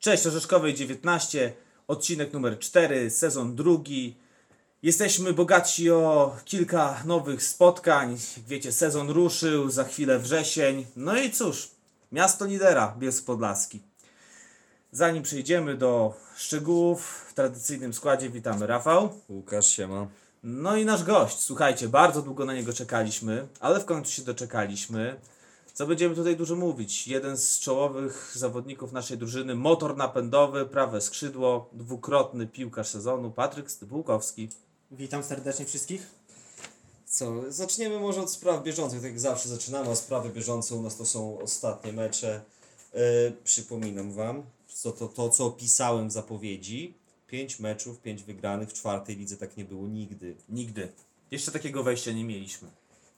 Cześć, 0.00 0.26
Orzeszkowej 0.26 0.74
19, 0.74 1.52
odcinek 1.88 2.32
numer 2.32 2.58
4, 2.58 3.10
sezon 3.10 3.56
drugi. 3.56 4.16
Jesteśmy 4.82 5.32
bogaci 5.32 5.90
o 5.90 6.36
kilka 6.44 7.02
nowych 7.04 7.42
spotkań. 7.42 8.16
Wiecie, 8.48 8.72
sezon 8.72 9.10
ruszył, 9.10 9.70
za 9.70 9.84
chwilę 9.84 10.18
wrzesień. 10.18 10.86
No 10.96 11.18
i 11.18 11.30
cóż, 11.30 11.70
miasto 12.12 12.46
lidera 12.46 12.94
Bielsk 12.98 13.24
Podlaski. 13.24 13.80
Zanim 14.92 15.22
przejdziemy 15.22 15.76
do 15.76 16.14
szczegółów, 16.36 17.26
w 17.28 17.34
tradycyjnym 17.34 17.94
składzie 17.94 18.30
witamy 18.30 18.66
Rafał. 18.66 19.20
Łukasz, 19.28 19.68
siema. 19.68 20.06
No 20.42 20.76
i 20.76 20.84
nasz 20.84 21.04
gość. 21.04 21.38
Słuchajcie, 21.38 21.88
bardzo 21.88 22.22
długo 22.22 22.44
na 22.44 22.54
niego 22.54 22.72
czekaliśmy, 22.72 23.46
ale 23.60 23.80
w 23.80 23.84
końcu 23.84 24.12
się 24.12 24.22
doczekaliśmy. 24.22 25.20
Co 25.74 25.86
będziemy 25.86 26.14
tutaj 26.14 26.36
dużo 26.36 26.56
mówić? 26.56 27.08
Jeden 27.08 27.36
z 27.36 27.58
czołowych 27.58 28.32
zawodników 28.34 28.92
naszej 28.92 29.18
drużyny, 29.18 29.54
motor 29.54 29.96
napędowy, 29.96 30.66
prawe 30.66 31.00
skrzydło, 31.00 31.70
dwukrotny 31.72 32.46
piłkarz 32.46 32.88
sezonu, 32.88 33.30
Patryk 33.30 33.70
Stypułkowski. 33.70 34.48
Witam 34.90 35.22
serdecznie 35.22 35.66
wszystkich. 35.66 36.06
Co, 37.06 37.52
zaczniemy 37.52 38.00
może 38.00 38.20
od 38.20 38.30
spraw 38.30 38.62
bieżących, 38.62 39.00
tak 39.00 39.10
jak 39.10 39.20
zawsze 39.20 39.48
zaczynamy, 39.48 39.90
a 39.90 39.96
sprawy 39.96 40.30
bieżące 40.30 40.74
u 40.74 40.82
nas 40.82 40.96
to 40.96 41.06
są 41.06 41.38
ostatnie 41.40 41.92
mecze. 41.92 42.40
E, 42.94 43.00
przypominam 43.44 44.12
Wam, 44.12 44.42
co 44.68 44.92
to, 44.92 45.08
to 45.08 45.30
co 45.30 45.46
opisałem 45.46 46.08
w 46.08 46.12
zapowiedzi. 46.12 46.94
Pięć 47.26 47.60
meczów, 47.60 48.00
pięć 48.00 48.22
wygranych, 48.22 48.68
w 48.68 48.72
czwartej 48.72 49.16
lidze 49.16 49.36
tak 49.36 49.56
nie 49.56 49.64
było 49.64 49.88
nigdy. 49.88 50.36
Nigdy. 50.48 50.88
Jeszcze 51.30 51.52
takiego 51.52 51.82
wejścia 51.82 52.12
nie 52.12 52.24
mieliśmy. 52.24 52.68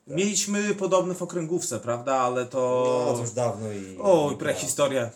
Mieliśmy 0.07 0.75
podobne 0.75 1.15
w 1.15 1.23
okręgówce, 1.23 1.81
prawda? 1.81 2.15
Ale 2.15 2.47
to... 2.47 3.05
No, 3.09 3.15
to 3.15 3.21
już 3.21 3.31
dawno 3.31 3.73
i... 3.73 3.99
O, 3.99 4.31
i 4.35 4.37
prehistoria. 4.37 5.11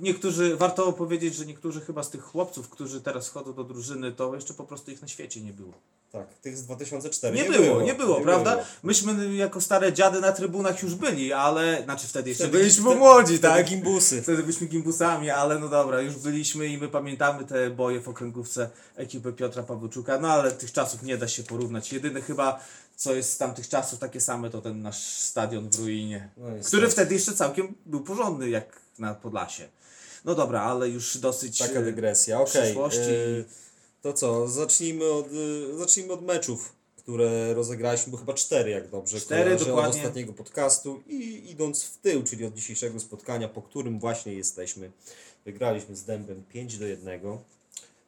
Niektórzy, 0.00 0.56
warto 0.56 0.92
powiedzieć, 0.92 1.34
że 1.34 1.46
niektórzy 1.46 1.80
chyba 1.80 2.02
z 2.02 2.10
tych 2.10 2.22
chłopców, 2.22 2.68
którzy 2.68 3.00
teraz 3.00 3.28
wchodzą 3.28 3.54
do 3.54 3.64
drużyny, 3.64 4.12
to 4.12 4.34
jeszcze 4.34 4.54
po 4.54 4.64
prostu 4.64 4.90
ich 4.90 5.02
na 5.02 5.08
świecie 5.08 5.40
nie 5.40 5.52
było. 5.52 5.72
Tak, 6.12 6.34
tych 6.34 6.56
z 6.56 6.62
2004 6.62 7.36
Nie, 7.36 7.44
było, 7.44 7.82
nie 7.82 7.94
było, 7.94 8.20
prawda? 8.20 8.58
Myśmy 8.82 9.36
jako 9.36 9.60
stare 9.60 9.92
dziady 9.92 10.20
na 10.20 10.32
trybunach 10.32 10.82
już 10.82 10.94
byli, 10.94 11.32
ale, 11.32 11.82
znaczy 11.84 12.06
wtedy 12.06 12.28
jeszcze 12.30 12.44
Wtedy- 12.44 12.58
byliśmy 12.58 12.82
wtedy- 12.84 12.96
młodzi, 12.98 13.38
wtedy 13.38 13.54
tak? 13.54 13.66
gimbusy. 13.68 14.22
Wtedy 14.22 14.42
byliśmy 14.42 14.66
gimbusami, 14.66 15.30
ale 15.30 15.58
no 15.58 15.68
dobra, 15.68 16.00
już 16.00 16.14
byliśmy 16.16 16.66
i 16.66 16.78
my 16.78 16.88
pamiętamy 16.88 17.44
te 17.44 17.70
boje 17.70 18.00
w 18.00 18.08
okręgówce 18.08 18.70
ekipy 18.96 19.32
Piotra 19.32 19.62
Pawłoczuka, 19.62 20.18
no 20.18 20.28
ale 20.28 20.52
tych 20.52 20.72
czasów 20.72 21.02
nie 21.02 21.16
da 21.18 21.28
się 21.28 21.42
porównać. 21.42 21.92
Jedyne 21.92 22.20
chyba, 22.20 22.60
co 22.96 23.14
jest 23.14 23.32
z 23.32 23.38
tamtych 23.38 23.68
czasów 23.68 23.98
takie 23.98 24.20
same, 24.20 24.50
to 24.50 24.60
ten 24.60 24.82
nasz 24.82 25.02
stadion 25.18 25.70
w 25.70 25.78
ruinie, 25.78 26.28
No 26.36 26.46
który 26.64 26.88
wtedy 26.90 27.14
jeszcze 27.14 27.32
całkiem 27.32 27.74
był 27.86 28.00
porządny, 28.00 28.50
jak 28.50 28.80
na 28.98 29.14
Podlasie. 29.14 29.68
No 30.24 30.34
dobra, 30.34 30.62
ale 30.62 30.88
już 30.88 31.18
dosyć... 31.18 31.58
Taka 31.58 31.80
e, 31.80 31.82
dygresja, 31.82 32.40
okej. 32.40 32.62
przyszłości. 32.62 33.00
e, 33.00 33.44
To 34.02 34.12
co, 34.12 34.48
zacznijmy 34.48 35.04
od, 35.04 35.26
e, 35.26 35.78
zacznijmy 35.78 36.12
od 36.12 36.22
meczów, 36.22 36.72
które 36.96 37.54
rozegraliśmy, 37.54 38.10
bo 38.10 38.18
chyba 38.18 38.34
cztery, 38.34 38.70
jak 38.70 38.90
dobrze 38.90 39.20
Cztery, 39.20 39.44
kojarzę, 39.44 39.62
od 39.64 39.68
dokładnie. 39.68 40.00
ostatniego 40.00 40.32
podcastu 40.32 41.02
i 41.06 41.50
idąc 41.50 41.84
w 41.84 41.98
tył, 41.98 42.22
czyli 42.22 42.44
od 42.44 42.54
dzisiejszego 42.54 43.00
spotkania, 43.00 43.48
po 43.48 43.62
którym 43.62 44.00
właśnie 44.00 44.32
jesteśmy. 44.34 44.90
Wygraliśmy 45.44 45.96
z 45.96 46.04
Dębem 46.04 46.44
5 46.48 46.78
do 46.78 46.86
1. 46.86 47.20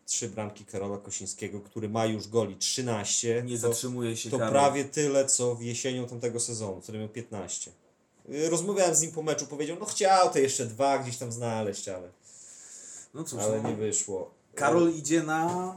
Trzy 0.09 0.28
bramki 0.28 0.64
Karola 0.64 0.98
Kosińskiego, 0.98 1.61
który 1.61 1.89
ma 1.89 2.06
już 2.06 2.28
goli 2.28 2.56
13. 2.56 3.42
Nie 3.47 3.55
to, 3.59 3.61
zatrzymuje 3.69 4.17
się 4.17 4.31
to 4.31 4.39
Karol. 4.39 4.53
prawie 4.53 4.84
tyle, 4.84 5.27
co 5.27 5.55
w 5.55 5.62
jesienią 5.62 6.06
tamtego 6.09 6.41
sezonu, 6.41 6.81
który 6.81 6.98
miał 6.98 7.09
15. 7.09 7.70
Y, 8.31 8.50
Rozmawiałem 8.50 8.95
z 8.95 9.00
nim 9.03 9.12
po 9.12 9.23
meczu, 9.23 9.47
powiedział, 9.47 9.77
no 9.81 9.87
chciał 9.87 10.31
te 10.31 10.41
jeszcze 10.41 10.67
dwa 10.67 10.98
gdzieś 10.98 11.17
tam 11.17 11.33
znaleźć, 11.33 11.89
ale, 11.89 12.09
No 13.15 13.25
cóż, 13.25 13.41
ale 13.42 13.62
no. 13.62 13.69
nie 13.70 13.77
wyszło. 13.77 14.31
Karol 14.55 14.91
idzie 14.95 15.23
na 15.23 15.75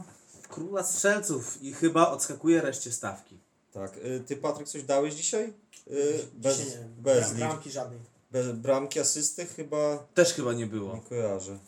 króla 0.49 0.83
strzelców 0.83 1.63
i 1.63 1.73
chyba 1.73 2.11
odskakuje 2.11 2.61
reszcie 2.61 2.91
stawki. 2.91 3.37
Tak. 3.73 3.97
Y, 3.97 4.23
Ty, 4.27 4.37
Patryk, 4.37 4.67
coś 4.67 4.83
dałeś 4.83 5.13
dzisiaj? 5.13 5.53
Y, 5.87 6.25
Bez, 6.33 6.57
Dzisiaj 6.57 6.71
nie. 6.79 6.85
bez, 7.03 7.33
Bramki 7.33 7.71
żadnej. 7.71 7.99
bez 8.31 8.51
bramki, 8.51 8.99
asysty 8.99 9.45
chyba 9.45 9.97
Też 10.13 10.33
chyba 10.33 10.53
nie 10.53 10.65
było. 10.67 10.95
nie 10.95 11.01
kojarzę. 11.01 11.59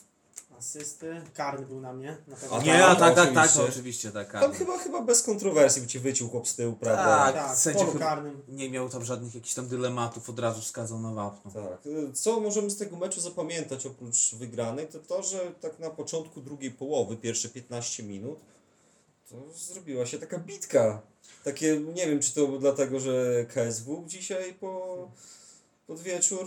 Asysty. 0.58 1.22
Karny 1.34 1.66
był 1.66 1.80
na 1.80 1.92
mnie. 1.92 2.16
Na 2.28 2.36
pewno. 2.36 2.62
Nie, 2.62 2.72
tak, 2.78 2.82
a 2.90 2.96
tak, 2.96 3.14
tak, 3.14 3.32
tak, 3.34 3.44
oczywiście. 3.44 3.62
oczywiście, 3.72 4.10
tak. 4.10 4.32
Tam 4.32 4.40
Karol. 4.40 4.56
chyba, 4.56 4.78
chyba 4.78 5.02
bez 5.02 5.22
kontrowersji 5.22 5.82
by 5.82 5.88
ci 5.88 5.98
wyciął 5.98 6.28
chłop 6.28 6.48
z 6.48 6.56
tyłu, 6.56 6.72
prawda? 6.72 7.04
Tak, 7.04 7.34
Tak, 7.34 7.56
sędzia 7.56 7.86
karnym. 7.98 8.42
nie 8.48 8.70
miał 8.70 8.88
tam 8.88 9.04
żadnych 9.04 9.34
jakichś 9.34 9.54
tam 9.54 9.68
dylematów, 9.68 10.30
od 10.30 10.38
razu 10.38 10.60
wskazał 10.60 11.00
na 11.00 11.12
wapno. 11.12 11.50
Tak. 11.50 11.78
Co 12.14 12.40
możemy 12.40 12.70
z 12.70 12.76
tego 12.76 12.96
meczu 12.96 13.20
zapamiętać 13.20 13.86
oprócz 13.86 14.34
wygranej, 14.34 14.86
to 14.86 14.98
to, 14.98 15.22
że 15.22 15.38
tak 15.60 15.78
na 15.78 15.90
początku 15.90 16.40
drugiej 16.40 16.70
połowy, 16.70 17.16
pierwsze 17.16 17.48
15 17.48 18.02
minut, 18.02 18.38
to 19.30 19.36
zrobiła 19.58 20.06
się 20.06 20.18
taka 20.18 20.38
bitka. 20.38 21.00
Takie, 21.44 21.80
nie 21.80 22.06
wiem, 22.06 22.20
czy 22.20 22.34
to 22.34 22.46
dlatego, 22.46 23.00
że 23.00 23.44
KSW 23.54 24.04
dzisiaj 24.06 24.54
po, 24.54 24.96
pod 25.86 26.00
wieczór. 26.00 26.46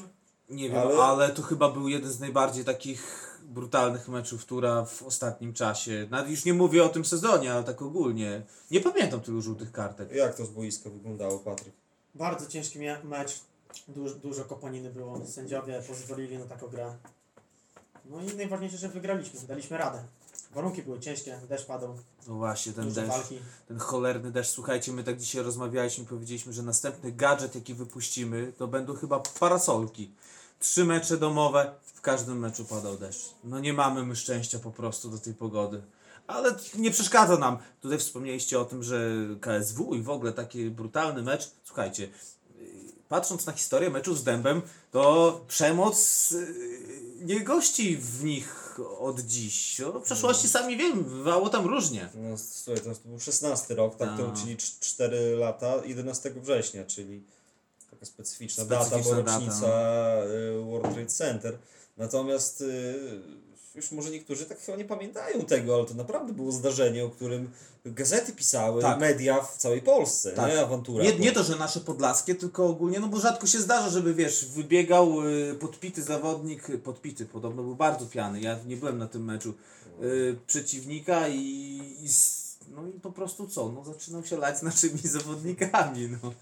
Nie 0.50 0.69
wiem, 0.69 0.78
ale... 0.78 0.95
Ale- 0.95 1.29
to 1.29 1.41
chyba 1.41 1.72
był 1.72 1.88
jeden 1.88 2.12
z 2.12 2.19
najbardziej 2.19 2.66
takich 2.66 3.27
brutalnych 3.47 4.08
meczów, 4.08 4.41
która 4.46 4.85
w 4.85 5.03
ostatnim 5.03 5.53
czasie, 5.53 6.08
nawet 6.12 6.30
już 6.31 6.46
nie 6.46 6.53
mówię 6.53 6.84
o 6.84 6.90
tym 6.90 7.06
sezonie, 7.06 7.53
ale 7.53 7.63
tak 7.63 7.81
ogólnie, 7.81 8.41
nie 8.72 8.81
pamiętam 8.81 9.22
tylu 9.22 9.41
żółtych 9.41 9.72
kartek. 9.72 10.12
Jak 10.12 10.35
to 10.35 10.46
z 10.46 10.50
boiska 10.50 10.90
wyglądało, 10.90 11.40
Patryk? 11.40 11.74
Bardzo 12.16 12.46
ciężki 12.47 12.80
mecz. 13.03 13.41
Dużo, 13.88 14.16
dużo 14.16 14.44
kopaniny 14.46 14.90
było. 14.90 15.25
Sędziowie 15.25 15.81
pozwolili 15.88 16.38
na 16.38 16.46
taką 16.46 16.68
grę. 16.68 16.96
No 18.06 18.22
i 18.22 18.36
najważniejsze, 18.36 18.78
że 18.78 18.90
wygraliśmy. 18.90 19.40
Daliśmy 19.47 19.78
radę. 19.78 20.03
Warunki 20.53 20.84
były 20.84 21.00
ciężkie, 21.00 21.40
deszcz 21.50 21.66
padał, 21.66 21.97
No 22.28 22.34
właśnie, 22.36 22.74
ten 22.74 22.94
deszcz, 22.94 23.09
walki. 23.09 23.40
ten 23.68 23.80
cholerny 23.80 24.31
deszcz. 24.31 24.52
Słuchajcie, 24.52 24.91
my 24.94 25.03
tak 25.03 25.18
dzisiaj 25.18 25.44
rozmawialiśmy, 25.44 26.06
powiedzieliśmy, 26.06 26.53
że 26.53 26.63
następny 26.63 27.12
gadżet, 27.12 27.56
jaki 27.56 27.74
wypuścimy, 27.74 28.53
to 28.57 28.68
będą 28.68 28.96
chyba 28.96 29.19
parasolki. 29.40 30.12
Trzy 30.59 30.85
mecze 30.85 31.18
domowe, 31.18 31.72
w 31.94 32.01
każdym 32.01 32.40
meczu 32.40 32.66
padał 32.66 32.97
deszcz. 32.97 33.25
No 33.44 33.59
nie 33.59 33.73
mamy 33.73 34.06
my 34.06 34.16
szczęścia 34.16 34.59
po 34.59 34.72
prostu 34.72 35.09
do 35.09 35.18
tej 35.18 35.34
pogody. 35.34 35.81
Ale 36.28 36.56
nie 36.75 36.91
przeszkadza 36.91 37.38
nam. 37.38 37.57
Tutaj 37.81 38.00
wspomnieliście 38.00 38.59
o 38.59 38.66
tym, 38.66 38.84
że 38.84 39.12
KSW 39.41 39.95
i 39.95 40.01
w 40.01 40.09
ogóle 40.09 40.34
taki 40.34 40.69
brutalny 40.69 41.22
mecz. 41.22 41.51
Słuchajcie, 41.63 42.09
patrząc 43.09 43.45
na 43.45 43.53
historię 43.53 43.90
meczu 43.90 44.16
z 44.16 44.23
Dębem, 44.23 44.62
to 44.91 45.41
przemoc 45.47 46.31
yy, 46.31 47.25
nie 47.25 47.41
gości 47.41 47.97
w 47.97 48.24
nich 48.24 48.79
od 49.00 49.19
dziś. 49.19 49.81
O 49.81 50.00
przeszłości 50.00 50.50
sami 50.50 50.78
wiem, 50.78 51.03
bywało 51.03 51.50
tam 51.50 51.66
różnie. 51.66 52.09
No, 52.16 52.38
słuchaj, 52.38 52.84
to 52.84 52.89
był 53.06 53.19
16 53.19 53.75
rok, 53.75 53.95
tak, 53.95 54.18
to, 54.18 54.25
Tak. 54.25 54.35
czyli 54.41 54.57
4 54.79 55.35
lata, 55.35 55.74
11 55.85 56.31
września, 56.31 56.85
czyli 56.85 57.24
taka 58.12 58.23
specyficzna, 58.23 58.66
data, 58.66 58.85
Specyficzna 58.85 59.16
bo 59.16 59.23
data, 59.23 59.34
rocznica 59.38 59.68
y, 60.57 60.62
World 60.66 60.94
Trade 60.94 61.07
Center. 61.09 61.57
Natomiast 61.97 62.62
y, 62.62 62.95
już 63.75 63.91
może 63.91 64.09
niektórzy 64.09 64.45
tak 64.45 64.59
chyba 64.59 64.78
nie 64.78 64.85
pamiętają 64.85 65.41
tego, 65.45 65.75
ale 65.75 65.85
to 65.85 65.94
naprawdę 65.94 66.34
było 66.34 66.51
zdarzenie, 66.51 67.06
o 67.06 67.09
którym 67.09 67.51
gazety 67.85 68.34
pisały, 68.34 68.81
Tak. 68.81 69.00
media 69.00 69.41
w 69.41 69.57
całej 69.57 69.81
Polsce, 69.81 70.31
Tak. 70.31 70.51
nie? 70.51 70.62
Awantura. 70.62 71.03
Nie, 71.03 71.19
nie 71.19 71.31
to, 71.31 71.44
że 71.44 71.56
nasze 71.56 71.79
podlaskie, 71.79 72.35
tylko 72.35 72.66
ogólnie, 72.68 73.00
no 73.00 73.07
bo 73.07 73.19
rzadko 73.19 73.47
się 73.47 73.59
zdarza, 73.59 73.90
żeby 73.90 74.13
wiesz, 74.13 74.45
wybiegał 74.45 75.28
y, 75.28 75.56
podpity 75.59 76.03
zawodnik, 76.03 76.68
podpity, 76.84 77.25
podobno 77.25 77.63
był 77.63 77.75
bardzo 77.75 78.06
piany, 78.06 78.41
ja 78.41 78.59
nie 78.66 78.78
byłem 78.78 78.97
na 78.97 79.07
tym 79.07 79.25
meczu, 79.25 79.53
y, 80.03 80.35
przeciwnika 80.47 81.28
i, 81.28 81.38
i 82.01 82.07
no 82.75 82.88
i 82.88 83.00
po 83.00 83.12
prostu 83.12 83.47
co, 83.47 83.69
no 83.72 83.84
zaczynał 83.84 84.25
się 84.25 84.38
lać 84.38 84.59
z 84.59 84.62
naszymi 84.62 85.00
zawodnikami, 85.00 86.09
no. 86.24 86.34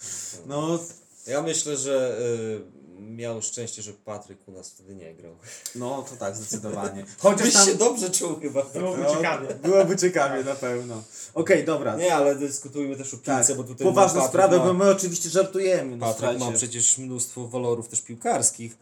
No, 0.46 0.80
Ja 1.28 1.42
myślę, 1.42 1.78
że 1.78 2.18
y, 2.20 2.86
miał 3.02 3.42
szczęście, 3.42 3.82
że 3.82 3.94
Patryk 3.94 4.48
u 4.48 4.52
nas 4.52 4.70
wtedy 4.70 4.96
nie 4.96 5.14
grał. 5.14 5.36
no 5.76 6.06
to 6.10 6.16
tak, 6.16 6.36
zdecydowanie. 6.36 7.06
Chociaż 7.18 7.46
Byś 7.46 7.54
tam 7.54 7.66
się 7.66 7.76
dobrze 7.76 8.10
czuł 8.10 8.40
chyba. 8.40 8.64
Byłoby 8.64 9.04
no, 9.04 9.16
ciekawie. 9.16 9.56
byłoby 9.56 9.98
ciekawie 9.98 10.44
na 10.44 10.56
pewno. 10.56 11.04
Okej, 11.34 11.66
dobra. 11.66 11.96
Nie, 11.96 12.16
ale 12.16 12.36
dyskutujmy 12.36 12.96
też 12.96 13.14
o 13.14 13.18
piłce, 13.18 13.48
Tak, 13.48 13.58
bo 13.58 13.64
tutaj 13.64 13.88
poważna 13.88 14.22
Patryk 14.22 14.30
sprawa, 14.30 14.58
ma- 14.58 14.66
bo 14.66 14.74
my 14.74 14.90
oczywiście 14.90 15.30
żartujemy. 15.30 15.98
No, 15.98 16.06
Patryk 16.06 16.40
ma 16.40 16.52
przecież 16.52 16.98
mnóstwo 16.98 17.48
walorów 17.48 17.90
też 17.90 18.02
piłkarskich. 18.02 18.78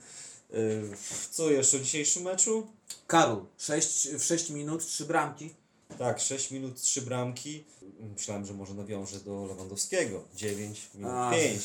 Yy, 0.50 0.90
Co 1.32 1.52
jeszcze 1.52 1.78
w 1.80 1.82
dzisiejszym 1.84 2.24
meczu? 2.24 2.68
Karol, 3.08 3.46
6, 3.58 4.08
w 4.10 4.24
6 4.24 4.50
minut, 4.50 4.86
3 4.86 5.06
bramki. 5.06 5.54
Tak, 5.98 6.20
6 6.20 6.52
minut, 6.52 6.82
3 6.82 7.02
bramki. 7.02 7.64
Myślałem, 8.00 8.46
że 8.46 8.54
może 8.54 8.74
nawiąże 8.74 9.20
do 9.20 9.46
Lewandowskiego. 9.46 10.24
9 10.36 10.90
minut, 10.96 11.12
A. 11.14 11.32
5. 11.32 11.62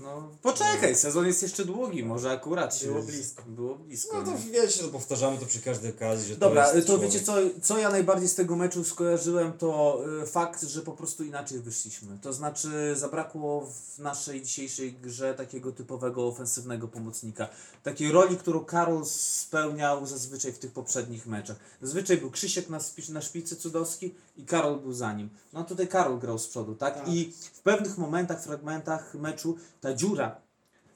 no 0.00 0.28
poczekaj, 0.42 0.94
sezon 0.96 1.26
jest 1.26 1.42
jeszcze 1.42 1.64
długi, 1.64 2.04
może 2.04 2.30
akurat. 2.30 2.80
Było 2.84 3.02
blisko. 3.02 3.42
Było 3.46 3.74
blisko. 3.74 4.18
No 4.18 4.24
to 4.24 4.38
nie? 4.38 4.50
wiecie, 4.52 4.82
to 4.82 4.88
powtarzamy 4.88 5.38
to 5.38 5.46
przy 5.46 5.60
każdej 5.60 5.90
okazji, 5.90 6.28
że 6.28 6.36
Dobra, 6.36 6.66
to 6.66 6.80
to, 6.80 6.86
człowiek. 6.86 7.10
wiecie 7.10 7.24
co, 7.24 7.34
co 7.62 7.78
ja 7.78 7.90
najbardziej 7.90 8.28
z 8.28 8.34
tego 8.34 8.56
meczu 8.56 8.84
skojarzyłem, 8.84 9.52
to 9.52 10.00
y, 10.22 10.26
fakt, 10.26 10.62
że 10.62 10.82
po 10.82 10.92
prostu 10.92 11.24
inaczej 11.24 11.60
wyszliśmy. 11.60 12.18
To 12.22 12.32
znaczy 12.32 12.96
zabrakło 12.96 13.66
w 13.66 13.98
naszej 13.98 14.42
dzisiejszej 14.42 14.92
grze 14.92 15.34
takiego 15.34 15.72
typowego 15.72 16.26
ofensywnego 16.26 16.88
pomocnika. 16.88 17.48
Takiej 17.82 18.12
roli, 18.12 18.36
którą 18.36 18.64
Karol 18.64 19.06
spełniał 19.06 20.06
zazwyczaj 20.06 20.52
w 20.52 20.58
tych 20.58 20.72
poprzednich 20.72 21.26
meczach. 21.26 21.56
Zazwyczaj 21.82 22.16
był 22.16 22.30
Krzysiek 22.30 22.68
na, 22.68 22.80
na 23.08 23.22
szpicy 23.22 23.56
cudowski 23.56 24.14
i 24.38 24.44
Karol 24.44 24.80
był 24.80 24.92
za 24.92 25.12
nim. 25.12 25.30
No 25.52 25.64
tutaj 25.64 25.88
Karol 25.88 26.18
grał 26.18 26.38
z 26.38 26.48
przodu, 26.48 26.74
tak? 26.74 26.94
Tak. 26.94 27.08
I 27.08 27.32
w 27.52 27.60
pewnych 27.60 27.98
momentach, 27.98 28.42
fragmentach 28.42 29.14
meczu 29.14 29.56
ta 29.80 29.94
dziura 29.94 30.36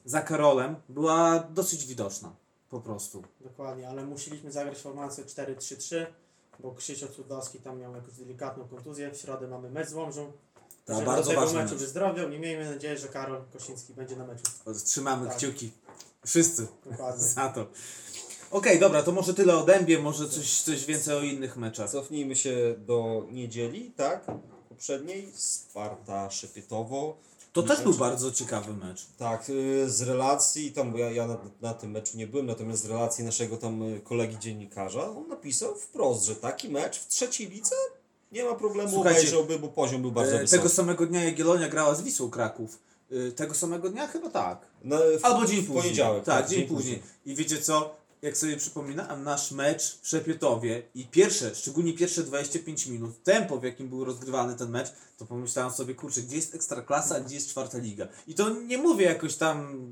za 0.05 0.21
Karolem 0.21 0.75
była 0.89 1.39
dosyć 1.39 1.85
widoczna. 1.85 2.31
Po 2.69 2.81
prostu. 2.81 3.23
Dokładnie, 3.41 3.89
ale 3.89 4.05
musieliśmy 4.05 4.51
zagrać 4.51 4.77
formację 4.77 5.23
4-3-3, 5.23 6.05
bo 6.59 6.71
Krzysio 6.71 7.07
Cudowski 7.07 7.59
tam 7.59 7.79
miał 7.79 7.95
jakąś 7.95 8.13
delikatną 8.13 8.67
kontuzję. 8.67 9.11
W 9.11 9.17
środę 9.17 9.47
mamy 9.47 9.69
mecz 9.69 9.87
z 9.89 9.93
Łomżą. 9.93 10.31
Tak, 10.85 10.95
Żeby 10.95 11.05
bardzo 11.05 11.23
do 11.23 11.29
tego 11.29 11.41
meczu 11.53 11.55
mecz. 11.73 11.79
wyzdrowiał 11.81 12.29
i 12.31 12.39
miejmy 12.39 12.71
nadzieję, 12.73 12.97
że 12.97 13.07
Karol 13.07 13.41
Kosiński 13.53 13.93
będzie 13.93 14.15
na 14.15 14.25
meczu. 14.25 14.43
Trzymamy 14.85 15.27
Tak. 15.27 15.37
kciuki. 15.37 15.71
Wszyscy. 16.25 16.67
Dokładnie. 16.85 17.23
Za 17.35 17.49
to. 17.49 17.65
Okej, 18.53 18.79
dobra, 18.79 19.03
to 19.03 19.11
może 19.11 19.33
tyle 19.33 19.57
o 19.57 19.63
Dębie, 19.63 19.99
może 19.99 20.29
coś, 20.29 20.61
coś 20.61 20.85
więcej 20.85 21.15
o 21.15 21.21
innych 21.21 21.57
meczach. 21.57 21.89
Cofnijmy 21.89 22.35
się 22.35 22.75
do 22.77 23.25
niedzieli, 23.31 23.91
tak? 23.91 24.25
Poprzedniej. 24.69 25.31
Sparta 25.35 26.31
Szepietowo. 26.31 27.17
To 27.53 27.63
też 27.63 27.81
był 27.81 27.93
bardzo 27.93 28.31
ciekawy 28.31 28.73
mecz. 28.73 29.05
Tak, 29.17 29.49
y, 29.49 29.89
z 29.89 30.01
relacji, 30.01 30.71
tam 30.71 30.91
bo 30.91 30.97
ja, 30.97 31.11
ja 31.11 31.27
na, 31.27 31.37
na 31.61 31.73
tym 31.73 31.91
meczu 31.91 32.17
nie 32.17 32.27
byłem, 32.27 32.45
natomiast 32.45 32.83
z 32.83 32.85
relacji 32.85 33.23
naszego 33.25 33.57
tam 33.57 33.83
y, 33.83 34.01
kolegi 34.01 34.39
dziennikarza, 34.39 35.09
on 35.09 35.27
napisał 35.27 35.75
wprost, 35.75 36.25
że 36.25 36.35
taki 36.35 36.69
mecz 36.69 36.99
w 36.99 37.07
trzeciej 37.07 37.49
lidze 37.49 37.75
nie 38.31 38.43
ma 38.43 38.55
problemu, 38.55 38.89
Słuchajcie, 38.91 39.19
obejrzałby, 39.19 39.59
bo 39.59 39.67
poziom 39.67 40.01
był 40.01 40.11
bardzo 40.11 40.35
E, 40.35 40.39
wysoki. 40.39 40.57
tego 40.59 40.69
samego 40.69 41.05
dnia 41.05 41.23
Jagiellonia 41.23 41.69
grała 41.69 41.95
z 41.95 42.01
Wisłą 42.01 42.29
Kraków. 42.29 42.79
E, 43.11 43.31
tego 43.31 43.53
samego 43.53 43.89
dnia? 43.89 44.07
Chyba 44.07 44.29
tak. 44.29 44.65
Na, 44.83 44.97
w, 44.97 45.25
Albo 45.25 45.45
dzień 45.45 45.61
w 45.61 45.67
później. 45.67 45.83
poniedziałek. 45.83 46.23
Tak, 46.23 46.49
dzień 46.49 46.67
później. 46.67 47.01
I 47.25 47.35
wiecie 47.35 47.57
co? 47.61 47.95
Jak 48.23 48.37
sobie 48.37 48.57
przypominałem 48.57 49.23
nasz 49.23 49.51
mecz 49.51 49.99
w 50.01 50.07
Szepietowie 50.07 50.83
i 50.95 51.07
pierwsze, 51.07 51.55
szczególnie 51.55 51.93
pierwsze 51.93 52.23
25 52.23 52.87
minut, 52.87 53.23
tempo 53.23 53.57
w 53.57 53.63
jakim 53.63 53.89
był 53.89 54.05
rozgrywany 54.05 54.55
ten 54.55 54.69
mecz, 54.69 54.91
to 55.17 55.25
pomyślałem 55.25 55.71
sobie, 55.71 55.95
kurczę, 55.95 56.21
gdzie 56.21 56.35
jest 56.35 56.55
ekstraklasa, 56.55 57.15
a 57.15 57.19
gdzie 57.19 57.35
jest 57.35 57.49
czwarta 57.49 57.77
liga. 57.77 58.07
I 58.27 58.35
to 58.35 58.49
nie 58.49 58.77
mówię 58.77 59.05
jakoś 59.05 59.35
tam, 59.35 59.87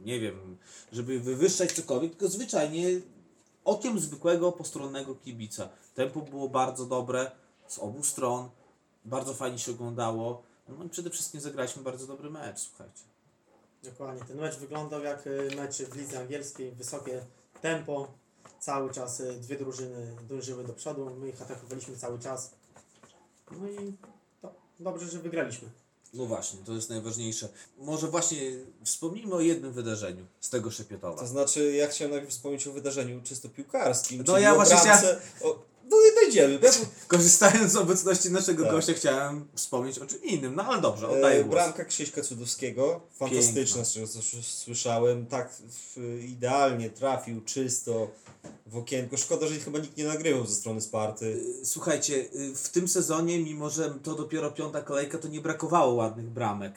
nie 0.00 0.20
wiem, 0.20 0.56
żeby 0.92 1.20
wywyższać 1.20 1.72
cokolwiek, 1.72 2.10
tylko 2.10 2.28
zwyczajnie 2.28 2.88
okiem 3.64 4.00
zwykłego, 4.00 4.52
postronnego 4.52 5.14
kibica. 5.14 5.68
Tempo 5.94 6.20
było 6.20 6.48
bardzo 6.48 6.86
dobre 6.86 7.30
z 7.68 7.78
obu 7.78 8.04
stron, 8.04 8.48
bardzo 9.04 9.34
fajnie 9.34 9.58
się 9.58 9.72
oglądało. 9.72 10.42
No 10.68 10.84
i 10.84 10.88
przede 10.88 11.10
wszystkim 11.10 11.40
zagraliśmy 11.40 11.82
bardzo 11.82 12.06
dobry 12.06 12.30
mecz, 12.30 12.58
słuchajcie. 12.58 13.02
Dokładnie. 13.82 14.24
Ten 14.24 14.36
mecz 14.36 14.56
wyglądał 14.56 15.02
jak 15.02 15.26
y, 15.26 15.50
mecz 15.56 15.76
w 15.76 15.96
lidze 15.96 16.20
angielskiej. 16.20 16.72
Wysokie 16.72 17.24
tempo. 17.66 18.08
Cały 18.60 18.92
czas 18.92 19.20
y, 19.20 19.32
dwie 19.32 19.56
drużyny 19.56 20.16
dążyły 20.28 20.64
do 20.64 20.72
przodu. 20.72 21.16
My 21.20 21.28
ich 21.28 21.42
atakowaliśmy 21.42 21.96
cały 21.96 22.18
czas. 22.18 22.50
No 23.50 23.68
i 23.68 23.92
to 24.42 24.54
dobrze, 24.80 25.08
że 25.08 25.18
wygraliśmy. 25.18 25.68
No 26.14 26.26
właśnie, 26.26 26.60
to 26.64 26.72
jest 26.72 26.90
najważniejsze. 26.90 27.48
Może 27.78 28.06
właśnie 28.08 28.38
wspomnijmy 28.84 29.34
o 29.34 29.40
jednym 29.40 29.72
wydarzeniu 29.72 30.26
z 30.40 30.50
tego 30.50 30.70
Szepietowa. 30.70 31.18
To 31.18 31.26
znaczy, 31.26 31.72
ja 31.72 31.86
chciałem 31.86 32.12
najpierw 32.12 32.32
wspomnieć 32.32 32.66
o 32.66 32.72
wydarzeniu 32.72 33.20
czysto 33.22 33.48
piłkarskim, 33.48 34.18
No 34.18 34.32
czyli 34.32 34.42
ja 34.42 34.52
o 34.52 34.54
właśnie 34.54 34.76
bramce, 34.76 35.20
o, 35.42 35.58
no 35.90 35.96
i 35.96 36.24
dojdziemy. 36.24 36.58
Korzystając 37.08 37.72
z 37.72 37.76
obecności 37.76 38.30
naszego 38.30 38.62
Tak. 38.62 38.72
gościa, 38.72 38.92
chciałem 38.92 39.48
wspomnieć 39.54 39.98
o 39.98 40.06
czym 40.06 40.22
innym, 40.22 40.54
no 40.54 40.64
ale 40.64 40.82
dobrze, 40.82 41.08
oddaję 41.08 41.40
E, 41.40 41.44
głos. 41.44 41.54
Bramka 41.54 41.84
Krzyśka 41.84 42.22
Cudowskiego, 42.22 43.00
fantastyczna, 43.12 43.84
z 43.84 43.92
czego 43.92 44.06
słyszałem, 44.42 45.26
tak 45.26 45.52
w, 45.52 46.24
idealnie 46.28 46.90
trafił, 46.90 47.40
czysto 47.40 48.10
w 48.66 48.76
okienko. 48.76 49.16
Szkoda, 49.16 49.46
że 49.46 49.54
chyba 49.54 49.78
nikt 49.78 49.96
nie 49.96 50.04
nagrywał 50.04 50.46
ze 50.46 50.54
strony 50.54 50.80
Sparty. 50.80 51.44
Słuchajcie, 51.64 52.14
y, 52.34 52.54
w 52.54 52.68
tym 52.68 52.88
sezonie, 52.88 53.38
mimo 53.38 53.70
że 53.70 53.90
to 54.02 54.14
dopiero 54.14 54.50
piąta 54.50 54.82
kolejka, 54.82 55.18
to 55.18 55.28
nie 55.28 55.40
brakowało 55.40 55.94
ładnych 55.94 56.30
bramek, 56.30 56.74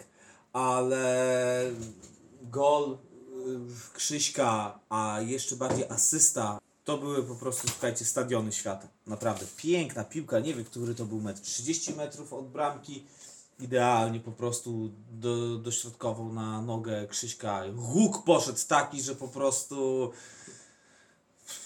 ale 0.54 1.72
gol 2.42 2.98
Krzyśka, 3.94 4.80
a 4.90 5.22
jeszcze 5.22 5.56
bardziej 5.56 5.86
asysta, 5.90 6.60
to 6.90 6.98
były 6.98 7.24
po 7.24 7.36
prostu, 7.36 7.68
słuchajcie, 7.68 8.06
stadiony 8.06 8.52
świata. 8.52 8.88
Naprawdę 9.08 9.46
piękna 9.58 10.04
piłka, 10.04 10.40
nie 10.40 10.54
wiem, 10.54 10.66
który 10.66 10.96
to 10.96 11.06
był 11.06 11.22
metr, 11.22 11.42
30 11.42 11.94
metrów 11.94 12.34
od 12.34 12.48
bramki, 12.48 13.06
idealnie 13.60 14.20
po 14.20 14.32
prostu 14.32 14.92
do, 15.12 15.58
dośrodkował 15.58 16.34
na 16.34 16.62
nogę 16.62 17.08
Krzyśka. 17.08 17.64
Huk 17.78 18.24
poszedł 18.24 18.60
taki, 18.68 19.02
że 19.02 19.16
po 19.16 19.28
prostu... 19.28 20.12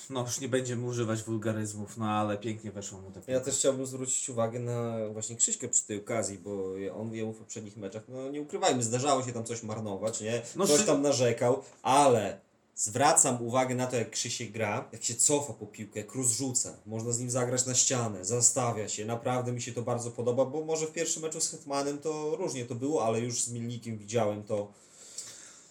No 0.09 0.21
już 0.21 0.39
nie 0.39 0.49
będziemy 0.49 0.85
używać 0.85 1.23
wulgaryzmów, 1.23 1.97
no 1.97 2.05
ale 2.05 2.37
pięknie 2.37 2.71
weszło 2.71 3.01
mu 3.01 3.11
ta 3.11 3.19
piłka. 3.19 3.31
Ja 3.31 3.39
też 3.39 3.55
chciałbym 3.55 3.85
zwrócić 3.85 4.29
uwagę 4.29 4.59
na 4.59 4.93
właśnie 5.13 5.35
Krzyśkę 5.35 5.67
przy 5.67 5.83
tej 5.83 5.99
okazji, 5.99 6.37
bo 6.37 6.73
on 6.99 7.13
jemu 7.13 7.33
w 7.33 7.37
poprzednich 7.37 7.77
meczach, 7.77 8.03
no 8.07 8.29
nie 8.29 8.41
ukrywajmy, 8.41 8.83
zdarzało 8.83 9.23
się 9.23 9.33
tam 9.33 9.43
coś 9.43 9.63
marnować, 9.63 10.21
nie? 10.21 10.41
No, 10.55 10.65
tam 10.85 11.01
narzekał, 11.01 11.63
ale 11.83 12.39
zwracam 12.75 13.41
uwagę 13.41 13.75
na 13.75 13.87
to, 13.87 13.95
jak 13.95 14.09
Krzysiek 14.09 14.51
gra, 14.51 14.89
jak 14.91 15.03
się 15.03 15.15
cofa 15.15 15.53
po 15.53 15.65
piłkę, 15.65 15.99
jak 15.99 16.15
rozrzuca. 16.15 16.77
Można 16.85 17.11
z 17.11 17.19
nim 17.19 17.29
zagrać 17.29 17.65
na 17.65 17.75
ścianę, 17.75 18.25
zastawia 18.25 18.89
się. 18.89 19.05
Naprawdę 19.05 19.51
mi 19.51 19.61
się 19.61 19.71
to 19.71 19.81
bardzo 19.81 20.11
podoba, 20.11 20.45
bo 20.45 20.65
może 20.65 20.87
w 20.87 20.91
pierwszym 20.91 21.21
meczu 21.21 21.41
z 21.41 21.49
Hetmanem 21.49 21.97
to 21.97 22.35
różnie 22.35 22.65
to 22.65 22.75
było, 22.75 23.05
ale 23.05 23.19
już 23.19 23.41
z 23.41 23.51
Milnikiem 23.51 23.97
widziałem 23.97 24.43
to. 24.43 24.71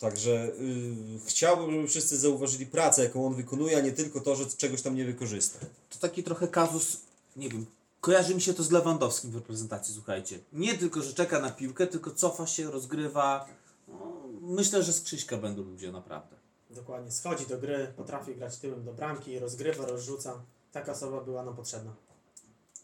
Także 0.01 0.31
yy, 0.31 1.21
chciałbym, 1.27 1.71
żeby 1.71 1.89
wszyscy 1.89 2.19
zauważyli 2.19 2.67
pracę, 2.67 3.05
jaką 3.05 3.27
on 3.27 3.35
wykonuje, 3.35 3.77
a 3.77 3.81
nie 3.81 3.93
tylko 3.93 4.21
to, 4.21 4.37
że 4.37 4.47
czegoś 4.47 4.83
tam 4.83 4.95
nie 4.95 5.05
wykorzysta. 5.05 5.59
To 5.91 5.99
taki 5.99 6.23
trochę 6.23 6.49
kazus, 6.49 6.97
nie 7.37 7.49
wiem, 7.49 7.67
kojarzy 8.01 8.35
mi 8.35 8.41
się 8.41 8.55
to 8.55 8.63
z 8.63 8.71
Lewandowskim 8.71 9.31
w 9.31 9.35
reprezentacji, 9.35 9.95
słuchajcie. 9.95 10.39
Nie 10.53 10.75
tylko, 10.75 11.03
że 11.03 11.15
czeka 11.15 11.41
na 11.41 11.51
piłkę, 11.51 11.87
tylko 11.87 12.11
cofa 12.11 12.47
się, 12.47 12.71
rozgrywa. 12.71 13.49
No, 13.89 14.23
myślę, 14.41 14.83
że 14.83 14.93
z 14.93 15.01
Krzyśka 15.01 15.37
będą 15.37 15.63
ludzie, 15.63 15.93
naprawdę. 15.93 16.42
Dokładnie. 16.75 17.11
Schodzi 17.11 17.47
do 17.47 17.59
gry, 17.59 17.93
potrafi 17.97 18.35
grać 18.35 18.57
tyłem 18.57 18.85
do 18.85 18.93
bramki, 18.93 19.39
rozgrywa, 19.39 19.87
rozrzuca. 19.87 20.43
Taka 20.73 20.93
osoba 20.93 21.21
była 21.21 21.43
nam 21.43 21.57
potrzebna. 21.57 21.95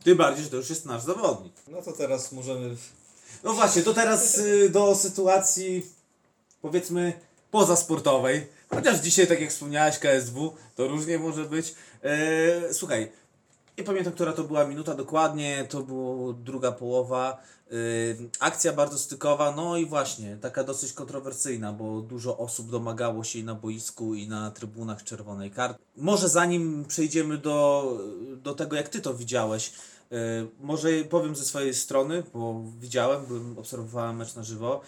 Tym 0.04 0.18
bardziej, 0.18 0.44
że 0.44 0.50
to 0.50 0.56
już 0.56 0.70
jest 0.70 0.86
nasz 0.86 1.02
zawodnik. 1.02 1.52
No 1.68 1.82
to 1.82 1.92
teraz 1.92 2.32
możemy 2.32 2.76
No 3.44 3.52
właśnie, 3.52 3.82
to 3.82 3.94
teraz 3.94 4.38
y, 4.38 4.70
do 4.70 4.94
sytuacji 4.94 5.86
powiedzmy 6.62 7.12
pozasportowej. 7.50 8.46
Chociaż 8.68 9.00
dzisiaj, 9.00 9.26
tak 9.26 9.40
jak 9.40 9.50
wspomniałeś, 9.50 9.98
KSW, 9.98 10.54
to 10.74 10.88
różnie 10.88 11.18
może 11.18 11.44
być. 11.44 11.74
E, 12.02 12.74
słuchaj, 12.74 13.12
nie 13.78 13.84
pamiętam, 13.84 14.12
która 14.12 14.32
to 14.32 14.44
była 14.44 14.64
minuta 14.64 14.94
dokładnie, 14.94 15.66
to 15.68 15.82
była 15.82 16.32
druga 16.32 16.72
połowa. 16.72 17.42
Akcja 18.40 18.72
bardzo 18.72 18.98
stykowa, 18.98 19.52
no 19.56 19.76
i 19.76 19.86
właśnie, 19.86 20.36
taka 20.36 20.64
dosyć 20.64 20.92
kontrowersyjna, 20.92 21.72
bo 21.72 22.00
dużo 22.00 22.38
osób 22.38 22.70
domagało 22.70 23.24
się 23.24 23.38
i 23.38 23.44
na 23.44 23.54
boisku, 23.54 24.14
i 24.14 24.28
na 24.28 24.50
trybunach 24.50 25.04
czerwonej 25.04 25.50
karty. 25.50 25.78
Może 25.96 26.28
zanim 26.28 26.84
przejdziemy 26.84 27.38
do, 27.38 27.92
do 28.42 28.54
tego, 28.54 28.76
jak 28.76 28.88
ty 28.88 29.00
to 29.00 29.14
widziałeś, 29.14 29.72
e, 30.12 30.16
może 30.60 30.88
powiem 31.10 31.36
ze 31.36 31.44
swojej 31.44 31.74
strony, 31.74 32.22
bo 32.34 32.64
widziałem, 32.80 33.26
byłem, 33.26 33.58
obserwowałem 33.58 34.16
mecz 34.16 34.34
na 34.34 34.42
żywo. 34.42 34.80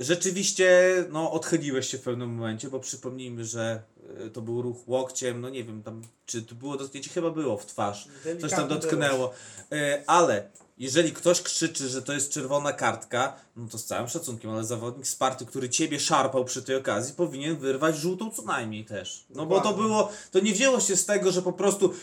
Rzeczywiście, 0.00 0.94
no, 1.10 1.32
odchyliłeś 1.32 1.88
się 1.88 1.98
w 1.98 2.02
pewnym 2.02 2.34
momencie, 2.34 2.70
bo 2.70 2.80
przypomnijmy, 2.80 3.44
że 3.44 3.82
e, 4.26 4.30
to 4.30 4.42
był 4.42 4.62
ruch 4.62 4.88
łokciem, 4.88 5.40
no 5.40 5.48
nie 5.48 5.64
wiem, 5.64 5.82
tam, 5.82 6.02
czy 6.26 6.42
to 6.42 6.54
było 6.54 6.76
dotknięcie, 6.76 7.10
chyba 7.10 7.30
było 7.30 7.56
w 7.56 7.66
twarz. 7.66 8.08
Coś 8.40 8.50
tam 8.50 8.68
dotknęło. 8.68 9.32
E, 9.72 10.04
Ale 10.06 10.50
jeżeli 10.78 11.12
ktoś 11.12 11.42
krzyczy, 11.42 11.88
że 11.88 12.02
to 12.02 12.12
jest 12.12 12.32
czerwona 12.32 12.72
kartka, 12.72 13.36
no 13.56 13.68
to 13.68 13.78
z 13.78 13.84
całym 13.84 14.08
szacunkiem, 14.08 14.50
ale 14.50 14.64
zawodnik 14.64 15.06
Sparty, 15.06 15.46
który 15.46 15.68
ciebie 15.70 16.00
szarpał 16.00 16.44
przy 16.44 16.62
tej 16.62 16.76
okazji, 16.76 17.14
powinien 17.14 17.56
wyrwać 17.56 17.96
żółtą 17.96 18.30
co 18.30 18.42
najmniej 18.42 18.84
też. 18.84 19.26
No 19.30 19.46
bo 19.46 19.54
to 19.54 19.60
Dokładnie. 19.60 19.82
było, 19.82 20.10
to 20.30 20.40
nie 20.40 20.52
wzięło 20.52 20.80
się 20.80 20.96
z 20.96 21.06
tego, 21.06 21.32
że 21.32 21.42
po 21.42 21.52
prostu 21.52 21.94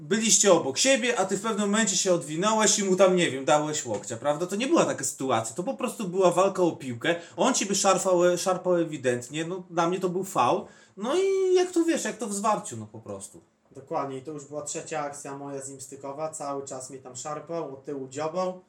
byliście 0.00 0.52
obok 0.52 0.78
siebie, 0.78 1.18
a 1.18 1.24
ty 1.24 1.36
w 1.36 1.42
pewnym 1.42 1.70
momencie 1.70 1.96
się 1.96 2.12
odwinąłeś 2.12 2.78
i 2.78 2.84
mu 2.84 2.96
tam, 2.96 3.16
nie 3.16 3.30
wiem, 3.30 3.44
dałeś 3.44 3.86
łokcia, 3.86 4.16
prawda? 4.16 4.46
To 4.46 4.56
nie 4.56 4.66
była 4.66 4.84
taka 4.84 5.04
sytuacja, 5.04 5.56
to 5.56 5.62
po 5.62 5.74
prostu 5.74 6.08
była 6.08 6.30
walka 6.30 6.62
o 6.62 6.72
piłkę, 6.72 7.14
on 7.36 7.54
ciebie 7.54 7.74
szarpał, 7.74 8.38
szarpał 8.38 8.76
ewidentnie, 8.76 9.44
no 9.44 9.62
dla 9.70 9.88
mnie 9.88 10.00
to 10.00 10.08
był 10.08 10.24
faul, 10.24 10.66
no 10.96 11.14
i 11.16 11.54
jak 11.54 11.70
to 11.70 11.84
wiesz, 11.84 12.04
jak 12.04 12.16
to 12.16 12.26
w 12.26 12.34
zwarciu, 12.34 12.76
no 12.76 12.86
po 12.86 12.98
prostu. 12.98 13.40
Dokładnie. 13.74 14.18
I 14.18 14.22
to 14.22 14.30
już 14.30 14.44
była 14.44 14.62
trzecia 14.62 15.00
akcja 15.00 15.38
moja 15.38 15.62
z 15.62 15.70
nim 15.70 15.80
stykowa. 15.80 16.30
Cały 16.30 16.66
czas 16.66 16.90
mnie 16.90 16.98
tam 16.98 17.16
szarpał, 17.16 17.72
od 17.72 17.84
tyłu 17.84 18.08
dziobał. 18.08 18.60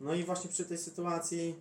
No 0.00 0.14
i 0.14 0.24
właśnie 0.24 0.50
przy 0.50 0.64
tej 0.64 0.78
sytuacji 0.78 1.54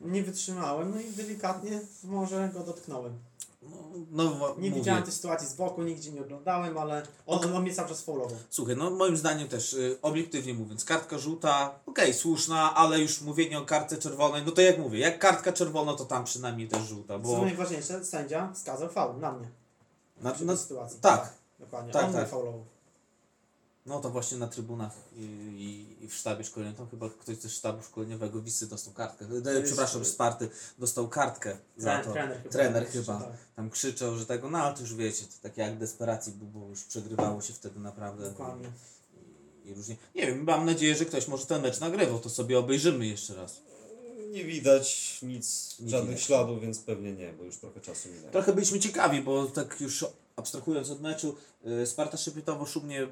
Nie 0.00 0.22
wytrzymałem, 0.22 0.90
no 0.94 1.00
i 1.00 1.10
delikatnie 1.10 1.80
może 2.04 2.50
go 2.54 2.60
dotknąłem. 2.60 3.18
No, 3.62 3.70
no 4.10 4.48
Nie 4.58 4.68
mówię. 4.70 4.70
widziałem 4.70 5.02
tej 5.02 5.12
sytuacji 5.12 5.48
z 5.48 5.54
boku, 5.54 5.82
nigdzie 5.82 6.12
nie 6.12 6.20
oglądałem, 6.20 6.78
ale 6.78 7.02
on, 7.26 7.54
on 7.54 7.62
mnie 7.62 7.74
cały 7.74 7.88
czas 7.88 8.00
faulował. 8.02 8.36
Słuchaj, 8.50 8.76
no 8.76 8.90
moim 8.90 9.16
zdaniem 9.16 9.48
też, 9.48 9.72
y, 9.72 9.98
obiektywnie 10.02 10.54
mówiąc, 10.54 10.84
kartka 10.84 11.18
żółta, 11.18 11.78
okej, 11.86 12.14
słuszna, 12.14 12.74
ale 12.74 12.98
już 13.00 13.20
mówienie 13.20 13.58
o 13.58 13.64
kartce 13.64 13.96
czerwonej, 13.96 14.42
no 14.46 14.52
to 14.52 14.60
jak 14.60 14.78
mówię, 14.78 14.98
jak 14.98 15.18
kartka 15.18 15.52
czerwona, 15.52 15.94
to 15.94 16.04
tam 16.04 16.24
przynajmniej 16.24 16.68
też 16.68 16.82
żółta, 16.82 17.14
Co 17.14 17.18
bo... 17.20 17.42
najważniejsze, 17.42 18.04
sędzia 18.04 18.52
skazał 18.54 18.88
faul 18.88 19.20
na 19.20 19.32
mnie. 19.32 19.48
Na, 20.20 20.32
W 20.34 20.40
na, 20.44 20.52
tej 20.52 20.62
sytuacji. 20.62 21.00
tak, 21.00 21.32
Dokładnie. 21.58 21.92
Tak, 21.92 22.04
on 22.04 22.12
tak. 22.12 22.20
mnie 22.20 22.30
faulował. 22.30 22.64
No 23.88 24.00
to 24.00 24.10
właśnie 24.10 24.38
na 24.38 24.46
trybunach 24.48 24.92
i, 25.16 25.20
i, 25.22 26.04
i 26.04 26.08
w 26.08 26.14
sztabie 26.14 26.44
szkoleniowym, 26.44 26.76
tam 26.78 26.88
chyba 26.90 27.10
ktoś 27.10 27.36
ze 27.36 27.48
sztabu 27.48 27.82
szkoleniowego 27.82 28.42
Wisy 28.42 28.66
dostał 28.66 28.94
kartkę, 28.94 29.24
e, 29.46 29.52
jest- 29.54 29.66
przepraszam, 29.66 30.04
Sparty 30.04 30.48
dostał 30.78 31.08
kartkę 31.08 31.56
za 31.76 31.98
to. 32.04 32.12
trener 32.12 32.36
chyba. 32.38 32.50
Trener 32.52 32.86
chyba. 32.88 33.20
Tak, 33.20 33.32
Tam 33.56 33.70
krzyczał, 33.70 34.16
że 34.16 34.26
tego, 34.26 34.50
no 34.50 34.58
ale 34.58 34.74
to 34.74 34.80
już 34.80 34.94
wiecie, 34.94 35.24
to 35.24 35.32
takie 35.42 35.62
jak 35.62 35.78
desperacji, 35.78 36.32
bo, 36.32 36.60
bo 36.60 36.68
już 36.68 36.84
przegrywało 36.84 37.42
się 37.42 37.52
wtedy 37.52 37.80
naprawdę. 37.80 38.28
dokładnie. 38.30 38.72
I, 39.64 39.68
I 39.68 39.74
różnie. 39.74 39.96
Nie 40.14 40.26
wiem, 40.26 40.44
mam 40.44 40.66
nadzieję, 40.66 40.94
że 40.96 41.04
ktoś 41.04 41.28
może 41.28 41.46
ten 41.46 41.62
mecz 41.62 41.80
nagrywał, 41.80 42.18
to 42.18 42.30
sobie 42.30 42.58
obejrzymy 42.58 43.06
jeszcze 43.06 43.34
raz. 43.34 43.60
Nie 44.30 44.44
widać 44.44 45.18
nic, 45.22 45.76
Nie 45.80 45.88
żadnych 45.90 46.10
widać. 46.10 46.24
śladów, 46.26 46.60
więc 46.60 46.78
pewnie 46.78 47.12
nie, 47.12 47.32
bo 47.32 47.44
już 47.44 47.56
trochę 47.56 47.80
czasu 47.80 48.08
minęło. 48.08 48.32
Trochę 48.32 48.52
byliśmy 48.52 48.80
ciekawi, 48.80 49.22
bo 49.22 49.46
tak 49.46 49.80
już 49.80 50.04
abstrahując 50.38 50.90
od 50.90 51.00
meczu, 51.00 51.36
y, 51.82 51.86
Sparta 51.86 52.16
Szepietowo 52.16 52.66
szumnie 52.66 53.02
y, 53.02 53.06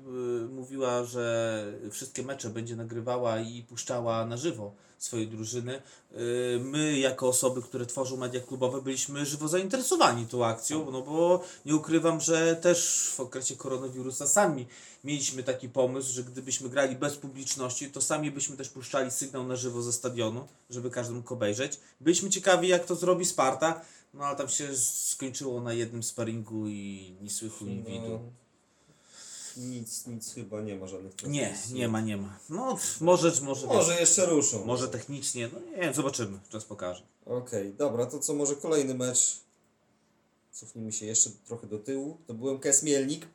mówiła, 0.48 1.04
że 1.04 1.64
wszystkie 1.90 2.22
mecze 2.22 2.50
będzie 2.50 2.76
nagrywała 2.76 3.40
i 3.40 3.62
puszczała 3.62 4.26
na 4.26 4.36
żywo 4.36 4.72
swojej 4.98 5.28
drużyny. 5.28 5.82
Y, 6.12 6.60
My, 6.60 6.98
jako 6.98 7.28
osoby, 7.28 7.62
które 7.62 7.86
tworzą 7.86 8.16
media 8.16 8.40
klubowe, 8.40 8.82
byliśmy 8.82 9.26
żywo 9.26 9.48
zainteresowani 9.48 10.26
tą 10.26 10.44
akcją, 10.46 10.90
no 10.90 11.02
bo 11.02 11.42
nie 11.66 11.76
ukrywam, 11.76 12.20
że 12.20 12.56
też 12.56 13.08
w 13.16 13.20
okresie 13.20 13.56
koronawirusa 13.56 14.26
sami 14.26 14.66
mieliśmy 15.04 15.42
taki 15.42 15.68
pomysł, 15.68 16.12
że 16.12 16.24
gdybyśmy 16.24 16.68
grali 16.68 16.96
bez 16.96 17.16
publiczności, 17.16 17.90
to 17.90 18.00
sami 18.00 18.30
byśmy 18.30 18.56
też 18.56 18.68
puszczali 18.68 19.10
sygnał 19.10 19.46
na 19.46 19.56
żywo 19.56 19.82
ze 19.82 19.92
stadionu, 19.92 20.46
żeby 20.70 20.90
każdy 20.90 21.14
mógł 21.14 21.34
obejrzeć. 21.34 21.80
Byliśmy 22.00 22.30
ciekawi, 22.30 22.68
jak 22.68 22.84
to 22.84 22.94
zrobi 22.94 23.24
Sparta, 23.24 23.80
no 24.16 24.24
ale 24.24 24.36
tam 24.36 24.48
się 24.48 24.76
skończyło 24.76 25.60
na 25.60 25.72
jednym 25.72 26.02
sparingu 26.02 26.68
i 26.68 27.14
ni 27.22 27.30
słychu, 27.30 27.64
ni 27.64 27.82
widu. 27.82 28.08
No, 28.08 28.20
nic, 29.56 30.06
nic 30.06 30.34
chyba 30.34 30.60
nie 30.60 30.76
ma 30.76 30.86
żadnych 30.86 31.12
Nie, 31.26 31.40
transmisji. 31.46 31.74
nie 31.74 31.88
ma, 31.88 32.00
nie 32.00 32.16
ma. 32.16 32.38
No 32.50 32.78
może, 33.00 33.32
może, 33.42 33.66
Może 33.66 33.90
wiesz, 33.90 34.00
jeszcze 34.00 34.26
ruszą. 34.26 34.64
może 34.64 34.88
technicznie, 34.88 35.48
no 35.52 35.60
nie 35.70 35.76
wiem, 35.82 35.94
zobaczymy, 35.94 36.38
czas 36.48 36.64
pokaże. 36.64 37.02
Okej, 37.26 37.74
dobra, 37.74 38.06
to 38.06 38.18
co 38.18 38.34
może 38.34 38.56
kolejny 38.56 38.94
mecz. 38.94 39.40
Cofnijmy 40.52 40.92
się 40.92 41.06
jeszcze 41.06 41.30
trochę 41.46 41.66
do 41.66 41.78
tyłu. 41.78 42.18
To 42.26 42.34
był 42.34 42.50
MKS 42.54 42.82
Mielnik. 42.82 43.26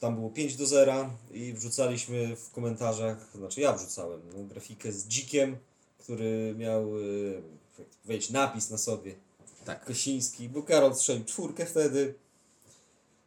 Tam 0.00 0.14
było 0.14 0.30
5 0.30 0.56
do 0.56 0.66
0 0.66 1.10
i 1.32 1.52
wrzucaliśmy 1.52 2.36
w 2.36 2.50
komentarzach, 2.50 3.30
znaczy 3.34 3.60
ja 3.60 3.72
wrzucałem, 3.72 4.20
no, 4.36 4.44
grafikę 4.44 4.92
z 4.92 5.06
dzikiem, 5.06 5.56
który 5.98 6.54
miał, 6.58 6.90
to 7.76 7.82
powiedzieć, 8.02 8.30
napis 8.30 8.70
na 8.70 8.78
sobie. 8.78 9.14
Tak. 9.64 9.84
Kosiński, 9.84 10.48
bo 10.48 10.62
Karol 10.62 10.94
strzelił 10.94 11.24
czwórkę 11.24 11.66
wtedy. 11.66 12.14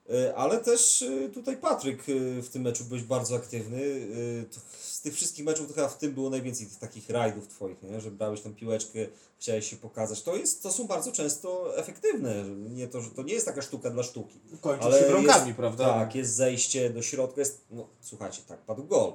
Y, 0.09 0.35
Ale 0.35 0.57
też 0.57 1.01
y, 1.01 1.29
tutaj 1.33 1.57
Patryk 1.57 2.09
y, 2.09 2.41
w 2.41 2.49
tym 2.49 2.61
meczu 2.61 2.85
byłeś 2.85 3.03
bardzo 3.03 3.35
aktywny. 3.35 3.81
Z 4.79 5.01
tych 5.01 5.13
wszystkich 5.13 5.45
meczów 5.45 5.67
to 5.67 5.73
chyba 5.73 5.87
w 5.87 5.97
tym 5.97 6.13
było 6.13 6.29
najwięcej 6.29 6.67
tych 6.67 6.79
takich 6.79 7.09
rajdów 7.09 7.47
twoich, 7.47 7.83
nie? 7.83 8.01
że 8.01 8.11
brałeś 8.11 8.41
tam 8.41 8.55
piłeczkę, 8.55 8.99
chciałeś 9.39 9.69
się 9.69 9.75
pokazać. 9.75 10.23
To, 10.23 10.35
jest, 10.35 10.63
to 10.63 10.71
są 10.71 10.87
bardzo 10.87 11.11
często 11.11 11.77
efektywne. 11.77 12.43
Nie 12.69 12.87
to, 12.87 13.01
że 13.01 13.09
to 13.09 13.23
nie 13.23 13.33
jest 13.33 13.45
taka 13.45 13.61
sztuka 13.61 13.89
dla 13.89 14.03
sztuki. 14.03 14.39
Kończy 14.61 14.85
Ale 14.85 14.99
się 14.99 15.09
bramkami, 15.09 15.47
jest, 15.47 15.57
prawda? 15.57 15.85
Tak, 15.85 16.15
jest 16.15 16.35
zejście 16.35 16.89
do 16.89 17.01
środka, 17.01 17.41
jest, 17.41 17.61
no 17.71 17.87
słuchajcie, 18.01 18.41
tak, 18.47 18.59
padł 18.59 18.83
gol. 18.83 19.13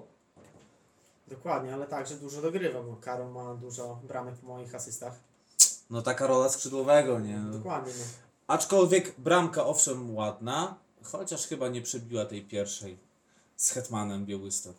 Dokładnie, 1.29 1.75
ale 1.75 1.87
także 1.87 2.15
dużo 2.15 2.43
dogrywa, 2.43 2.83
bo 2.83 2.97
Karol 2.97 3.31
ma 3.31 3.55
dużo 3.55 4.01
bramek 4.09 4.35
po 4.35 4.47
moich 4.47 4.75
asystach. 4.75 5.27
No 5.90 6.02
taka 6.02 6.26
rola 6.26 6.49
skrzydłowego, 6.49 7.21
nie? 7.21 7.37
No. 7.37 7.52
Dokładnie, 7.52 7.92
no. 7.99 8.04
Aczkolwiek 8.47 9.14
bramka 9.21 9.66
owszem 9.66 10.16
ładna, 10.16 10.75
chociaż 11.02 11.47
chyba 11.47 11.68
nie 11.68 11.83
przebiła 11.83 12.25
tej 12.25 12.42
pierwszej 12.42 12.99
z 13.57 13.71
Hetmanem 13.71 14.26
Białystok. 14.26 14.76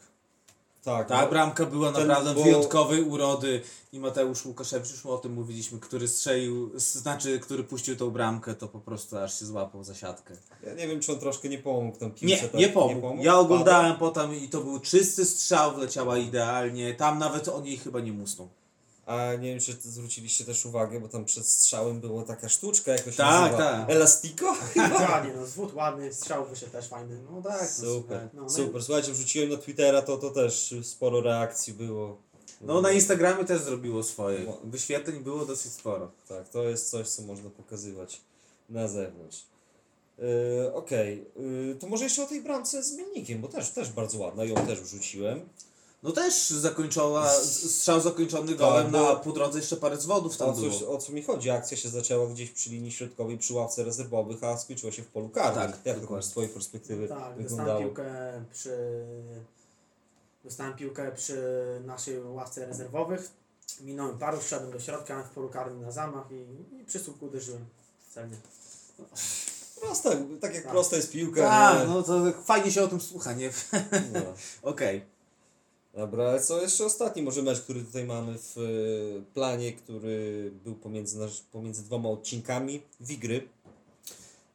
Tak, 0.83 1.07
Ta 1.07 1.21
no, 1.21 1.29
bramka 1.29 1.65
była 1.65 1.91
Ten, 1.91 2.07
naprawdę 2.07 2.33
bo- 2.33 2.43
wyjątkowej 2.43 3.01
urody 3.03 3.61
i 3.93 3.99
Mateusz 3.99 4.45
Łukaszewicz, 4.45 4.91
już 4.91 5.05
o 5.05 5.17
tym 5.17 5.33
mówiliśmy, 5.33 5.79
który 5.79 6.07
strzelił, 6.07 6.71
znaczy, 6.79 7.39
który 7.39 7.63
puścił 7.63 7.95
tą 7.95 8.09
bramkę, 8.09 8.55
to 8.55 8.67
po 8.67 8.79
prostu 8.79 9.17
aż 9.17 9.39
się 9.39 9.45
złapał 9.45 9.83
za 9.83 9.95
siatkę. 9.95 10.33
ja 10.63 10.73
nie 10.73 10.87
wiem, 10.87 10.99
czy 10.99 11.11
on 11.13 11.19
troszkę 11.19 11.49
nie 11.49 11.57
pomógł 11.57 11.97
tam 11.97 12.11
piłce. 12.11 12.35
Nie, 12.35 12.41
tak, 12.41 12.53
nie 12.53 12.69
pomógł. 12.69 13.07
Ja 13.23 13.31
Padł. 13.31 13.41
oglądałem 13.41 13.95
potem 13.95 14.35
i 14.35 14.49
to 14.49 14.61
był 14.61 14.79
czysty 14.79 15.25
strzał, 15.25 15.75
wleciała 15.75 16.17
idealnie. 16.17 16.93
Tam 16.93 17.19
nawet 17.19 17.47
on 17.47 17.65
jej 17.65 17.77
chyba 17.77 17.99
nie 17.99 18.13
musnął. 18.13 18.49
A 19.09 19.35
nie 19.35 19.49
wiem, 19.49 19.59
czy 19.59 19.73
zwróciliście 19.83 20.45
też 20.45 20.65
uwagę, 20.65 20.99
bo 20.99 21.07
tam 21.07 21.25
przed 21.25 21.47
strzałem 21.47 21.99
była 21.99 22.23
taka 22.23 22.49
sztuczka, 22.49 22.91
jak 22.91 23.01
to 23.01 23.11
się 23.11 23.17
Tak, 23.17 23.41
nazywa? 23.51 23.57
tak. 23.57 23.89
Elastiko? 23.89 24.55
Dokładnie, 24.89 25.33
no 25.35 25.45
zwód 25.45 25.73
ładny, 25.73 26.13
strzał 26.13 26.45
wyszedł 26.45 26.71
też 26.71 26.87
fajny. 26.87 27.19
No 27.31 27.41
tak, 27.41 27.61
no, 27.61 27.67
Super, 27.93 28.29
no, 28.33 28.41
no 28.41 28.47
i- 28.47 28.49
super. 28.49 28.83
Słuchajcie, 28.83 29.11
wrzuciłem 29.11 29.49
na 29.49 29.57
Twittera, 29.57 30.01
to, 30.01 30.17
to 30.17 30.29
też 30.29 30.75
sporo 30.83 31.21
reakcji 31.21 31.73
było. 31.73 32.17
No 32.61 32.81
na 32.81 32.91
Instagramie 32.91 33.45
też 33.45 33.61
zrobiło 33.61 34.03
swoje. 34.03 34.53
Wyświetleń 34.63 35.19
było 35.19 35.45
dosyć 35.45 35.71
sporo. 35.73 36.11
Tak, 36.27 36.49
to 36.49 36.63
jest 36.63 36.89
coś, 36.89 37.07
co 37.09 37.21
można 37.21 37.49
pokazywać 37.49 38.21
na 38.69 38.87
zewnątrz. 38.87 39.45
Yy, 40.17 40.73
Okej, 40.73 41.25
yy, 41.39 41.75
to 41.79 41.87
może 41.87 42.03
jeszcze 42.03 42.23
o 42.23 42.27
tej 42.27 42.41
bramce 42.41 42.83
z 42.83 42.97
Mielnikiem, 42.97 43.41
bo 43.41 43.47
też, 43.47 43.69
też 43.69 43.91
bardzo 43.91 44.17
ładna, 44.19 44.43
ją 44.45 44.55
też 44.55 44.81
wrzuciłem. 44.81 45.49
No 46.03 46.11
też 46.11 46.49
zakończona, 46.49 47.29
strzał 47.29 48.01
zakończony 48.01 48.55
golem, 48.55 48.83
Tak, 48.83 48.91
no 48.93 48.99
bo- 48.99 49.11
a 49.11 49.15
po 49.15 49.31
drodze 49.31 49.59
jeszcze 49.59 49.77
parę 49.77 49.97
zwodów 49.97 50.37
tam 50.37 50.49
O, 50.49 50.53
coś, 50.53 50.79
było. 50.79 50.91
o 50.91 50.97
co 50.97 51.11
mi 51.11 51.23
chodzi? 51.23 51.49
Akcja 51.49 51.77
się 51.77 51.89
zaczęła 51.89 52.27
gdzieś 52.27 52.51
przy 52.51 52.69
linii 52.69 52.91
środkowej, 52.91 53.37
przy 53.37 53.53
ławce 53.53 53.83
rezerwowych, 53.83 54.43
a 54.43 54.57
skończyła 54.57 54.91
się 54.91 55.01
w 55.03 55.07
polu 55.07 55.29
karnym. 55.29 55.71
Tak, 55.71 55.85
Jak 55.85 55.99
dokładnie. 56.01 56.23
z 56.27 56.29
Twojej 56.29 56.49
perspektywy 56.49 57.07
Tak, 57.07 57.17
dostałem 57.17 57.37
wyglądało? 57.43 57.79
piłkę 57.79 58.05
przy... 58.53 58.77
Dostałem 60.43 60.73
piłkę 60.75 61.11
przy 61.11 61.41
naszej 61.85 62.19
ławce 62.23 62.65
rezerwowych. 62.65 63.31
Minąłem 63.81 64.17
paru, 64.17 64.39
wszedłem 64.39 64.71
do 64.71 64.79
środka 64.79 65.23
w 65.23 65.29
polu 65.29 65.49
karnym 65.49 65.81
na 65.81 65.91
zamach 65.91 66.25
i, 66.31 66.75
i 66.81 66.85
przy 66.85 66.99
słupku 66.99 67.25
uderzyłem 67.25 67.65
celnie. 68.13 68.37
Prosta, 69.81 70.09
tak 70.41 70.53
jak 70.53 70.63
Tak. 70.63 70.71
prosta 70.71 70.95
jest 70.95 71.11
piłka. 71.11 71.41
Tak, 71.41 71.79
nie? 71.79 71.93
no 71.93 72.03
to 72.03 72.31
fajnie 72.45 72.71
się 72.71 72.83
o 72.83 72.87
tym 72.87 73.01
słucha, 73.01 73.33
nie? 73.33 73.49
No. 74.13 74.19
Okej. 74.71 75.05
Dobra, 75.99 76.29
ale 76.29 76.41
co 76.41 76.61
jeszcze 76.61 76.85
ostatni 76.85 77.21
może 77.21 77.41
mecz, 77.41 77.61
który 77.61 77.83
tutaj 77.83 78.03
mamy 78.05 78.37
w 78.37 78.57
e, 78.57 79.33
planie, 79.33 79.73
który 79.73 80.51
był 80.63 80.75
pomiędzy, 80.75 81.19
nasz, 81.19 81.41
pomiędzy 81.41 81.83
dwoma 81.83 82.09
odcinkami. 82.09 82.81
Wigry. 82.99 83.47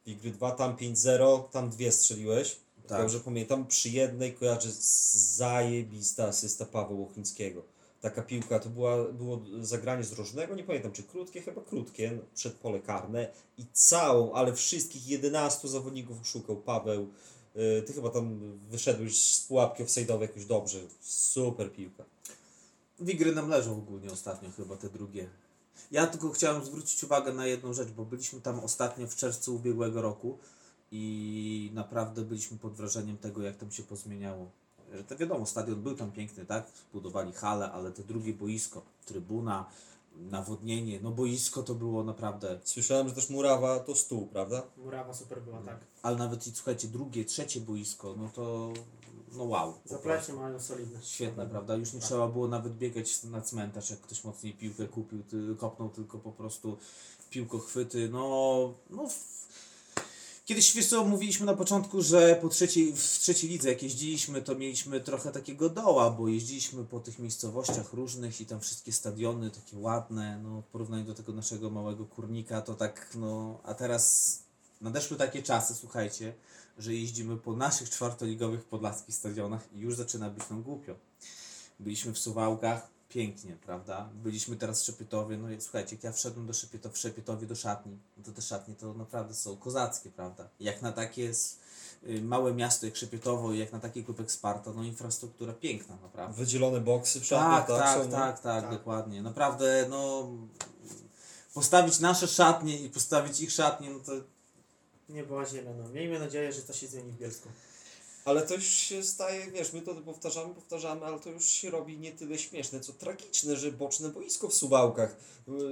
Wigry 0.05 0.31
2, 0.31 0.51
tam 0.51 0.75
5-0, 0.75 1.43
tam 1.51 1.69
dwie 1.69 1.91
strzeliłeś. 1.91 2.57
Tak. 2.87 3.01
Dobrze 3.01 3.19
pamiętam, 3.19 3.67
przy 3.67 3.89
jednej 3.89 4.33
kojarzę 4.33 4.71
z- 4.71 5.35
zajebista 5.35 6.25
asysta 6.27 6.65
Pawła 6.65 6.97
Łochińskiego. 6.97 7.61
Taka 8.01 8.21
piłka, 8.21 8.59
to 8.59 8.69
była, 8.69 9.03
było 9.11 9.41
zagranie 9.61 10.03
z 10.03 10.13
rożnego, 10.13 10.55
nie 10.55 10.63
pamiętam 10.63 10.91
czy 10.91 11.03
krótkie, 11.03 11.41
chyba 11.41 11.61
krótkie, 11.61 12.11
no, 12.15 12.21
przed 12.35 12.53
pole 12.53 12.79
karne 12.79 13.31
i 13.57 13.65
całą, 13.73 14.33
ale 14.33 14.53
wszystkich 14.53 15.07
11 15.07 15.67
zawodników 15.67 16.21
oszukał 16.21 16.57
Paweł. 16.57 17.07
Y, 17.55 17.81
Ty 17.81 17.93
chyba 17.93 18.09
tam 18.09 18.39
wyszedłeś 18.69 19.21
z 19.21 19.41
pułapki 19.41 19.83
offside'owej 19.83 20.21
jakoś 20.21 20.45
dobrze. 20.45 20.79
Super 21.01 21.73
piłka. 21.73 22.03
Wigry 22.99 23.35
nam 23.35 23.49
leżą 23.49 23.77
ogólnie 23.77 24.11
ostatnio 24.11 24.51
chyba 24.51 24.77
te 24.77 24.89
drugie. 24.89 25.29
Ja 25.91 26.07
tylko 26.07 26.29
chciałem 26.29 26.65
zwrócić 26.65 27.03
uwagę 27.03 27.33
na 27.33 27.47
jedną 27.47 27.73
rzecz, 27.73 27.89
bo 27.89 28.05
byliśmy 28.05 28.41
tam 28.41 28.59
ostatnio 28.59 29.07
w 29.07 29.15
czerwcu 29.15 29.55
ubiegłego 29.55 30.01
roku 30.01 30.37
i 30.91 31.71
naprawdę 31.73 32.21
byliśmy 32.21 32.57
pod 32.57 32.73
wrażeniem 32.73 33.17
tego, 33.17 33.41
jak 33.41 33.57
tam 33.57 33.71
się 33.71 33.83
pozmieniało. 33.83 34.51
To 35.07 35.17
wiadomo, 35.17 35.45
stadion 35.45 35.81
był 35.81 35.95
tam 35.95 36.11
piękny, 36.11 36.45
tak? 36.45 36.71
Budowali 36.93 37.33
halę, 37.33 37.71
ale 37.71 37.91
to 37.91 38.03
drugie 38.03 38.33
boisko, 38.33 38.81
trybuna, 39.05 39.65
nawodnienie, 40.17 40.99
no 41.03 41.11
boisko 41.11 41.63
to 41.63 41.75
było 41.75 42.03
naprawdę 42.03 42.59
Słyszałem, 42.63 43.09
że 43.09 43.15
też 43.15 43.29
Murawa 43.29 43.79
to 43.79 43.95
stół, 43.95 44.27
prawda? 44.27 44.63
Murawa 44.77 45.13
super 45.13 45.41
była, 45.41 45.61
tak. 45.61 45.79
ale 46.01 46.15
nawet 46.17 46.47
i 46.47 46.51
słuchajcie, 46.51 46.87
drugie, 46.87 47.25
trzecie 47.25 47.61
boisko, 47.61 48.15
no 48.17 48.29
to 48.29 48.73
no 49.37 49.43
wow. 49.43 49.73
Zapleśnie 49.85 50.33
mają 50.33 50.59
solidne. 50.59 50.99
Świetne, 51.03 51.45
prawda? 51.45 51.75
Już 51.75 51.93
nie 51.93 51.99
Tak. 51.99 52.07
trzeba 52.07 52.27
było 52.27 52.47
nawet 52.47 52.77
biegać 52.77 53.23
na 53.23 53.41
cmentarz, 53.41 53.89
jak 53.89 53.99
ktoś 54.01 54.23
mocniej 54.23 54.53
piłkę 54.53 54.87
kupił, 54.87 55.23
ty, 55.23 55.55
kopnął 55.57 55.89
tylko 55.89 56.17
po 56.17 56.31
prostu 56.31 56.77
piłkochwyty. 57.29 58.09
No, 58.09 58.73
no 58.89 59.07
Kiedyś, 60.45 60.75
wiesz 60.75 60.87
co, 60.87 61.05
mówiliśmy 61.05 61.45
na 61.45 61.53
początku, 61.53 62.01
że 62.01 62.35
po 62.41 62.49
trzeciej, 62.49 62.93
w 62.93 63.01
trzeciej 63.01 63.49
lidze, 63.49 63.69
jak 63.69 63.83
jeździliśmy, 63.83 64.41
to 64.41 64.55
mieliśmy 64.55 65.01
trochę 65.01 65.31
takiego 65.31 65.69
doła, 65.69 66.09
bo 66.09 66.27
jeździliśmy 66.27 66.83
po 66.83 66.99
tych 66.99 67.19
miejscowościach 67.19 67.93
różnych 67.93 68.41
i 68.41 68.45
tam 68.45 68.59
wszystkie 68.59 68.91
stadiony 68.91 69.51
takie 69.51 69.77
ładne, 69.77 70.39
no 70.43 70.61
w 70.61 70.65
porównaniu 70.65 71.05
do 71.05 71.13
tego 71.13 71.33
naszego 71.33 71.69
małego 71.69 72.05
kurnika, 72.05 72.61
to 72.61 72.73
tak, 72.73 73.09
no, 73.15 73.59
a 73.63 73.73
teraz 73.73 74.39
nadeszły 74.81 75.17
takie 75.17 75.43
czasy, 75.43 75.75
słuchajcie, 75.75 76.33
że 76.77 76.93
jeździmy 76.93 77.37
po 77.37 77.55
naszych 77.55 77.89
czwartoligowych 77.89 78.63
podlaskich 78.63 79.15
stadionach 79.15 79.67
i 79.73 79.79
już 79.79 79.95
zaczyna 79.95 80.29
być 80.29 80.49
nam 80.49 80.63
głupio. 80.63 80.95
Byliśmy 81.79 82.13
w 82.13 82.19
Suwałkach, 82.19 82.94
pięknie, 83.09 83.57
prawda? 83.65 84.09
Byliśmy 84.13 84.55
teraz 84.55 84.81
w 84.81 84.85
Szepietowie, 84.85 85.37
no 85.37 85.49
i 85.49 85.61
słuchajcie, 85.61 85.95
jak 85.95 86.03
ja 86.03 86.11
wszedłem 86.11 86.47
do 86.47 86.53
Szepieto, 86.53 86.89
w 86.89 86.97
Szepietowie 86.97 87.47
do 87.47 87.55
szatni, 87.55 87.97
no 88.17 88.23
to 88.23 88.31
te 88.31 88.41
szatnie 88.41 88.75
to 88.75 88.93
naprawdę 88.93 89.33
są 89.33 89.57
kozackie, 89.57 90.09
prawda? 90.09 90.49
Jak 90.59 90.81
na 90.81 90.91
takie 90.91 91.31
y, 92.07 92.21
małe 92.21 92.53
miasto 92.53 92.85
jak 92.85 92.95
Szepietowo 92.95 93.53
i 93.53 93.57
jak 93.57 93.71
na 93.71 93.79
taki 93.79 94.03
klub 94.03 94.31
Sparta, 94.31 94.71
no 94.75 94.83
infrastruktura 94.83 95.53
piękna, 95.53 95.97
naprawdę. 96.01 96.37
Wydzielone 96.37 96.81
boksy 96.81 97.19
w 97.19 97.21
Tak, 97.21 97.29
szatniach, 97.29 97.67
tak, 97.67 97.77
tak, 97.77 97.85
tak, 97.85 98.03
są, 98.03 98.09
no? 98.09 98.17
tak, 98.17 98.41
Tak. 98.41 98.69
dokładnie. 98.69 99.21
Naprawdę, 99.21 99.85
no 99.89 100.29
postawić 101.53 101.99
nasze 101.99 102.27
szatnie 102.27 102.79
i 102.79 102.89
postawić 102.89 103.41
ich 103.41 103.51
szatnie, 103.51 103.89
no 103.89 103.99
to 103.99 104.11
Nie 105.09 105.23
była 105.23 105.45
ziemia, 105.45 105.71
no. 105.73 105.89
Miejmy 105.89 106.19
nadzieję, 106.19 106.53
że 106.53 106.61
to 106.61 106.73
się 106.73 106.87
zmieni 106.87 107.11
w 107.11 107.17
Bielsku. 107.17 107.49
Ale 108.25 108.41
to 108.41 108.53
już 108.55 108.65
się 108.65 109.03
staje, 109.03 109.51
wiesz, 109.51 109.73
my 109.73 109.81
to 109.81 109.95
powtarzamy, 109.95 110.55
powtarzamy, 110.55 111.05
ale 111.05 111.19
to 111.19 111.29
już 111.29 111.45
się 111.45 111.69
robi 111.69 111.97
nie 111.97 112.11
tyle 112.11 112.37
śmieszne, 112.37 112.79
co 112.79 112.93
tragiczne, 112.93 113.55
że 113.55 113.71
boczne 113.71 114.09
boisko 114.09 114.47
w 114.49 114.53
Suwałkach 114.53 115.15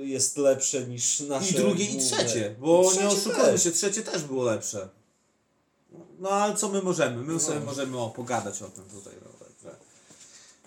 y, 0.01 0.05
jest 0.05 0.38
lepsze 0.38 0.88
niż 0.88 1.19
nasze 1.19 1.50
I 1.51 1.53
drugie 1.53 1.86
i 1.86 1.88
główne. 1.98 2.17
trzecie, 2.17 2.55
bo 2.60 2.81
I 2.83 2.88
trzecie 2.88 3.03
nie 3.03 3.10
oszukujmy 3.10 3.57
się, 3.60 3.72
trzecie 3.72 4.01
też 4.03 4.24
było 4.24 4.43
lepsze. 4.43 4.89
No 6.19 6.29
ale 6.29 6.55
co 6.55 6.69
my 6.69 6.81
możemy? 6.81 7.24
My 7.24 7.33
No. 7.33 7.39
sobie 7.39 7.60
możemy 7.60 8.00
o, 8.00 8.10
pogadać 8.10 8.62
o 8.62 8.67
tym 8.67 8.83
tutaj. 8.83 9.13
No, 9.22 9.45
także. 9.45 9.77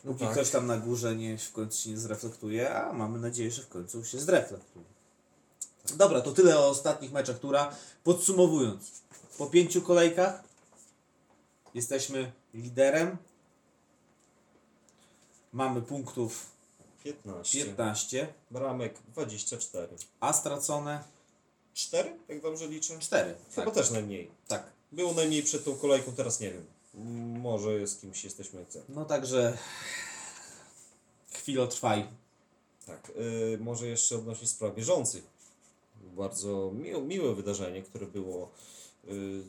No 0.05 0.13
Póki 0.13 0.25
tak. 0.25 0.33
ktoś 0.33 0.51
tam 0.51 0.67
na 0.67 0.77
górze 0.77 1.17
nie, 1.17 1.39
w 1.39 1.53
końcu 1.53 1.79
się 1.83 1.91
nie 1.91 1.99
zreflektuje, 1.99 2.75
a 2.75 2.93
mamy 2.93 3.19
nadzieję, 3.19 3.51
że 3.51 3.63
w 3.63 3.69
końcu 3.69 4.05
się 4.05 4.19
zreflektuje. 4.21 4.85
Dobra, 5.97 6.21
to 6.21 6.33
tyle 6.33 6.59
o 6.59 6.69
ostatnich 6.69 7.13
meczach, 7.13 7.37
która 7.37 7.75
podsumowując, 8.05 8.85
po 9.39 9.47
pięciu 9.47 9.83
kolejkach 9.83 10.46
jesteśmy 11.77 12.33
liderem. 12.55 13.17
Mamy 15.53 15.83
punktów 15.83 16.47
15. 17.05 17.65
15, 17.65 18.33
Bramek 18.51 18.95
24. 19.09 19.89
a 20.21 20.33
stracone 20.33 21.05
4, 21.75 22.17
jak 22.29 22.43
dobrze 22.43 22.69
liczę? 22.69 22.99
4. 22.99 23.35
Chyba 23.55 23.67
Tak, 23.67 23.75
też 23.75 23.91
najmniej. 23.91 24.31
tak. 24.49 24.73
Było 24.93 25.15
najmniej 25.15 25.43
przed 25.43 25.65
tą 25.65 25.77
kolejką, 25.77 26.13
teraz 26.13 26.41
nie 26.41 26.51
wiem. 26.51 26.67
Może 27.41 27.87
z 27.87 27.97
kimś 27.97 28.25
jesteśmy 28.25 28.61
jak. 28.61 28.69
No 28.89 29.05
także 29.05 29.59
chwilę 31.33 31.69
trwaj. 31.69 32.07
Tak, 32.87 33.13
y, 33.17 33.59
może 33.61 33.87
jeszcze 33.87 34.17
odnośnie 34.17 34.47
spraw 34.49 34.75
bieżących. 34.75 35.25
Bardzo 36.03 36.71
miłe, 36.75 37.01
miłe 37.03 37.35
wydarzenie, 37.35 37.83
które 37.83 38.07
było 38.07 38.51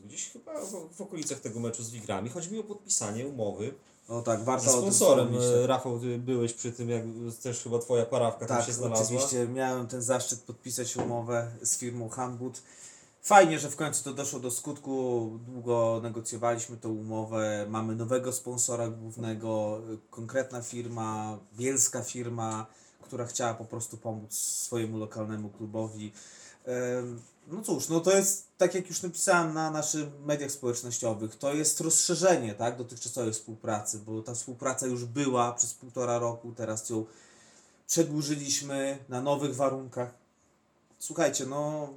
gdzieś 0.04 0.30
chyba 0.30 0.60
w, 0.64 0.96
w 0.96 1.00
okolicach 1.00 1.40
tego 1.40 1.60
meczu 1.60 1.82
z 1.82 1.90
Wigrami. 1.90 2.30
Chodzi 2.30 2.52
mi 2.52 2.58
o 2.58 2.64
podpisanie 2.64 3.26
umowy 3.26 3.74
No 4.08 4.22
tak, 4.22 4.44
warto 4.44 4.70
o 4.70 4.72
tym 4.72 4.80
sponsorem. 4.80 5.34
Y, 5.34 5.66
Rafał, 5.66 6.00
ty 6.00 6.18
byłeś 6.18 6.52
przy 6.52 6.72
tym, 6.72 6.90
jak 6.90 7.02
też 7.42 7.62
chyba 7.62 7.78
twoja 7.78 8.06
parawka 8.06 8.46
tam 8.46 8.56
Tak, 8.56 8.66
się 8.66 8.72
znalazła. 8.72 9.04
oczywiście 9.04 9.48
miałem 9.48 9.86
ten 9.86 10.02
zaszczyt 10.02 10.40
podpisać 10.40 10.96
umowę 10.96 11.50
z 11.62 11.78
firmą 11.78 12.08
Hanbud. 12.08 12.62
Fajnie, 13.22 13.58
że 13.58 13.70
w 13.70 13.76
końcu 13.76 14.04
to 14.04 14.12
doszło 14.12 14.40
do 14.40 14.50
skutku. 14.50 15.30
Długo 15.46 16.00
negocjowaliśmy 16.02 16.76
tą 16.76 16.88
umowę. 16.88 17.66
Mamy 17.68 17.96
nowego 17.96 18.32
sponsora 18.32 18.88
głównego, 18.88 19.80
y, 19.92 19.98
konkretna 20.10 20.62
firma, 20.62 21.38
bielska 21.56 22.02
firma, 22.02 22.66
która 23.02 23.26
chciała 23.26 23.54
po 23.54 23.64
prostu 23.64 23.96
pomóc 23.96 24.34
swojemu 24.34 24.98
lokalnemu 24.98 25.48
klubowi. 25.50 26.12
No 27.48 27.62
cóż, 27.62 27.88
no 27.88 28.00
to 28.00 28.16
jest, 28.16 28.46
tak 28.58 28.74
jak 28.74 28.88
już 28.88 29.02
napisałem 29.02 29.54
na 29.54 29.70
naszych 29.70 30.08
mediach 30.26 30.50
społecznościowych, 30.50 31.36
to 31.36 31.54
jest 31.54 31.80
rozszerzenie 31.80 32.54
tak, 32.54 32.76
dotychczasowej 32.76 33.32
współpracy, 33.32 33.98
bo 33.98 34.22
ta 34.22 34.34
współpraca 34.34 34.86
już 34.86 35.04
była 35.04 35.52
przez 35.52 35.74
półtora 35.74 36.18
roku, 36.18 36.52
teraz 36.56 36.90
ją 36.90 37.04
przedłużyliśmy 37.86 38.98
na 39.08 39.22
nowych 39.22 39.56
warunkach. 39.56 40.14
Słuchajcie, 40.98 41.46
no, 41.46 41.88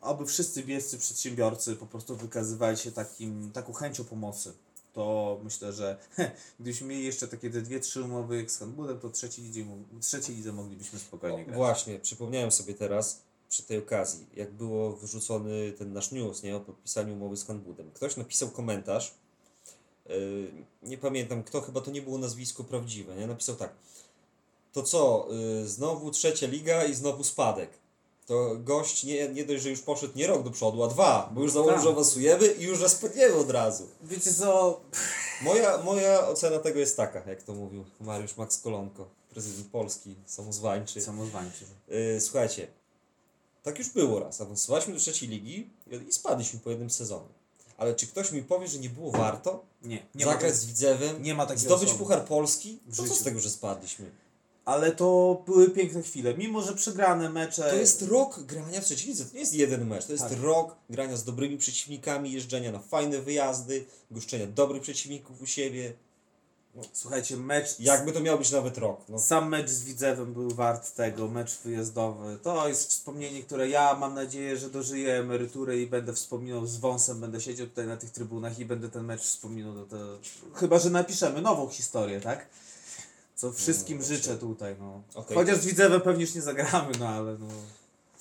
aby 0.00 0.26
wszyscy 0.26 0.62
bielscy 0.62 0.98
przedsiębiorcy 0.98 1.76
po 1.76 1.86
prostu 1.86 2.16
wykazywali 2.16 2.76
się 2.76 2.92
takim, 2.92 3.50
taką 3.52 3.72
chęcią 3.72 4.04
pomocy. 4.04 4.52
To 4.92 5.40
myślę, 5.44 5.72
że 5.72 5.96
gdybyśmy 6.60 6.86
mieli 6.86 7.04
jeszcze 7.04 7.28
takie 7.28 7.50
te 7.50 7.62
dwie, 7.62 7.80
trzy 7.80 8.02
umowy 8.02 8.44
z 8.48 8.58
Handbudem, 8.58 9.00
to 9.00 9.10
trzeciej 9.10 9.44
lidze, 9.44 9.60
trzeciej 10.00 10.36
lidze 10.36 10.52
moglibyśmy 10.52 10.98
spokojnie 10.98 11.44
grać. 11.44 11.56
właśnie, 11.56 11.98
przypomniałem 11.98 12.52
sobie 12.52 12.74
teraz 12.74 13.27
przy 13.48 13.62
tej 13.62 13.78
okazji, 13.78 14.26
jak 14.36 14.52
było 14.52 14.92
wyrzucony 14.92 15.72
ten 15.72 15.92
nasz 15.92 16.12
news 16.12 16.42
nie, 16.42 16.56
o 16.56 16.60
podpisaniu 16.60 17.14
umowy 17.14 17.36
z 17.36 17.44
Hanbudem. 17.44 17.90
Ktoś 17.90 18.16
napisał 18.16 18.48
komentarz, 18.48 19.14
yy, 20.08 20.52
nie 20.82 20.98
pamiętam 20.98 21.42
kto, 21.42 21.60
chyba 21.60 21.80
to 21.80 21.90
nie 21.90 22.02
było 22.02 22.18
nazwisko 22.18 22.64
prawdziwe, 22.64 23.16
nie? 23.16 23.26
napisał 23.26 23.56
tak, 23.56 23.72
to 24.72 24.82
co, 24.82 25.28
yy, 25.60 25.68
znowu 25.68 26.10
trzecia 26.10 26.46
liga 26.46 26.84
i 26.84 26.94
znowu 26.94 27.24
spadek. 27.24 27.70
To 28.26 28.56
gość 28.56 29.04
nie, 29.04 29.28
nie 29.28 29.44
dość, 29.44 29.62
że 29.62 29.70
już 29.70 29.80
poszedł 29.80 30.12
nie 30.16 30.26
rok 30.26 30.42
do 30.42 30.50
przodu, 30.50 30.82
a 30.82 30.88
dwa, 30.88 31.30
bo 31.34 31.42
już 31.42 31.52
założył, 31.52 31.74
Tak. 31.74 31.84
że 31.84 31.90
awansujemy 31.90 32.46
i 32.46 32.62
już 32.62 32.78
że 32.78 32.88
spadniemy 32.88 33.34
od 33.34 33.50
razu. 33.50 33.88
Wiecie 34.02 34.32
co, 34.34 34.80
Moja, 35.42 35.78
moja 35.82 36.28
ocena 36.28 36.58
tego 36.58 36.78
jest 36.78 36.96
taka, 36.96 37.30
jak 37.30 37.42
to 37.42 37.52
mówił 37.54 37.84
Mariusz 38.00 38.36
Max 38.36 38.60
Kolonko, 38.60 39.08
prezydent 39.30 39.66
Polski, 39.70 40.14
samozwańczy. 40.26 41.00
samozwańczy. 41.00 41.64
Yy, 41.88 42.20
słuchajcie, 42.20 42.66
tak 43.68 43.78
już 43.78 43.88
było 43.88 44.20
raz. 44.20 44.40
Awansowaliśmy 44.40 44.94
do 44.94 45.00
trzeciej 45.00 45.28
ligi 45.28 45.70
i- 46.08 46.12
spadliśmy 46.12 46.60
po 46.60 46.70
jednym 46.70 46.90
sezonie. 46.90 47.28
Ale 47.78 47.94
czy 47.94 48.06
ktoś 48.06 48.32
mi 48.32 48.42
powie, 48.42 48.68
że 48.68 48.78
nie 48.78 48.90
było 48.90 49.10
warto 49.10 49.64
Nie, 49.82 50.06
nie 50.14 50.24
zagrać 50.24 50.54
z 50.56 50.66
Widzewem, 50.66 51.22
nie 51.22 51.34
ma 51.34 51.46
takiej 51.46 51.60
zdobyć 51.64 51.84
osoby. 51.88 51.98
Puchar 52.04 52.24
Polski? 52.24 52.78
W 52.86 52.96
To 52.96 53.02
co 53.08 53.14
z 53.14 53.22
tego, 53.22 53.40
że 53.40 53.50
spadliśmy? 53.50 54.10
Ale 54.64 54.92
to 54.92 55.42
były 55.46 55.70
piękne 55.70 56.02
chwile. 56.02 56.34
Mimo, 56.34 56.62
że 56.62 56.74
przegrane 56.74 57.30
mecze. 57.30 57.62
To 57.70 57.76
jest 57.76 58.02
rok 58.02 58.40
grania 58.42 58.80
w 58.80 58.84
trzeciej 58.84 59.08
lidze. 59.08 59.24
To 59.24 59.34
nie 59.34 59.40
jest 59.40 59.54
jeden 59.54 59.86
mecz. 59.86 60.06
To 60.06 60.12
jest 60.12 60.24
Tak. 60.28 60.40
rok 60.42 60.76
grania 60.90 61.16
z 61.16 61.24
dobrymi 61.24 61.58
przeciwnikami, 61.58 62.32
jeżdżenia 62.32 62.72
na 62.72 62.78
fajne 62.78 63.22
wyjazdy, 63.22 63.84
goszczenia 64.10 64.46
dobrych 64.46 64.82
przeciwników 64.82 65.42
u 65.42 65.46
siebie. 65.46 65.92
Słuchajcie, 66.92 67.36
mecz. 67.36 67.80
Jakby 67.80 68.12
to 68.12 68.20
miał 68.20 68.38
być 68.38 68.50
nawet 68.50 68.78
rok. 68.78 69.00
No. 69.08 69.18
Sam 69.18 69.48
mecz 69.48 69.70
z 69.70 69.84
Widzewem 69.84 70.32
był 70.32 70.50
wart 70.50 70.94
tego, 70.94 71.28
mecz 71.28 71.58
wyjazdowy. 71.58 72.38
To 72.42 72.68
jest 72.68 72.90
wspomnienie, 72.90 73.42
które 73.42 73.68
ja 73.68 73.94
mam 73.94 74.14
nadzieję, 74.14 74.56
że 74.56 74.70
dożyję 74.70 75.14
emerytury 75.14 75.82
i 75.82 75.86
będę 75.86 76.12
wspominał 76.12 76.66
z 76.66 76.76
wąsem, 76.76 77.20
będę 77.20 77.40
siedział 77.40 77.66
tutaj 77.66 77.86
na 77.86 77.96
tych 77.96 78.10
trybunach 78.10 78.58
i 78.58 78.64
będę 78.64 78.88
ten 78.88 79.04
mecz 79.04 79.20
wspominał. 79.20 79.74
Do 79.74 79.86
to... 79.86 79.96
Chyba, 80.54 80.78
że 80.78 80.90
napiszemy 80.90 81.42
nową 81.42 81.68
historię, 81.68 82.20
tak? 82.20 82.46
Co 83.34 83.52
wszystkim 83.52 83.98
No, 83.98 84.04
życzę 84.04 84.36
tutaj, 84.36 84.76
no. 84.80 85.02
Okej. 85.14 85.36
Chociaż 85.36 85.58
z 85.58 85.66
Widzewem 85.66 86.00
pewnie 86.00 86.24
już 86.24 86.34
nie 86.34 86.42
zagramy, 86.42 86.92
no 87.00 87.08
ale 87.08 87.38
no. 87.38 87.46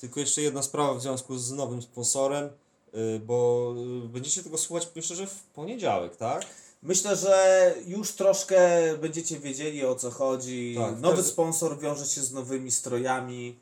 Tylko 0.02 0.20
jeszcze 0.20 0.41
jedna 0.41 0.62
sprawa 0.62 0.93
w 0.93 1.02
związku 1.02 1.38
z 1.38 1.52
nowym 1.52 1.82
sponsorem, 1.82 2.50
yy, 2.93 3.20
bo 3.20 3.74
yy, 4.04 4.10
będziecie 4.10 4.43
tego 4.43 4.58
słuchać 4.58 4.88
myślę, 4.96 5.15
że 5.15 5.28
w 5.28 5.43
poniedziałek, 5.43 6.15
tak? 6.15 6.46
Myślę, 6.84 7.16
że 7.16 7.74
już 7.88 8.12
troszkę 8.12 8.58
będziecie 8.98 9.40
wiedzieli 9.40 9.86
o 9.86 9.96
co 9.96 10.12
chodzi. 10.12 10.76
Tak, 10.80 11.00
Nowy 11.00 11.16
każdy- 11.16 11.32
sponsor 11.32 11.80
wiąże 11.80 12.06
się 12.06 12.22
z 12.22 12.32
nowymi 12.34 12.72
strojami. 12.72 13.56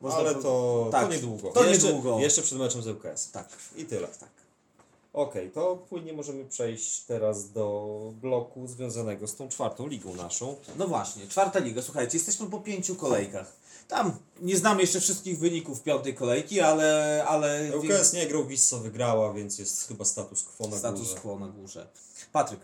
Można 0.00 0.18
Ale 0.18 0.34
po- 0.34 0.42
to, 0.42 0.88
tak, 0.92 1.06
to 1.08 1.14
niedługo. 1.14 1.50
to 1.50 1.64
jeszcze, 1.64 1.86
niedługo. 1.86 2.18
Jeszcze 2.20 2.42
przed 2.42 2.58
meczem 2.58 2.82
z 2.82 2.86
ŁKS. 2.86 3.30
Tak, 3.30 3.48
I 3.76 3.84
tyle. 3.84 4.08
tak. 4.08 4.28
Okej, 5.12 5.50
to 5.50 5.76
płynnie 5.88 6.12
możemy 6.12 6.44
przejść 6.44 7.00
teraz 7.00 7.50
do 7.50 7.96
bloku 8.22 8.66
związanego 8.66 9.28
z 9.28 9.36
tą 9.36 9.48
czwartą 9.48 9.86
ligą 9.86 10.14
naszą. 10.14 10.56
No 10.78 10.86
właśnie, 10.86 11.26
czwarta 11.28 11.58
liga. 11.58 11.82
Słuchajcie, 11.82 12.16
jesteśmy 12.18 12.46
po 12.46 12.58
pięciu 12.60 12.96
kolejkach. 12.96 13.52
Tam 13.90 14.18
nie 14.40 14.56
znamy 14.56 14.80
jeszcze 14.80 15.00
wszystkich 15.00 15.38
wyników 15.38 15.82
piątej 15.82 16.14
kolejki, 16.14 16.60
ale. 16.60 17.24
ale 17.28 17.76
ŁKS 17.78 18.12
nie 18.12 18.26
grał, 18.26 18.44
Wissa 18.46 18.78
wygrała, 18.78 19.32
więc 19.32 19.58
jest 19.58 19.88
chyba 19.88 20.04
status 20.04 20.44
quo 20.44 20.68
na 20.68 20.76
status 20.76 21.00
górze. 21.08 21.20
quo 21.20 21.38
na 21.38 21.48
górze. 21.48 21.88
Patryk, 22.32 22.60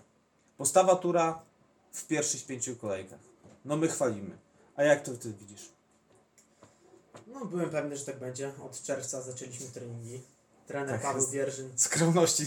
postawa 0.56 0.96
tura 0.96 1.42
w 1.92 2.06
pierwszych 2.06 2.46
pięciu 2.46 2.76
kolejkach. 2.76 3.18
No 3.64 3.76
my 3.76 3.88
chwalimy. 3.88 4.38
A 4.76 4.82
jak 4.82 5.02
to 5.02 5.12
ty 5.16 5.32
widzisz? 5.32 5.68
No, 7.26 7.44
byłem 7.44 7.70
pewny, 7.70 7.96
że 7.96 8.04
tak 8.04 8.18
będzie. 8.18 8.52
Od 8.64 8.82
czerwca 8.82 9.22
zaczęliśmy 9.22 9.66
treningi. 9.66 10.20
Trener 10.66 10.90
Tak 10.90 11.02
Paweł. 11.02 11.26
Bierzyn, 11.32 11.70
Skromności. 11.76 12.44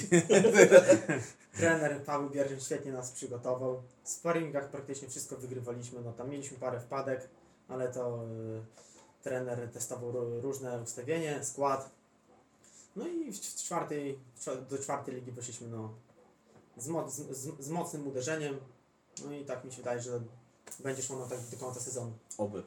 trener 1.57 2.03
Paweł 2.03 2.29
Bierzyn 2.29 2.59
świetnie 2.59 2.91
nas 2.91 3.11
przygotował. 3.11 3.83
W 4.03 4.09
sparingach 4.09 4.69
praktycznie 4.69 5.07
wszystko 5.09 5.37
wygrywaliśmy. 5.37 6.01
No 6.01 6.13
tam 6.13 6.29
mieliśmy 6.29 6.57
parę 6.57 6.79
wpadek, 6.79 7.29
ale 7.69 7.87
to 7.87 8.23
y, 8.23 9.23
trener 9.23 9.69
testował 9.71 10.11
ró- 10.11 10.41
różne 10.41 10.81
ustawienie, 10.81 11.43
skład. 11.43 11.89
No 12.95 13.07
i 13.07 13.31
w 13.31 13.39
czwartej, 13.39 14.19
do 14.69 14.77
czwartej 14.77 15.15
ligi 15.15 15.31
poszliśmy 15.31 15.67
no, 15.67 15.93
z, 16.77 16.87
mo- 16.87 17.09
z, 17.09 17.15
z, 17.15 17.59
z 17.65 17.69
mocnym 17.69 18.07
uderzeniem. 18.07 18.59
No 19.25 19.31
i 19.31 19.45
tak 19.45 19.65
mi 19.65 19.71
się 19.71 19.77
wydaje, 19.77 20.01
że 20.01 20.21
będzie 20.79 21.03
szło 21.03 21.19
na 21.19 21.25
tak 21.25 21.39
do 21.51 21.57
końca 21.57 21.79
sezonu. 21.79 22.11
Oby. 22.37 22.63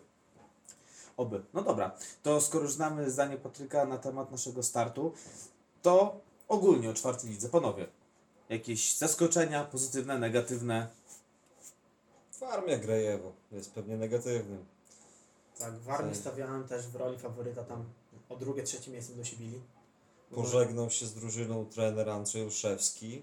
Oby. 1.16 1.42
No 1.54 1.62
dobra, 1.62 1.96
to 2.22 2.40
skoro 2.40 2.64
już 2.64 2.72
znamy 2.72 3.10
zdanie 3.10 3.36
Patryka 3.36 3.84
na 3.86 3.98
temat 3.98 4.30
naszego 4.30 4.62
startu, 4.62 5.12
to 5.82 6.20
ogólnie 6.48 6.90
o 6.90 6.94
czwartej 6.94 7.30
lidze. 7.30 7.48
Panowie, 7.48 7.86
jakieś 8.48 8.96
zaskoczenia, 8.96 9.64
pozytywne, 9.64 10.18
negatywne? 10.18 10.88
Farmia 12.32 12.78
Grajewo 12.78 13.32
jest 13.52 13.72
pewnie 13.72 13.96
negatywnym. 13.96 14.64
Tak, 15.62 15.78
w 15.78 15.90
Armii 15.90 16.14
stawiałem 16.14 16.64
też 16.68 16.86
w 16.88 16.96
roli 16.96 17.18
faworyta 17.18 17.64
tam 17.64 17.84
o 18.28 18.36
drugie, 18.36 18.62
trzecie 18.62 18.90
miejsce 18.90 19.14
do 19.14 19.24
Sibili. 19.24 19.60
Pożegnał 20.34 20.90
się 20.90 21.06
z 21.06 21.14
drużyną 21.14 21.66
trener 21.66 22.10
Andrzej 22.10 22.42
Olszewski. 22.42 23.22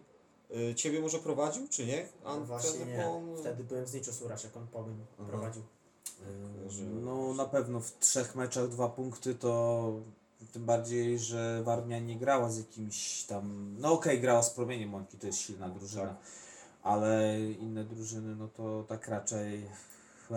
Y, 0.71 0.75
Ciebie 0.75 1.01
może 1.01 1.19
prowadził, 1.19 1.67
czy 1.67 1.85
nie? 1.85 2.05
No 2.23 2.29
An- 2.29 2.43
właśnie 2.45 2.85
nie, 2.85 3.03
Pon- 3.03 3.37
wtedy 3.39 3.63
byłem 3.63 3.87
z 3.87 3.93
Niczo 3.93 4.13
Surasz, 4.13 4.43
jak 4.43 4.57
on 4.57 4.67
powiem, 4.67 5.05
Aha. 5.19 5.29
prowadził. 5.29 5.63
Kojarzyłem. 6.57 7.05
No 7.05 7.33
na 7.33 7.45
pewno 7.45 7.79
w 7.79 7.99
trzech 7.99 8.35
meczach 8.35 8.67
dwa 8.69 8.89
punkty 8.89 9.35
to 9.35 9.93
tym 10.53 10.65
bardziej, 10.65 11.19
że 11.19 11.63
Warmia 11.63 11.99
nie 11.99 12.17
grała 12.17 12.49
z 12.49 12.57
jakimś 12.57 13.23
tam, 13.23 13.75
no 13.79 13.91
okej, 13.93 14.21
grała 14.21 14.43
z 14.43 14.49
Promieniem 14.49 14.89
Mąki, 14.89 15.17
to 15.17 15.27
jest 15.27 15.39
silna 15.39 15.69
drużyna, 15.69 16.05
Tak. 16.07 16.15
ale 16.83 17.39
inne 17.41 17.83
drużyny, 17.83 18.35
no 18.35 18.47
to 18.47 18.85
tak 18.87 19.07
raczej, 19.07 19.65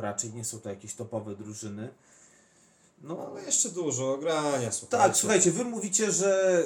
raczej 0.00 0.32
nie 0.32 0.44
są 0.44 0.60
to 0.60 0.68
jakieś 0.68 0.94
topowe 0.94 1.36
drużyny. 1.36 1.88
No, 3.02 3.26
Ale 3.30 3.42
jeszcze 3.42 3.68
dużo 3.68 4.18
grania, 4.18 4.72
słuchajcie. 4.72 5.06
tak, 5.06 5.16
słuchajcie, 5.16 5.50
wy 5.50 5.64
mówicie, 5.64 6.12
że, 6.12 6.62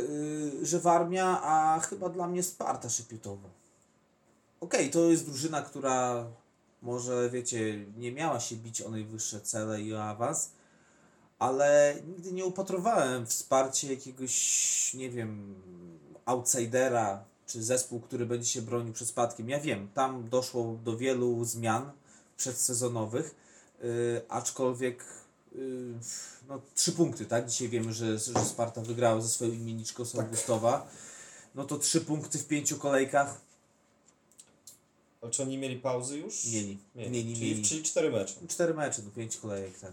y, 0.63 0.67
że 0.67 0.81
Warmia, 0.81 1.41
a 1.43 1.81
chyba 1.81 2.09
dla 2.09 2.27
mnie 2.27 2.43
Sparta 2.43 2.89
Szypietowa. 2.91 3.49
Okej, 4.61 4.91
to 4.91 5.01
jest 5.11 5.27
drużyna, 5.27 5.63
która 5.63 6.27
może, 6.83 7.31
wiecie, 7.31 7.87
nie 7.97 8.13
miała 8.13 8.41
się 8.41 8.57
bić 8.57 8.83
o 8.83 8.91
najwyższe 8.91 9.41
cele 9.41 9.83
i 9.83 9.95
o 9.95 10.05
awans, 10.05 10.51
ale 11.39 11.97
nigdy 12.07 12.33
nie 12.33 12.45
upatrowałem 12.45 13.27
wsparcie 13.27 13.91
jakiegoś, 13.91 14.95
nie 14.95 15.11
wiem, 15.11 15.55
outsidera, 16.25 17.25
czy 17.47 17.63
zespół, 17.63 18.01
który 18.01 18.27
będzie 18.27 18.47
się 18.47 18.63
bronił 18.63 18.93
przed 18.93 19.09
spadkiem. 19.09 19.49
Ja 19.49 19.61
wiem, 19.61 19.89
tam 19.95 20.29
doszło 20.29 20.79
do 20.85 20.97
wielu 20.97 21.45
zmian 21.45 21.91
przedsezonowych, 22.37 23.35
yy, 23.83 24.23
aczkolwiek 24.29 25.05
yy, 25.55 25.95
no, 26.49 26.61
trzy 26.75 26.93
punkty, 26.93 27.27
tak? 27.27 27.49
Dzisiaj 27.49 27.69
wiemy, 27.69 27.93
że, 27.93 28.19
że 28.19 28.45
Sparta 28.45 28.81
wygrała 28.81 29.21
ze 29.21 29.29
swoją 29.29 29.53
imienniczką 29.53 30.05
z 30.05 30.15
Augustowa. 30.15 30.89
No 31.55 31.65
to 31.65 31.79
trzy 31.79 32.01
punkty 32.01 32.39
w 32.39 32.47
pięciu 32.47 32.79
kolejkach 32.79 33.41
Ale 35.23 35.31
czy 35.31 35.43
oni 35.43 35.59
mieli 35.59 35.77
pauzy 35.77 36.19
już? 36.19 36.45
mieli. 36.47 36.79
Mieli, 36.95 37.11
Mieli, 37.11 37.35
czyli, 37.35 37.51
mieli. 37.51 37.63
czyli 37.65 37.83
cztery 37.83 38.11
mecze. 38.11 38.35
Cztery 38.49 38.75
mecze, 38.75 39.03
no 39.03 39.11
pięć 39.11 39.37
kolejek, 39.37 39.79
tak. 39.79 39.93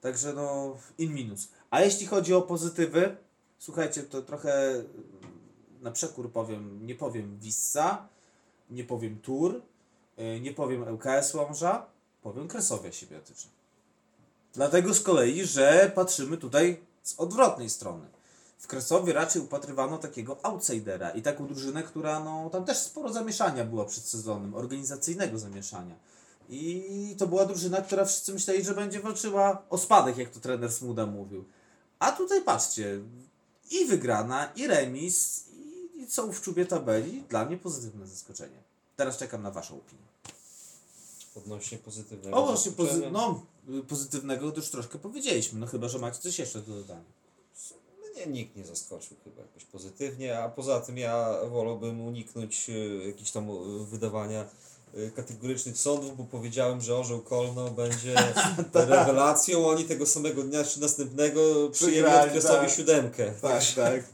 Także 0.00 0.32
no, 0.32 0.76
in 0.98 1.14
minus. 1.14 1.48
A 1.70 1.80
jeśli 1.80 2.06
chodzi 2.06 2.34
o 2.34 2.42
pozytywy, 2.42 3.16
słuchajcie, 3.58 4.02
to 4.02 4.22
trochę 4.22 4.82
na 5.82 5.90
przekór 5.90 6.32
powiem, 6.32 6.86
nie 6.86 6.94
powiem 6.94 7.38
Wissa, 7.38 8.08
nie 8.70 8.84
powiem 8.84 9.20
Tur, 9.20 9.54
y, 9.56 9.60
nie 10.40 10.52
powiem 10.52 10.82
ŁKS 10.82 11.34
Łomża, 11.34 11.86
powiem 12.22 12.48
Kresowia 12.48 12.92
Siemiatyczna. 12.92 13.50
Dlatego 14.54 14.94
z 14.94 15.00
kolei, 15.00 15.46
że 15.46 15.92
patrzymy 15.94 16.36
tutaj 16.36 16.80
z 17.02 17.14
odwrotnej 17.20 17.70
strony. 17.70 18.06
W 18.58 18.66
Kresowie 18.66 19.12
raczej 19.12 19.42
upatrywano 19.42 19.98
takiego 19.98 20.36
outsidera 20.42 21.10
i 21.10 21.22
taką 21.22 21.46
drużynę, 21.46 21.82
która 21.82 22.20
no, 22.20 22.50
tam 22.50 22.64
też 22.64 22.78
sporo 22.78 23.12
zamieszania 23.12 23.64
było 23.64 23.84
przed 23.84 24.04
sezonem, 24.04 24.54
organizacyjnego 24.54 25.38
zamieszania. 25.38 25.94
I 26.48 27.14
to 27.18 27.26
była 27.26 27.44
drużyna, 27.46 27.82
która 27.82 28.04
wszyscy 28.04 28.32
myśleli, 28.32 28.64
że 28.64 28.74
będzie 28.74 29.00
walczyła 29.00 29.62
o 29.70 29.78
spadek, 29.78 30.18
jak 30.18 30.30
to 30.30 30.40
trener 30.40 30.72
Smuda 30.72 31.06
mówił. 31.06 31.44
A 31.98 32.12
tutaj 32.12 32.42
patrzcie, 32.42 33.00
i 33.70 33.84
wygrana, 33.84 34.52
i 34.56 34.66
remis, 34.66 35.44
i, 35.94 36.06
są 36.10 36.32
w 36.32 36.40
czubie 36.40 36.66
tabeli. 36.66 37.22
Dla 37.28 37.44
mnie 37.44 37.56
pozytywne 37.56 38.06
zaskoczenie. 38.06 38.63
Teraz 38.96 39.18
czekam 39.18 39.42
na 39.42 39.50
Waszą 39.50 39.74
opinię. 39.74 40.02
Odnośnie 41.36 41.78
pozytywnego. 41.78 42.36
O, 42.36 42.46
właśnie 42.46 42.72
pozy- 42.72 43.10
no, 43.12 43.42
y, 43.78 43.82
pozytywnego 43.82 44.50
to 44.50 44.56
już 44.56 44.68
troszkę 44.68 44.98
powiedzieliśmy, 44.98 45.60
no 45.60 45.66
chyba, 45.66 45.88
że 45.88 45.98
macie 45.98 46.20
coś 46.20 46.38
jeszcze 46.38 46.60
do 46.60 46.74
dodania. 46.74 47.04
Mnie 48.14 48.26
nikt 48.26 48.56
nie 48.56 48.64
zaskoczył 48.64 49.16
chyba 49.24 49.42
jakoś 49.42 49.64
pozytywnie, 49.64 50.38
a 50.38 50.48
poza 50.48 50.80
tym 50.80 50.98
ja 50.98 51.34
wolałbym 51.50 52.00
uniknąć 52.00 52.70
e, 52.70 53.06
jakichś 53.06 53.30
tam 53.30 53.50
e, 53.50 53.54
wydawania 53.84 54.44
e, 54.94 55.10
kategorycznych 55.10 55.78
sądów, 55.78 56.16
bo 56.16 56.24
powiedziałem, 56.24 56.80
że 56.80 56.96
Orzeł 56.96 57.20
Kolno 57.20 57.70
będzie 57.70 58.14
rewelacją, 58.74 59.66
oni 59.66 59.84
tego 59.84 60.06
samego 60.06 60.42
dnia 60.42 60.64
czy 60.64 60.80
następnego 60.80 61.70
przyjęli 61.70 61.98
od 61.98 62.06
Wygrali, 62.06 62.30
Kresowi 62.30 62.66
tak. 62.66 62.76
siódemkę. 62.76 63.32
tak. 63.76 64.04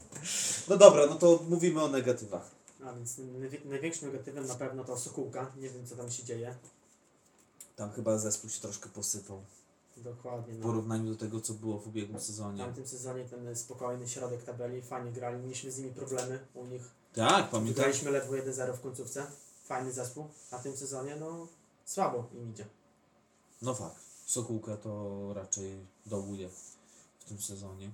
No 0.67 0.77
dobra, 0.77 1.05
no 1.05 1.15
to 1.15 1.39
mówimy 1.49 1.83
o 1.83 1.87
negatywach. 1.87 2.60
A 2.91 2.95
więc 2.95 3.17
najwi- 3.17 3.65
największym 3.65 4.11
negatywem 4.11 4.47
na 4.47 4.55
pewno 4.55 4.83
to 4.83 4.97
Sokółka. 4.97 5.51
Nie 5.57 5.69
wiem 5.69 5.85
co 5.87 5.95
tam 5.95 6.11
się 6.11 6.23
dzieje. 6.23 6.55
Tam 7.75 7.91
chyba 7.91 8.17
zespół 8.17 8.49
się 8.49 8.61
troszkę 8.61 8.89
posypał 8.89 9.41
Dokładnie. 9.97 10.53
w 10.53 10.59
No. 10.59 10.65
porównaniu 10.65 11.11
do 11.11 11.17
tego, 11.17 11.41
co 11.41 11.53
było 11.53 11.79
w 11.79 11.87
ubiegłym 11.87 12.19
W 12.19 12.23
sezonie. 12.23 12.63
tamtym 12.63 12.87
sezonie 12.87 13.25
ten 13.25 13.55
spokojny 13.55 14.07
środek 14.09 14.43
tabeli, 14.43 14.81
fajnie 14.81 15.11
grali, 15.11 15.39
mieliśmy 15.43 15.71
z 15.71 15.77
nimi 15.77 15.91
problemy 15.93 16.39
u 16.53 16.65
nich. 16.65 16.81
Tak, 17.13 17.49
pamiętam. 17.49 17.65
Wygraliśmy 17.65 18.11
ledwo 18.11 18.33
1-0 18.35 18.73
w 18.73 18.81
końcówce. 18.81 19.25
Fajny 19.65 19.91
zespół. 19.91 20.27
A 20.51 20.57
w 20.57 20.63
tym 20.63 20.77
sezonie 20.77 21.15
no 21.15 21.47
słabo 21.85 22.29
im 22.33 22.51
idzie. 22.51 22.65
No 23.61 23.73
fakt. 23.75 24.01
Sokółka 24.25 24.77
to 24.77 25.33
raczej 25.33 25.85
dołuje 26.05 26.49
w 27.19 27.25
tym 27.25 27.41
sezonie. 27.41 27.91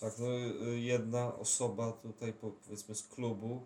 Tak, 0.00 0.18
no 0.18 0.26
jedna 0.74 1.34
osoba 1.34 1.92
tutaj 1.92 2.32
po- 2.32 2.50
powiedzmy 2.64 2.94
z 2.94 3.02
klubu 3.02 3.62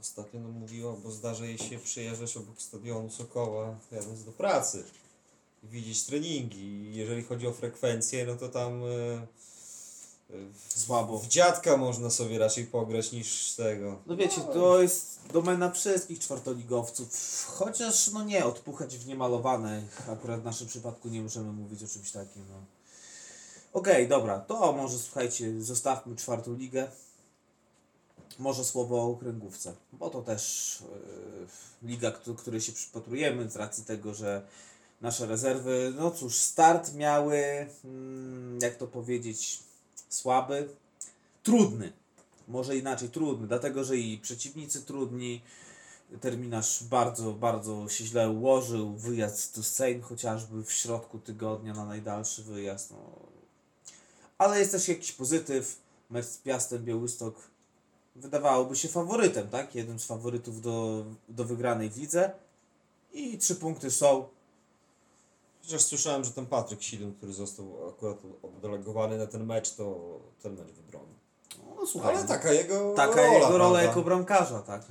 ostatnio 0.00 0.40
nam 0.40 0.52
mówiła, 0.52 0.92
bo 0.92 1.10
zdarza 1.10 1.44
jej 1.46 1.58
się 1.58 1.78
przejeżdżać 1.78 2.36
obok 2.36 2.62
stadionu 2.62 3.10
Sokoła 3.10 3.76
jadąc 3.92 4.24
do 4.24 4.32
pracy 4.32 4.84
i 5.62 5.68
widzieć 5.68 6.02
treningi. 6.02 6.94
Jeżeli 6.94 7.22
chodzi 7.22 7.46
o 7.46 7.52
frekwencję, 7.52 8.26
no 8.26 8.36
to 8.36 8.48
tam 8.48 8.82
y, 8.82 9.26
w, 10.30 10.78
Słabo. 10.80 11.18
w 11.18 11.26
dziadka 11.28 11.76
można 11.76 12.10
sobie 12.10 12.38
raczej 12.38 12.66
pograć 12.66 13.12
niż 13.12 13.50
z 13.50 13.56
tego. 13.56 13.98
No 14.06 14.16
wiecie, 14.16 14.40
to 14.40 14.82
jest 14.82 15.20
domena 15.32 15.70
wszystkich 15.70 16.18
czwartoligowców. 16.18 17.44
Chociaż 17.46 18.10
no 18.10 18.24
nie, 18.24 18.44
odpuchać 18.44 18.96
w 18.96 19.06
niemalowane. 19.06 19.82
Akurat 20.08 20.40
w 20.40 20.44
naszym 20.44 20.66
przypadku 20.66 21.08
nie 21.08 21.22
możemy 21.22 21.52
mówić 21.52 21.82
o 21.82 21.88
czymś 21.88 22.10
takim. 22.10 22.42
No. 22.50 22.64
Okej, 23.72 24.08
dobra, 24.08 24.38
to 24.38 24.72
może 24.72 24.98
słuchajcie, 24.98 25.62
zostawmy 25.62 26.16
czwartą 26.16 26.54
ligę. 26.54 26.88
Może 28.38 28.64
słowo 28.64 29.02
o 29.02 29.10
okręgówce, 29.10 29.74
bo 29.92 30.10
to 30.10 30.22
też 30.22 30.82
yy, 31.82 31.88
liga, 31.88 32.10
któ- 32.10 32.34
której 32.34 32.60
się 32.60 32.72
przypatrujemy 32.72 33.50
z 33.50 33.56
racji 33.56 33.84
tego, 33.84 34.14
że 34.14 34.42
nasze 35.00 35.26
rezerwy, 35.26 35.92
no 35.96 36.10
cóż, 36.10 36.34
start 36.36 36.94
miały, 36.94 37.66
mm, 37.84 38.58
jak 38.62 38.76
to 38.76 38.86
powiedzieć, 38.86 39.58
słaby, 40.08 40.68
trudny 41.42 41.92
może 42.48 42.76
inaczej, 42.76 43.08
trudny, 43.08 43.46
dlatego 43.46 43.84
że 43.84 43.96
i 43.96 44.18
przeciwnicy 44.18 44.82
trudni, 44.82 45.42
terminarz 46.20 46.84
bardzo, 46.84 47.32
bardzo 47.32 47.88
się 47.88 48.04
źle 48.04 48.30
ułożył, 48.30 48.96
wyjazd 48.96 49.56
do 49.56 49.62
Sejn 49.62 50.02
chociażby 50.02 50.64
w 50.64 50.72
środku 50.72 51.18
tygodnia 51.18 51.74
na 51.74 51.84
najdalszy 51.84 52.42
wyjazd. 52.42 52.90
No. 52.90 53.10
Ale 54.38 54.58
jest 54.58 54.72
też 54.72 54.88
jakiś 54.88 55.12
pozytyw, 55.12 55.76
mecz 56.10 56.26
z 56.26 56.38
Piastem 56.38 56.84
Białystok 56.84 57.34
wydawałoby 58.16 58.76
się 58.76 58.88
faworytem, 58.88 59.48
tak? 59.48 59.74
Jednym 59.74 59.98
z 59.98 60.04
faworytów 60.06 60.60
do, 60.60 61.04
do 61.28 61.44
wygranej 61.44 61.90
w 61.90 61.96
lidze 61.96 62.32
i 63.12 63.38
trzy 63.38 63.56
punkty 63.56 63.90
są. 63.90 64.28
Chociaż 65.62 65.82
słyszałem, 65.82 66.24
że 66.24 66.30
ten 66.30 66.46
Patryk 66.46 66.82
Sidun, 66.82 67.14
który 67.14 67.32
został 67.32 67.88
akurat 67.88 68.18
oddelegowany 68.42 69.18
na 69.18 69.26
ten 69.26 69.46
mecz, 69.46 69.74
to 69.74 70.00
ten 70.42 70.54
mecz 70.54 70.68
wybronił. 70.68 71.14
No, 71.76 71.86
słuchaj, 71.86 72.16
Ale 72.16 72.28
taka 72.28 72.52
jego 72.52 72.94
taka 72.94 73.16
rola, 73.16 73.32
jego 73.32 73.58
rola 73.58 73.58
prawda? 73.58 73.82
jako 73.82 74.02
bramkarza, 74.02 74.62
tak? 74.62 74.82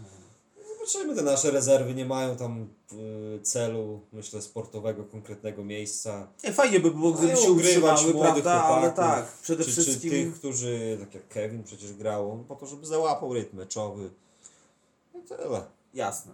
Zobaczymy, 0.86 1.16
te 1.16 1.22
nasze 1.22 1.52
rezerwy 1.52 1.96
nie 1.96 2.06
mają 2.06 2.38
tam 2.38 2.68
y, 2.94 3.40
celu, 3.44 4.02
myślę, 4.14 4.42
sportowego, 4.42 5.04
konkretnego 5.04 5.64
miejsca. 5.64 6.28
Nie, 6.44 6.54
fajnie 6.54 6.80
by 6.80 6.92
było, 6.92 7.12
gdyby 7.12 7.36
się 7.38 7.52
utrzymały, 7.52 8.14
młodych 8.14 8.44
prawda? 8.44 8.64
Ale 8.64 8.82
chłopaków, 8.82 8.96
tak, 8.96 9.42
przede 9.42 9.64
czy, 9.64 9.72
wszystkim... 9.72 9.96
czy 9.96 10.10
tych, 10.10 10.34
którzy, 10.36 10.98
tak 11.00 11.14
jak 11.14 11.28
Kevin 11.28 11.64
przecież 11.64 11.94
grał, 11.94 12.38
no 12.38 12.44
po 12.44 12.56
to, 12.56 12.66
żeby 12.66 12.86
załapał 12.86 13.34
rytm 13.34 13.58
meczowy. 13.58 14.10
I 15.16 15.28
tyle. 15.28 15.62
Jasne. 15.94 16.32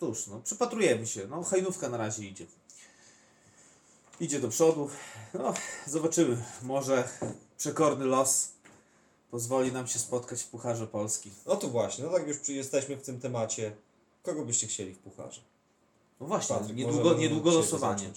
Cóż, 0.00 0.26
no, 0.26 0.40
przypatrujemy 0.44 1.06
się. 1.06 1.26
No, 1.30 1.42
hajnówka 1.42 1.88
na 1.88 1.96
razie 1.96 2.24
idzie. 2.24 2.46
Idzie 4.20 4.40
do 4.40 4.48
przodu. 4.48 4.88
No, 5.34 5.54
zobaczymy. 5.86 6.42
Może 6.62 7.08
przekorny 7.58 8.04
los 8.04 8.48
pozwoli 9.36 9.72
nam 9.72 9.86
się 9.86 9.98
spotkać 9.98 10.42
w 10.42 10.48
Pucharze 10.48 10.86
Polski. 10.86 11.30
No 11.46 11.56
to 11.56 11.68
właśnie, 11.68 12.04
no 12.04 12.10
tak 12.10 12.26
już 12.28 12.48
jesteśmy 12.48 12.96
w 12.96 13.02
tym 13.02 13.20
temacie. 13.20 13.76
Kogo 14.22 14.44
byście 14.44 14.66
chcieli 14.66 14.94
w 14.94 14.98
pucharze? 14.98 15.40
No 16.20 16.26
właśnie, 16.26 16.56
Patryk, 16.56 16.76
niedługo, 16.76 17.14
niedługo 17.14 17.50
losowanie. 17.50 18.10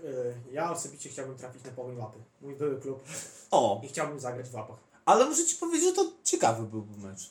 Y, 0.00 0.34
Ja 0.52 0.72
osobiście 0.72 1.08
chciałbym 1.10 1.36
trafić 1.38 1.64
na 1.64 1.70
Pogoń 1.70 1.96
Łapy. 1.98 2.18
Mój 2.42 2.54
były 2.54 2.80
klub. 2.80 3.02
O, 3.50 3.80
I 3.84 3.88
chciałbym 3.88 4.20
zagrać 4.20 4.48
w 4.48 4.54
łapach. 4.54 4.76
ale 5.04 5.26
muszę 5.26 5.46
ci 5.46 5.56
powiedzieć, 5.56 5.88
że 5.88 5.92
to 5.94 6.12
ciekawy 6.24 6.62
byłby 6.62 7.08
mecz. 7.08 7.30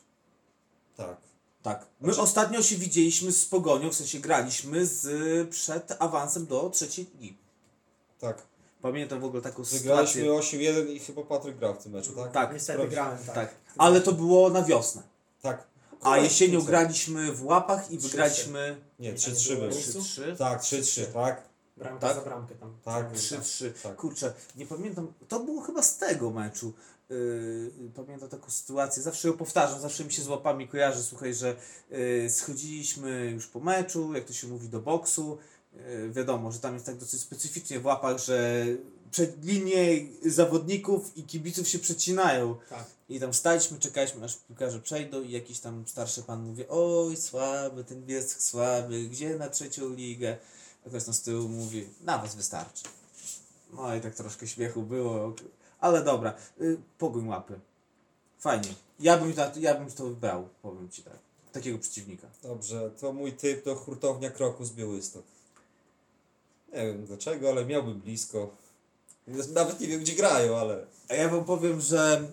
Tak. 0.97 1.17
Tak. 1.63 1.85
My 2.01 2.17
ostatnio 2.17 2.61
się 2.63 2.75
widzieliśmy 2.75 3.31
z 3.31 3.45
Pogonią, 3.45 3.89
w 3.89 3.95
sensie 3.95 4.19
graliśmy 4.19 4.85
z, 4.85 5.05
przed 5.49 5.95
awansem 5.99 6.45
do 6.45 6.69
trzeciej 6.69 7.07
ligi. 7.19 7.37
Tak. 8.19 8.43
Pamiętam 8.87 9.19
w 9.19 9.23
ogóle 9.25 9.41
taką 9.41 9.63
Wygraliśmy 9.63 10.21
sytuację. 10.21 10.59
8-1 10.59 10.89
i 10.89 10.99
chyba 10.99 11.23
Patryk 11.23 11.57
grał 11.57 11.73
w 11.73 11.83
tym 11.83 11.91
meczu, 11.91 12.13
tak? 12.13 12.31
Tak, 12.31 12.53
Niestety 12.53 12.77
sprawdź. 12.79 12.93
grałem, 12.93 13.17
tak. 13.25 13.35
tak. 13.35 13.55
Ale 13.77 14.01
to 14.01 14.11
było 14.11 14.49
na 14.49 14.63
wiosnę. 14.63 15.03
Tak. 15.41 15.67
A 16.01 16.17
jesienią 16.17 16.61
graliśmy 16.61 17.31
w 17.31 17.45
łapach 17.45 17.91
i 17.91 17.97
wygraliśmy 17.97 18.77
Nie, 18.99 19.11
Nie, 19.11 19.17
3-3 19.17 19.49
nie 19.49 19.55
był. 19.55 19.69
było. 19.69 19.81
3-3. 19.81 20.37
Tak, 20.37 20.61
3-3, 20.61 21.05
tak. 21.05 21.43
Bramka 21.77 22.07
Tak? 22.07 22.15
za 22.15 22.21
bramkę 22.21 22.55
tam. 22.55 22.77
Tak. 22.83 23.13
3-3. 23.13 23.71
Tak. 23.83 23.95
Kurczę, 23.95 24.33
nie 24.55 24.65
pamiętam. 24.65 25.13
To 25.27 25.39
było 25.39 25.61
chyba 25.61 25.81
z 25.81 25.97
tego 25.97 26.31
meczu. 26.31 26.73
Yy, 27.09 27.71
pamiętam 27.95 28.29
taką 28.29 28.49
sytuację. 28.51 29.03
Zawsze 29.03 29.27
ją 29.27 29.33
powtarzam, 29.37 29.79
zawsze 29.81 30.05
mi 30.05 30.13
się 30.13 30.21
z 30.21 30.27
łapami 30.27 30.67
kojarzy. 30.67 31.03
Słuchaj, 31.03 31.33
że 31.33 31.55
yy, 31.89 32.29
schodziliśmy 32.29 33.31
już 33.33 33.47
po 33.47 33.59
meczu, 33.59 34.13
jak 34.13 34.25
to 34.25 34.33
się 34.33 34.47
mówi, 34.47 34.69
do 34.69 34.79
boksu. 34.79 35.37
Yy, 35.89 36.11
wiadomo, 36.11 36.51
że 36.51 36.59
tam 36.59 36.73
jest 36.73 36.85
tak 36.85 36.97
dosyć 36.97 37.21
specyficznie 37.21 37.79
w 37.79 37.85
łapach, 37.85 38.17
że 38.19 38.65
przed 39.11 39.45
linię 39.45 40.07
zawodników 40.25 41.17
i 41.17 41.23
kibiców 41.23 41.67
się 41.67 41.79
przecinają. 41.79 42.55
Tak. 42.69 42.85
I 43.09 43.19
tam 43.19 43.33
staliśmy, 43.33 43.79
czekaliśmy 43.79 44.25
aż 44.25 44.35
piłkarze 44.37 44.79
przejdą 44.79 45.21
i 45.21 45.31
jakiś 45.31 45.59
tam 45.59 45.83
starszy 45.87 46.23
pan 46.23 46.43
mówi 46.43 46.63
oj 46.69 47.17
słaby, 47.17 47.83
ten 47.83 48.05
Bielsk 48.05 48.41
słaby, 48.41 49.03
gdzie 49.03 49.35
na 49.35 49.49
trzecią 49.49 49.93
ligę? 49.93 50.37
A 50.85 50.89
ktoś 50.89 51.03
tam 51.03 51.13
z 51.13 51.21
tyłu 51.21 51.49
mówi, 51.49 51.87
na 52.03 52.17
was 52.17 52.35
wystarczy. 52.35 52.83
No 53.73 53.95
i 53.95 54.01
tak 54.01 54.15
troszkę 54.15 54.47
śmiechu 54.47 54.81
było, 54.81 55.35
ale 55.79 56.03
dobra, 56.03 56.33
y, 56.61 56.77
pogoń 56.97 57.27
łapy. 57.27 57.59
Fajnie. 58.39 58.69
Ja 58.99 59.17
bym, 59.17 59.33
ta- 59.33 59.51
ja 59.59 59.75
bym 59.75 59.91
to 59.91 60.05
wybrał, 60.05 60.49
powiem 60.61 60.89
ci 60.89 61.03
tak. 61.03 61.19
Takiego 61.51 61.77
przeciwnika. 61.79 62.27
Dobrze, 62.43 62.91
to 62.99 63.13
mój 63.13 63.33
typ 63.33 63.63
to 63.63 63.75
hurtownia 63.75 64.29
kroku 64.31 64.65
z 64.65 64.71
Białystok. 64.71 65.23
Nie 66.73 66.85
wiem 66.85 67.05
dlaczego, 67.05 67.49
ale 67.49 67.65
miałbym 67.65 67.99
blisko. 67.99 68.55
Nawet 69.53 69.79
nie 69.79 69.87
wiem 69.87 69.99
gdzie 69.99 70.13
grają, 70.13 70.57
ale 70.57 70.85
A 71.09 71.13
ja 71.13 71.29
wam 71.29 71.45
powiem, 71.45 71.81
że 71.81 72.27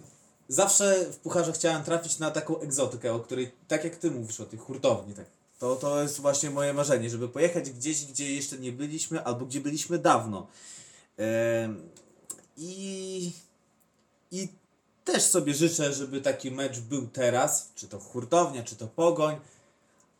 zawsze 0.48 1.04
w 1.12 1.16
pucharze 1.16 1.52
chciałem 1.52 1.84
trafić 1.84 2.18
na 2.18 2.30
taką 2.30 2.60
egzotykę, 2.60 3.12
o 3.12 3.20
której, 3.20 3.50
tak 3.68 3.84
jak 3.84 3.96
ty 3.96 4.10
mówisz 4.10 4.40
o 4.40 4.46
tej 4.46 4.58
hurtowni, 4.58 5.14
tak. 5.14 5.26
To, 5.58 5.76
to 5.76 6.02
jest 6.02 6.20
właśnie 6.20 6.50
moje 6.50 6.74
marzenie, 6.74 7.10
żeby 7.10 7.28
pojechać 7.28 7.70
gdzieś, 7.70 8.04
gdzie 8.04 8.34
jeszcze 8.34 8.58
nie 8.58 8.72
byliśmy, 8.72 9.24
albo 9.24 9.46
gdzie 9.46 9.60
byliśmy 9.60 9.98
dawno. 9.98 10.46
Em, 11.16 11.88
I, 12.56 13.32
I 14.30 14.48
też 15.04 15.22
sobie 15.22 15.54
życzę, 15.54 15.92
żeby 15.92 16.20
taki 16.20 16.50
mecz 16.50 16.80
był 16.80 17.06
teraz, 17.06 17.72
czy 17.74 17.88
to 17.88 17.98
hurtownia, 17.98 18.62
czy 18.62 18.76
to 18.76 18.86
pogoń, 18.86 19.36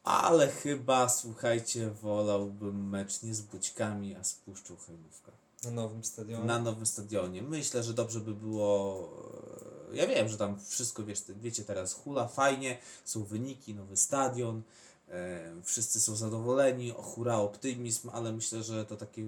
ale 0.04 0.48
chyba, 0.48 1.08
słuchajcie, 1.08 1.90
wolałbym 1.90 2.88
mecz 2.88 3.22
nie 3.22 3.34
z 3.34 3.40
Bućkami, 3.42 4.14
a 4.16 4.24
z 4.24 4.34
Puszczą 4.34 4.76
Chojnówka 4.76 5.32
na 5.64 5.70
nowym 5.70 6.04
stadionie. 6.04 6.44
na 6.44 6.58
nowym 6.58 6.86
stadionie. 6.86 7.42
Myślę, 7.42 7.82
że 7.82 7.94
dobrze 7.94 8.20
by 8.20 8.34
było. 8.34 9.08
e, 9.92 9.96
Ja 9.96 10.06
wiem, 10.06 10.28
że 10.28 10.36
tam 10.38 10.60
wszystko 10.60 11.04
wiesz, 11.04 11.22
wiecie 11.28 11.64
teraz 11.64 11.94
hula, 11.94 12.28
fajnie, 12.28 12.78
są 13.04 13.24
wyniki, 13.24 13.74
nowy 13.74 13.96
stadion, 13.96 14.62
e, 15.08 15.40
wszyscy 15.62 16.00
są 16.00 16.16
zadowoleni, 16.16 16.92
o 16.92 17.02
hura, 17.02 17.36
optymizm, 17.36 18.10
ale 18.12 18.32
myślę, 18.32 18.62
że 18.62 18.84
to 18.84 18.96
takie 18.96 19.22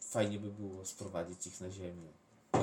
fajnie 0.00 0.38
by 0.38 0.50
było 0.50 0.84
sprowadzić 0.86 1.46
ich 1.46 1.60
na 1.60 1.70
ziemię. 1.70 2.08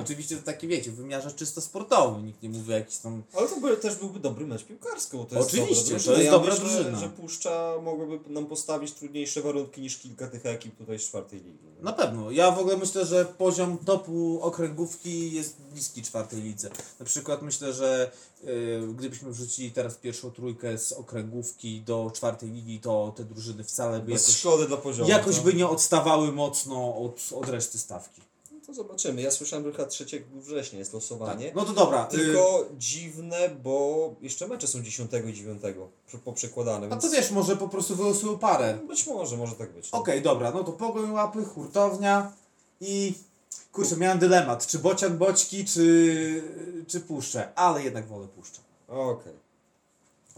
Oczywiście 0.00 0.36
to 0.36 0.42
takie 0.42 0.68
wiecie, 0.68 0.90
w 0.90 0.94
wymiarze 0.94 1.32
czysto 1.32 1.60
sportowym, 1.60 2.26
nikt 2.26 2.42
nie 2.42 2.48
mówi 2.48 2.72
jakiś 2.72 2.96
tam 2.98 3.22
Ale 3.36 3.48
to 3.48 3.60
by, 3.60 3.76
też 3.76 3.94
byłby 3.94 4.20
dobry 4.20 4.46
mecz 4.46 4.64
piłkarski, 4.64 5.16
bo 5.16 5.24
to 5.24 5.36
jest 5.36 5.48
Oczywiście, 5.48 5.84
dobra 5.84 6.04
to 6.04 6.12
jest 6.12 6.24
ja 6.24 6.30
dobra 6.30 6.54
myślę, 6.54 6.68
drużyna. 6.68 6.98
że 7.00 7.08
Puszcza 7.08 7.74
mogłaby 7.82 8.20
nam 8.26 8.46
postawić 8.46 8.92
trudniejsze 8.92 9.42
warunki 9.42 9.80
niż 9.80 9.98
kilka 9.98 10.26
tych 10.26 10.46
ekip 10.46 10.76
tutaj 10.78 10.98
z 10.98 11.02
czwartej 11.02 11.38
ligi. 11.38 11.58
Na 11.80 11.92
pewno. 11.92 12.30
Ja 12.30 12.50
w 12.50 12.58
ogóle 12.58 12.76
myślę, 12.76 13.06
że 13.06 13.24
poziom 13.24 13.78
topu 13.78 14.38
okręgówki 14.42 15.32
jest 15.32 15.56
bliski 15.72 16.02
czwartej 16.02 16.42
lidze. 16.42 16.70
Na 17.00 17.06
przykład 17.06 17.42
myślę, 17.42 17.72
że 17.72 18.10
y, 18.44 18.80
gdybyśmy 18.94 19.32
wrzucili 19.32 19.70
teraz 19.72 19.94
pierwszą 19.94 20.30
trójkę 20.30 20.78
z 20.78 20.92
okręgówki 20.92 21.80
do 21.80 22.10
czwartej 22.14 22.50
ligi, 22.50 22.80
to 22.80 23.12
te 23.16 23.24
drużyny 23.24 23.64
wcale 23.64 24.00
by 24.00 24.12
Bez 24.12 24.22
jakoś, 24.22 24.40
szkody 24.40 24.66
dla 24.66 24.76
poziomu. 24.76 25.10
jakoś 25.10 25.36
to, 25.36 25.42
by 25.42 25.54
nie 25.54 25.68
odstawały 25.68 26.32
mocno 26.32 26.96
od, 26.96 27.20
od 27.34 27.48
reszty 27.48 27.78
stawki. 27.78 28.22
No 28.72 28.76
to 28.76 28.82
zobaczymy. 28.82 29.22
Ja 29.22 29.30
słyszałem, 29.30 29.64
że 29.64 29.72
chyba 29.72 29.88
3 29.88 30.06
września 30.34 30.78
jest 30.78 30.92
losowanie. 30.92 31.52
No 31.54 31.64
to 31.64 31.72
dobra. 31.72 32.06
y, 32.06 32.16
Tylko 32.16 32.66
dziwne, 32.78 33.48
bo 33.62 34.14
jeszcze 34.20 34.48
mecze 34.48 34.66
są 34.66 34.82
10 34.82 35.10
i 35.30 35.34
9 35.34 35.62
przy- 36.06 36.18
poprzekładane, 36.18 36.86
a 36.86 36.90
więc 36.90 37.02
to 37.04 37.10
wiesz, 37.10 37.30
może 37.30 37.56
po 37.56 37.68
prostu 37.68 37.96
wylosują 37.96 38.38
parę. 38.38 38.78
być 38.88 39.06
może, 39.06 39.36
może 39.36 39.54
tak 39.54 39.72
być. 39.72 39.92
no. 39.92 39.98
Okej, 39.98 40.22
dobra, 40.22 40.50
no 40.50 40.64
to 40.64 40.72
pogoń 40.72 41.10
łapy, 41.10 41.44
hurtownia 41.44 42.32
i... 42.80 43.14
Kurczę, 43.72 43.96
miałem 43.96 44.18
dylemat, 44.18 44.66
czy 44.66 44.78
bocian 44.78 45.18
boćki, 45.18 45.64
czy, 45.64 46.42
czy 46.88 47.00
puszczę, 47.00 47.54
ale 47.54 47.82
jednak 47.84 48.06
wolę 48.06 48.28
puszczę. 48.28 48.60
Okej. 48.88 49.32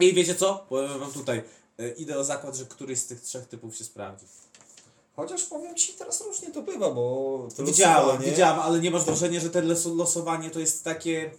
I 0.00 0.14
wiecie 0.14 0.34
co? 0.34 0.66
Powiem 0.68 1.00
wam 1.00 1.12
tutaj, 1.12 1.42
y, 1.80 1.94
idę 1.98 2.18
o 2.18 2.24
zakład, 2.24 2.56
że 2.56 2.64
któryś 2.64 2.98
z 2.98 3.06
tych 3.06 3.20
trzech 3.20 3.46
typów 3.46 3.76
się 3.76 3.84
sprawdzi. 3.84 4.26
Chociaż 5.16 5.44
powiem 5.44 5.74
Ci, 5.76 5.92
teraz 5.92 6.20
różnie 6.20 6.50
to 6.50 6.62
bywa, 6.62 6.90
bo 6.90 7.48
to 7.56 7.64
Widziałem, 7.64 8.06
losowanie- 8.06 8.30
widziałem, 8.30 8.60
ale 8.60 8.80
nie 8.80 8.90
masz 8.90 9.04
wrażenia, 9.04 9.40
że 9.40 9.50
to 9.50 9.60
los- 9.62 9.96
losowanie 9.96 10.50
to 10.50 10.60
jest 10.60 10.84
takie... 10.84 11.30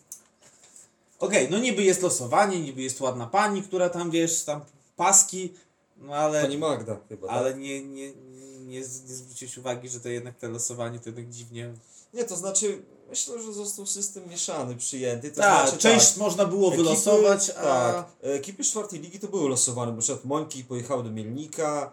Okej, 1.19 1.47
no 1.51 1.59
niby 1.59 1.83
jest 1.83 2.01
losowanie, 2.01 2.59
niby 2.59 2.81
jest 2.81 3.01
ładna 3.01 3.27
pani, 3.27 3.63
która 3.63 3.89
tam, 3.89 4.11
wiesz, 4.11 4.43
tam 4.43 4.61
paski, 4.95 5.53
no 5.97 6.13
ale... 6.15 6.41
Pani 6.41 6.57
Magda 6.57 6.97
chyba, 7.09 7.27
tak? 7.27 7.37
Ale 7.37 7.53
nie, 7.53 7.83
nie, 7.83 8.11
nie, 8.13 8.59
nie 8.59 8.83
zwróciłeś 8.85 9.57
uwagi, 9.57 9.89
że 9.89 9.99
to 9.99 10.09
jednak 10.09 10.35
te 10.37 10.47
losowanie 10.47 10.99
to 10.99 11.09
jednak 11.09 11.29
dziwnie... 11.29 11.73
Nie, 12.13 12.23
to 12.23 12.35
znaczy, 12.35 12.81
myślę, 13.09 13.41
że 13.41 13.53
został 13.53 13.85
system 13.85 14.29
mieszany, 14.29 14.75
przyjęty. 14.75 15.31
To 15.31 15.41
Tak, 15.41 15.67
znaczy, 15.69 15.81
część 15.83 16.09
tak, 16.09 16.17
można 16.17 16.45
było 16.45 16.71
ekipy- 16.71 16.75
wylosować, 16.75 17.49
a... 17.49 17.53
Tak, 17.63 18.05
ekipy 18.21 18.63
czwartej 18.63 18.99
ligi 18.99 19.19
to 19.19 19.27
były 19.27 19.49
losowane, 19.49 19.91
bo 19.91 19.95
na 19.95 20.01
przykład 20.01 20.25
Mońki 20.25 20.63
pojechały 20.63 21.03
do 21.03 21.09
Mielnika, 21.11 21.91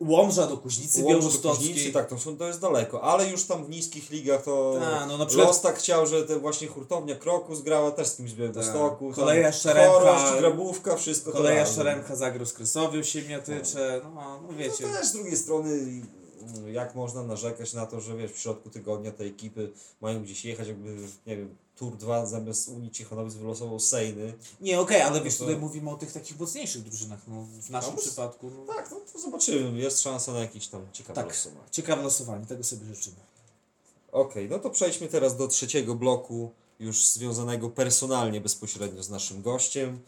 Łomża 0.00 0.46
do 0.46 0.56
Kuźnicy 0.56 1.02
Białostockiej. 1.02 1.92
Tak, 1.92 2.08
to, 2.08 2.18
są, 2.18 2.36
to 2.36 2.46
jest 2.46 2.60
daleko, 2.60 3.02
ale 3.02 3.28
już 3.30 3.44
tam 3.44 3.64
w 3.64 3.70
niskich 3.70 4.10
ligach 4.10 4.42
to 4.42 4.76
Ta, 4.80 5.06
no 5.06 5.18
na 5.18 5.26
przykład- 5.26 5.48
Los 5.48 5.60
tak 5.60 5.78
chciał, 5.78 6.06
że 6.06 6.22
te 6.22 6.38
właśnie 6.38 6.68
hurtownia 6.68 7.14
Krokus 7.14 7.62
grała 7.62 7.90
też 7.90 8.08
z 8.08 8.16
kimś 8.16 8.30
z 8.30 8.34
Białegostoku. 8.34 9.06
Tak. 9.08 9.16
tam 9.16 9.24
Koleja 9.24 9.50
Szczerenka- 9.50 9.90
Chorość, 9.90 10.38
Grabówka, 10.38 10.96
wszystko 10.96 11.32
Koleja. 11.32 11.66
Szczerenka 11.66 12.16
zagrał 12.16 12.46
z 12.46 12.52
Kresowią 12.52 13.02
Siemiatycze, 13.02 14.00
no, 14.14 14.40
no 14.48 14.48
wiecie. 14.58 14.86
No 14.86 14.98
też 14.98 15.06
z 15.06 15.12
drugiej 15.12 15.36
strony, 15.36 15.80
jak 16.72 16.94
można 16.94 17.22
narzekać 17.22 17.72
na 17.72 17.86
to, 17.86 18.00
że 18.00 18.16
wiesz, 18.16 18.32
w 18.32 18.38
środku 18.38 18.70
tygodnia 18.70 19.12
te 19.12 19.24
ekipy 19.24 19.72
mają 20.00 20.22
gdzieś 20.22 20.44
jechać, 20.44 20.68
jakby, 20.68 20.96
nie 21.26 21.36
wiem, 21.36 21.56
Tour 21.76 21.96
2 21.96 22.26
zamiast 22.26 22.68
Unii 22.68 22.90
Ciechanowic 22.90 23.34
wylosował 23.34 23.80
Sejny. 23.80 24.34
Nie, 24.60 24.80
okej, 24.80 25.00
ale 25.02 25.20
wiesz, 25.20 25.34
No 25.34 25.38
to- 25.38 25.44
tutaj 25.44 25.60
mówimy 25.60 25.90
o 25.90 25.96
tych 25.96 26.12
takich 26.12 26.40
mocniejszych 26.40 26.82
drużynach, 26.82 27.18
no 27.28 27.42
w 27.60 27.70
naszym 27.70 27.94
No, 27.94 28.00
przypadku. 28.00 28.50
No, 28.66 28.74
Tak, 28.74 28.90
no 28.90 28.96
to 29.12 29.18
zobaczymy, 29.18 29.78
jest 29.78 30.00
szansa 30.00 30.32
na 30.32 30.40
jakieś 30.40 30.68
tam 30.68 30.86
ciekawe 30.92 31.14
Tak. 31.14 31.28
losowanie. 31.28 31.68
Ciekawe 31.70 32.02
losowanie, 32.02 32.46
tego 32.46 32.64
sobie 32.64 32.94
życzymy. 32.94 33.16
Okej, 34.12 34.48
no 34.48 34.58
to 34.58 34.70
przejdźmy 34.70 35.08
teraz 35.08 35.36
do 35.36 35.48
trzeciego 35.48 35.94
bloku, 35.94 36.50
już 36.80 37.06
związanego 37.06 37.70
personalnie 37.70 38.40
bezpośrednio 38.40 39.02
z 39.02 39.10
naszym 39.10 39.42
gościem. 39.42 39.98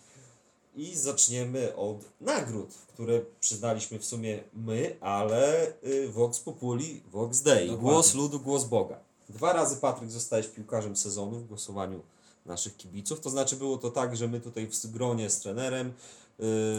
I 0.75 0.97
zaczniemy 0.97 1.77
od 1.77 1.99
nagród, 2.21 2.75
które 2.89 3.21
przyznaliśmy 3.41 3.99
w 3.99 4.05
sumie 4.05 4.45
my, 4.55 4.97
ale 5.01 5.73
y, 5.85 6.09
Vox 6.09 6.41
Populi, 6.41 7.03
Vox 7.11 7.41
Dei. 7.41 7.69
Dokładnie. 7.69 7.91
Głos 7.91 8.15
ludu, 8.15 8.41
głos 8.41 8.65
Boga. 8.65 8.99
Dwa 9.29 9.53
razy 9.53 9.77
Patryk 9.77 10.11
zostałeś 10.11 10.47
piłkarzem 10.47 10.97
sezonu 10.97 11.39
w 11.39 11.47
głosowaniu 11.47 12.01
naszych 12.47 12.77
kibiców. 12.77 13.21
To 13.21 13.31
znaczy 13.31 13.57
było 13.57 13.79
to 13.79 13.91
tak, 13.91 14.17
że 14.17 14.29
my 14.29 14.41
tutaj 14.41 14.67
w 14.67 14.87
gronie 14.87 15.31
z 15.31 15.41
trenerem 15.41 15.93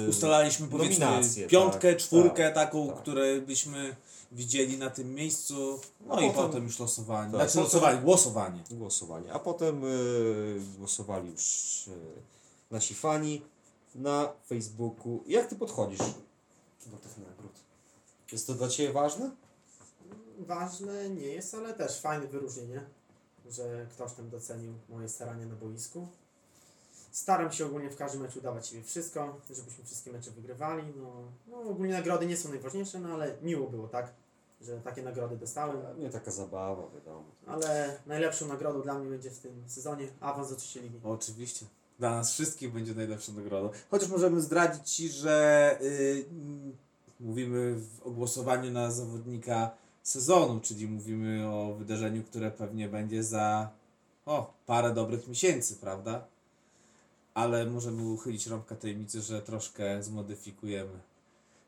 y, 0.06 0.10
Ustalaliśmy 0.10 0.68
nominacje, 0.68 1.48
piątkę, 1.48 1.94
tak, 1.94 2.02
czwórkę 2.02 2.44
tak, 2.44 2.56
taką, 2.56 2.88
tak. 2.88 2.98
które 2.98 3.42
byśmy 3.42 3.96
widzieli 4.32 4.78
na 4.78 4.90
tym 4.90 5.16
miejscu. 5.16 5.80
No 6.08 6.16
A 6.16 6.22
i 6.22 6.32
potem- 6.32 6.64
już 6.64 6.80
losowanie. 6.80 7.32
tak, 7.32 7.50
znaczy 7.50 7.64
losowanie, 7.66 8.02
głosowanie. 8.02 8.64
głosowanie. 8.72 9.34
A 9.34 9.40
potem 9.40 9.84
y, 9.86 10.62
głosowali 10.78 11.32
już 11.32 11.88
y, 11.88 11.92
nasi 12.72 12.94
fani 12.94 13.42
na 13.96 14.34
Facebooku. 14.48 15.24
Jak 15.28 15.48
ty 15.48 15.56
podchodzisz 15.56 16.00
do 16.86 16.98
tych 16.98 17.18
nagród? 17.18 17.52
Jest 18.32 18.48
to 18.48 18.54
dla 18.54 18.68
Ciebie 18.68 18.94
ważne? 18.94 19.32
Ważne 20.40 21.10
nie 21.10 21.28
jest, 21.28 21.56
ale 21.56 21.74
też 21.74 22.02
fajne 22.02 22.28
wyróżnienie, 22.28 22.86
że 23.50 23.88
ktoś 23.92 24.14
tam 24.14 24.30
docenił 24.30 24.74
moje 24.90 25.10
starania 25.10 25.46
na 25.46 25.56
boisku. 25.56 26.08
Staram 27.12 27.52
się 27.52 27.66
ogólnie 27.66 27.90
w 27.90 27.96
każdym 27.96 28.22
meczu 28.22 28.42
dawać 28.42 28.68
siebie 28.68 28.84
wszystko, 28.84 29.40
żebyśmy 29.50 29.84
wszystkie 29.84 30.12
mecze 30.12 30.32
wygrywali. 30.32 30.84
No, 30.98 31.12
no 31.48 31.70
ogólnie 31.72 31.94
nagrody 31.94 32.26
nie 32.26 32.38
są 32.38 32.50
najważniejsze, 32.50 33.00
no 33.00 33.10
ale 33.10 33.38
miło 33.42 33.70
było, 33.70 33.88
tak? 33.88 34.14
Że 34.62 34.82
takie 34.82 35.04
nagrody 35.04 35.38
dostałem. 35.38 36.00
Nie 36.00 36.10
taka 36.10 36.32
zabawa, 36.32 36.90
wiadomo. 36.96 37.24
Ale 37.48 38.00
najlepszą 38.06 38.48
nagrodą 38.48 38.82
dla 38.82 39.00
mnie 39.00 39.10
będzie 39.10 39.32
w 39.32 39.40
tym 39.40 39.64
sezonie 39.68 40.08
awans 40.20 40.50
do 40.50 40.56
trzeciej 40.56 40.84
ligi. 40.84 41.00
Oczywiście. 41.04 41.66
Dla 42.00 42.10
nas 42.10 42.34
wszystkich 42.34 42.74
będzie 42.74 42.94
najlepszą 42.94 43.34
nagrodą. 43.34 43.70
Chociaż 43.92 44.10
możemy 44.10 44.42
zdradzić 44.42 44.90
Ci, 44.90 45.10
że 45.10 45.78
y, 45.82 46.26
mm, 46.32 46.78
mówimy 47.20 47.80
o 48.04 48.12
głosowaniu 48.12 48.72
na 48.72 48.92
zawodnika 48.92 49.72
sezonu, 50.04 50.60
czyli 50.60 50.88
mówimy 50.88 51.50
o 51.50 51.74
wydarzeniu, 51.74 52.24
które 52.24 52.52
pewnie 52.52 52.90
będzie 52.90 53.24
za 53.24 53.70
o, 54.26 54.54
parę 54.66 54.94
dobrych 54.94 55.28
miesięcy, 55.28 55.76
prawda? 55.76 56.26
Ale 57.34 57.66
możemy 57.66 58.10
uchylić 58.10 58.48
rąbka 58.48 58.76
tajemnicy, 58.76 59.22
że 59.22 59.42
troszkę 59.42 60.04
zmodyfikujemy 60.04 61.00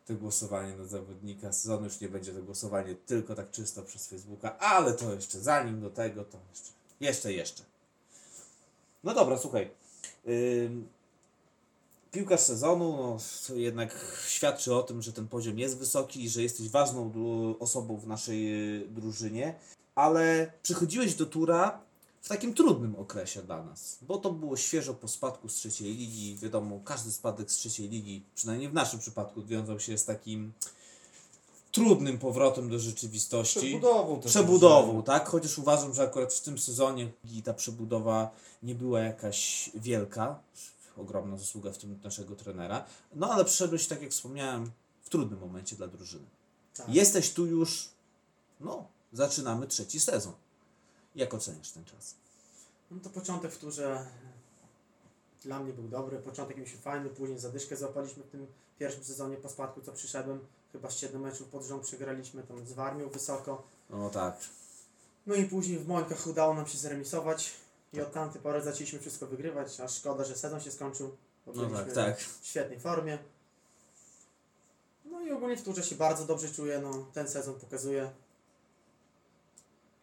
to 0.05 0.13
głosowanie 0.13 0.75
na 0.75 0.85
zawodnika 0.85 1.51
sezonu. 1.51 1.83
Już 1.83 1.99
nie 1.99 2.09
będzie 2.09 2.33
to 2.33 2.43
głosowanie 2.43 2.95
tylko 2.95 3.35
tak 3.35 3.51
czysto 3.51 3.83
przez 3.83 4.07
Facebooka, 4.07 4.57
ale 4.57 4.93
to 4.93 5.13
jeszcze 5.13 5.39
zanim 5.39 5.81
do 5.81 5.89
tego, 5.89 6.23
to 6.23 6.37
jeszcze, 6.49 6.71
jeszcze, 6.99 7.33
jeszcze. 7.33 7.63
No 9.03 9.13
dobra, 9.13 9.37
słuchaj. 9.37 9.69
Piłkarz 12.15 12.39
sezonu 12.39 13.17
no, 13.49 13.55
jednak 13.55 14.17
świadczy 14.27 14.75
o 14.75 14.83
tym, 14.83 15.01
że 15.01 15.13
ten 15.13 15.27
poziom 15.27 15.59
jest 15.59 15.77
wysoki 15.77 16.23
i 16.23 16.29
że 16.29 16.43
jesteś 16.43 16.69
ważną 16.69 17.11
osobą 17.59 17.97
w 17.97 18.07
naszej 18.07 18.53
y, 18.83 18.87
drużynie, 18.87 19.55
ale 19.95 20.51
przychodziłeś 20.63 21.15
do 21.15 21.25
tura 21.25 21.81
w 22.21 22.27
takim 22.27 22.53
trudnym 22.53 22.95
okresie 22.95 23.41
dla 23.41 23.63
nas, 23.63 23.97
bo 24.01 24.17
to 24.17 24.31
było 24.31 24.57
świeżo 24.57 24.93
po 24.93 25.07
spadku 25.07 25.49
z 25.49 25.55
trzeciej 25.55 25.95
ligi. 25.95 26.37
Wiadomo, 26.41 26.79
każdy 26.85 27.11
spadek 27.11 27.51
z 27.51 27.55
trzeciej 27.55 27.89
ligi, 27.89 28.23
przynajmniej 28.35 28.69
w 28.69 28.73
naszym 28.73 28.99
przypadku, 28.99 29.43
wiązał 29.43 29.79
się 29.79 29.97
z 29.97 30.05
takim 30.05 30.53
trudnym 31.75 32.17
powrotem 32.17 32.69
do 32.69 32.79
rzeczywistości. 32.79 33.59
Przebudową 33.59 34.21
też. 34.21 34.31
Przebudową, 34.31 35.03
tak? 35.03 35.29
Chociaż 35.29 35.57
uważam, 35.57 35.93
że 35.93 36.03
akurat 36.03 36.33
w 36.33 36.41
tym 36.41 36.59
sezonie 36.59 37.11
ta 37.43 37.53
przebudowa 37.53 38.31
nie 38.63 38.75
była 38.75 38.99
jakaś 38.99 39.69
wielka. 39.75 40.39
Ogromna 40.97 41.37
zasługa 41.37 41.71
w 41.71 41.77
tym 41.77 41.99
naszego 42.03 42.35
trenera. 42.35 42.85
No 43.15 43.31
ale 43.31 43.45
przyszedłeś, 43.45 43.87
tak 43.87 44.01
jak 44.01 44.11
wspomniałem, 44.11 44.71
w 45.01 45.09
trudnym 45.09 45.39
momencie 45.39 45.75
dla 45.75 45.87
drużyny. 45.87 46.25
Tak. 46.75 46.89
Jesteś 46.89 47.33
tu 47.33 47.45
już, 47.45 47.89
no, 48.59 48.87
zaczynamy 49.13 49.67
trzeci 49.67 49.99
sezon. 49.99 50.33
Jak 51.15 51.33
oceniasz 51.33 51.71
ten 51.71 51.85
czas? 51.85 52.15
No 52.91 52.99
to 53.03 53.09
początek 53.09 53.51
w 53.51 53.57
turze 53.57 54.05
dla 55.41 55.59
mnie 55.59 55.73
był 55.73 55.87
dobry. 55.87 56.17
Początek 56.17 56.57
mi 56.57 56.67
się 56.67 56.77
fajny, 56.77 57.09
później 57.09 57.39
zadyszkę 57.39 57.77
złapaliśmy 57.77 58.23
w 58.23 58.27
tym 58.27 58.47
pierwszym 58.79 59.03
sezonie 59.03 59.37
po 59.37 59.49
spadku, 59.49 59.81
co 59.81 59.91
przyszedłem. 59.91 60.39
Chyba 60.75 60.89
7 60.89 61.21
meczów 61.21 61.47
pod 61.47 61.63
rząd 61.63 61.83
przegraliśmy 61.83 62.43
tam 62.43 62.67
z 62.67 62.73
Warmią 62.73 63.09
wysoko. 63.09 63.63
No 63.89 64.09
tak. 64.09 64.37
No 65.27 65.35
i 65.35 65.45
później 65.45 65.79
w 65.79 65.87
Mońkach 65.87 66.27
udało 66.27 66.53
nam 66.53 66.67
się 66.67 66.77
zremisować 66.77 67.51
i 67.93 68.01
od 68.01 68.13
tamtej 68.13 68.41
pory 68.41 68.61
zaczęliśmy 68.61 68.99
wszystko 68.99 69.27
wygrywać, 69.27 69.79
a 69.79 69.87
szkoda, 69.87 70.23
że 70.23 70.35
sezon 70.35 70.61
się 70.61 70.71
skończył. 70.71 71.17
bo 71.45 71.53
No 71.53 71.69
tak, 71.69 71.93
tak. 71.93 72.19
W 72.19 72.45
świetnej 72.45 72.79
formie. 72.79 73.17
No 75.05 75.21
i 75.21 75.31
ogólnie 75.31 75.57
w 75.57 75.63
turze 75.63 75.83
się 75.83 75.95
bardzo 75.95 76.25
dobrze 76.25 76.49
czuję. 76.49 76.79
No, 76.79 77.05
ten 77.13 77.27
sezon 77.29 77.59
pokazuje, 77.59 78.11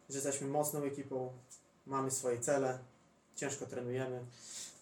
że 0.09 0.15
jesteśmy 0.15 0.47
mocną 0.47 0.83
ekipą, 0.83 1.33
mamy 1.85 2.11
swoje 2.11 2.39
cele, 2.39 2.79
ciężko 3.35 3.65
trenujemy. 3.65 4.25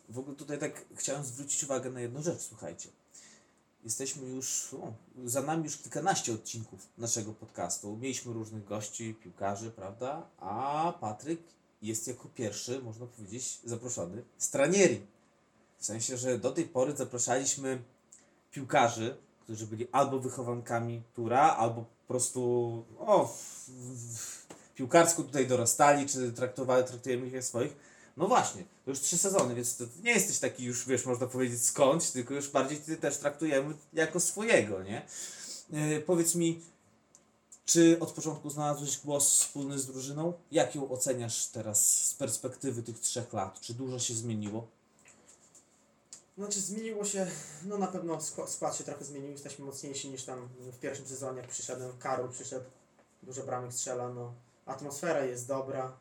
W 0.09 0.19
ogóle 0.19 0.35
tutaj 0.35 0.59
tak 0.59 0.85
chciałem 0.95 1.23
zwrócić 1.23 1.63
uwagę 1.63 1.89
na 1.89 2.01
jedną 2.01 2.21
rzecz, 2.21 2.41
słuchajcie. 2.41 2.89
Jesteśmy 3.83 4.27
już, 4.27 4.73
o, 4.73 4.93
za 5.25 5.41
nami 5.41 5.63
już 5.63 5.77
kilkanaście 5.77 6.33
odcinków 6.33 6.87
naszego 6.97 7.33
podcastu. 7.33 7.97
Mieliśmy 7.97 8.33
różnych 8.33 8.65
gości, 8.65 9.15
piłkarzy, 9.23 9.71
prawda? 9.71 10.27
A 10.39 10.93
Patryk 10.99 11.39
jest 11.81 12.07
jako 12.07 12.29
pierwszy, 12.29 12.81
można 12.81 13.05
powiedzieć, 13.05 13.59
zaproszony 13.63 14.23
z 14.37 14.49
Tranieri. 14.49 15.01
W 15.77 15.85
sensie, 15.85 16.17
że 16.17 16.39
do 16.39 16.51
tej 16.51 16.65
pory 16.65 16.95
zapraszaliśmy 16.95 17.81
piłkarzy, 18.51 19.17
którzy 19.43 19.67
byli 19.67 19.87
albo 19.91 20.19
wychowankami 20.19 21.03
Tura, 21.15 21.55
albo 21.55 21.81
po 21.81 22.07
prostu 22.07 22.41
o, 22.99 23.27
w, 23.27 23.69
w, 23.69 24.47
piłkarsko 24.75 25.23
tutaj 25.23 25.47
dorastali, 25.47 26.05
czy 26.05 26.31
traktowali, 26.31 26.87
traktujemy 26.87 27.27
ich 27.27 27.33
jak 27.33 27.43
swoich. 27.43 27.75
No 28.17 28.27
właśnie, 28.27 28.63
to 28.85 28.91
już 28.91 28.99
trzy 28.99 29.17
sezony, 29.17 29.55
więc 29.55 29.77
to 29.77 29.83
nie 30.03 30.11
jesteś 30.11 30.39
taki 30.39 30.63
już, 30.63 30.87
wiesz, 30.87 31.05
można 31.05 31.27
powiedzieć 31.27 31.65
skądś, 31.65 32.09
tylko 32.09 32.33
już 32.33 32.49
bardziej 32.49 32.77
ty 32.77 32.97
też 32.97 33.17
traktujemy 33.17 33.75
jako 33.93 34.19
swojego, 34.19 34.83
nie? 34.83 35.05
Yy, 35.69 36.01
powiedz 36.01 36.35
mi, 36.35 36.61
czy 37.65 37.97
od 37.99 38.11
początku 38.11 38.49
znalazłeś 38.49 38.97
głos 38.97 39.33
wspólny 39.33 39.79
z 39.79 39.87
drużyną? 39.87 40.33
Jak 40.51 40.75
ją 40.75 40.89
oceniasz 40.89 41.47
teraz 41.47 42.07
z 42.07 42.13
perspektywy 42.13 42.83
tych 42.83 42.99
trzech 42.99 43.33
lat? 43.33 43.59
Czy 43.61 43.73
dużo 43.73 43.99
się 43.99 44.13
zmieniło? 44.13 44.67
Znaczy 46.37 46.61
zmieniło 46.61 47.05
się, 47.05 47.27
no 47.65 47.77
na 47.77 47.87
pewno 47.87 48.17
skła- 48.17 48.47
skład 48.47 48.75
się 48.75 48.83
trochę 48.83 49.05
zmienił, 49.05 49.31
jesteśmy 49.31 49.65
mocniejsi 49.65 50.09
niż 50.09 50.23
tam 50.23 50.49
w 50.59 50.79
pierwszym 50.79 51.07
sezonie, 51.07 51.41
jak 51.41 51.49
przyszedłem, 51.49 51.97
Karol 51.99 52.29
przyszedł, 52.29 52.65
dużo 53.23 53.43
bramek 53.43 53.73
strzela, 53.73 54.09
no 54.09 54.33
atmosfera 54.65 55.25
jest 55.25 55.47
dobra, 55.47 55.97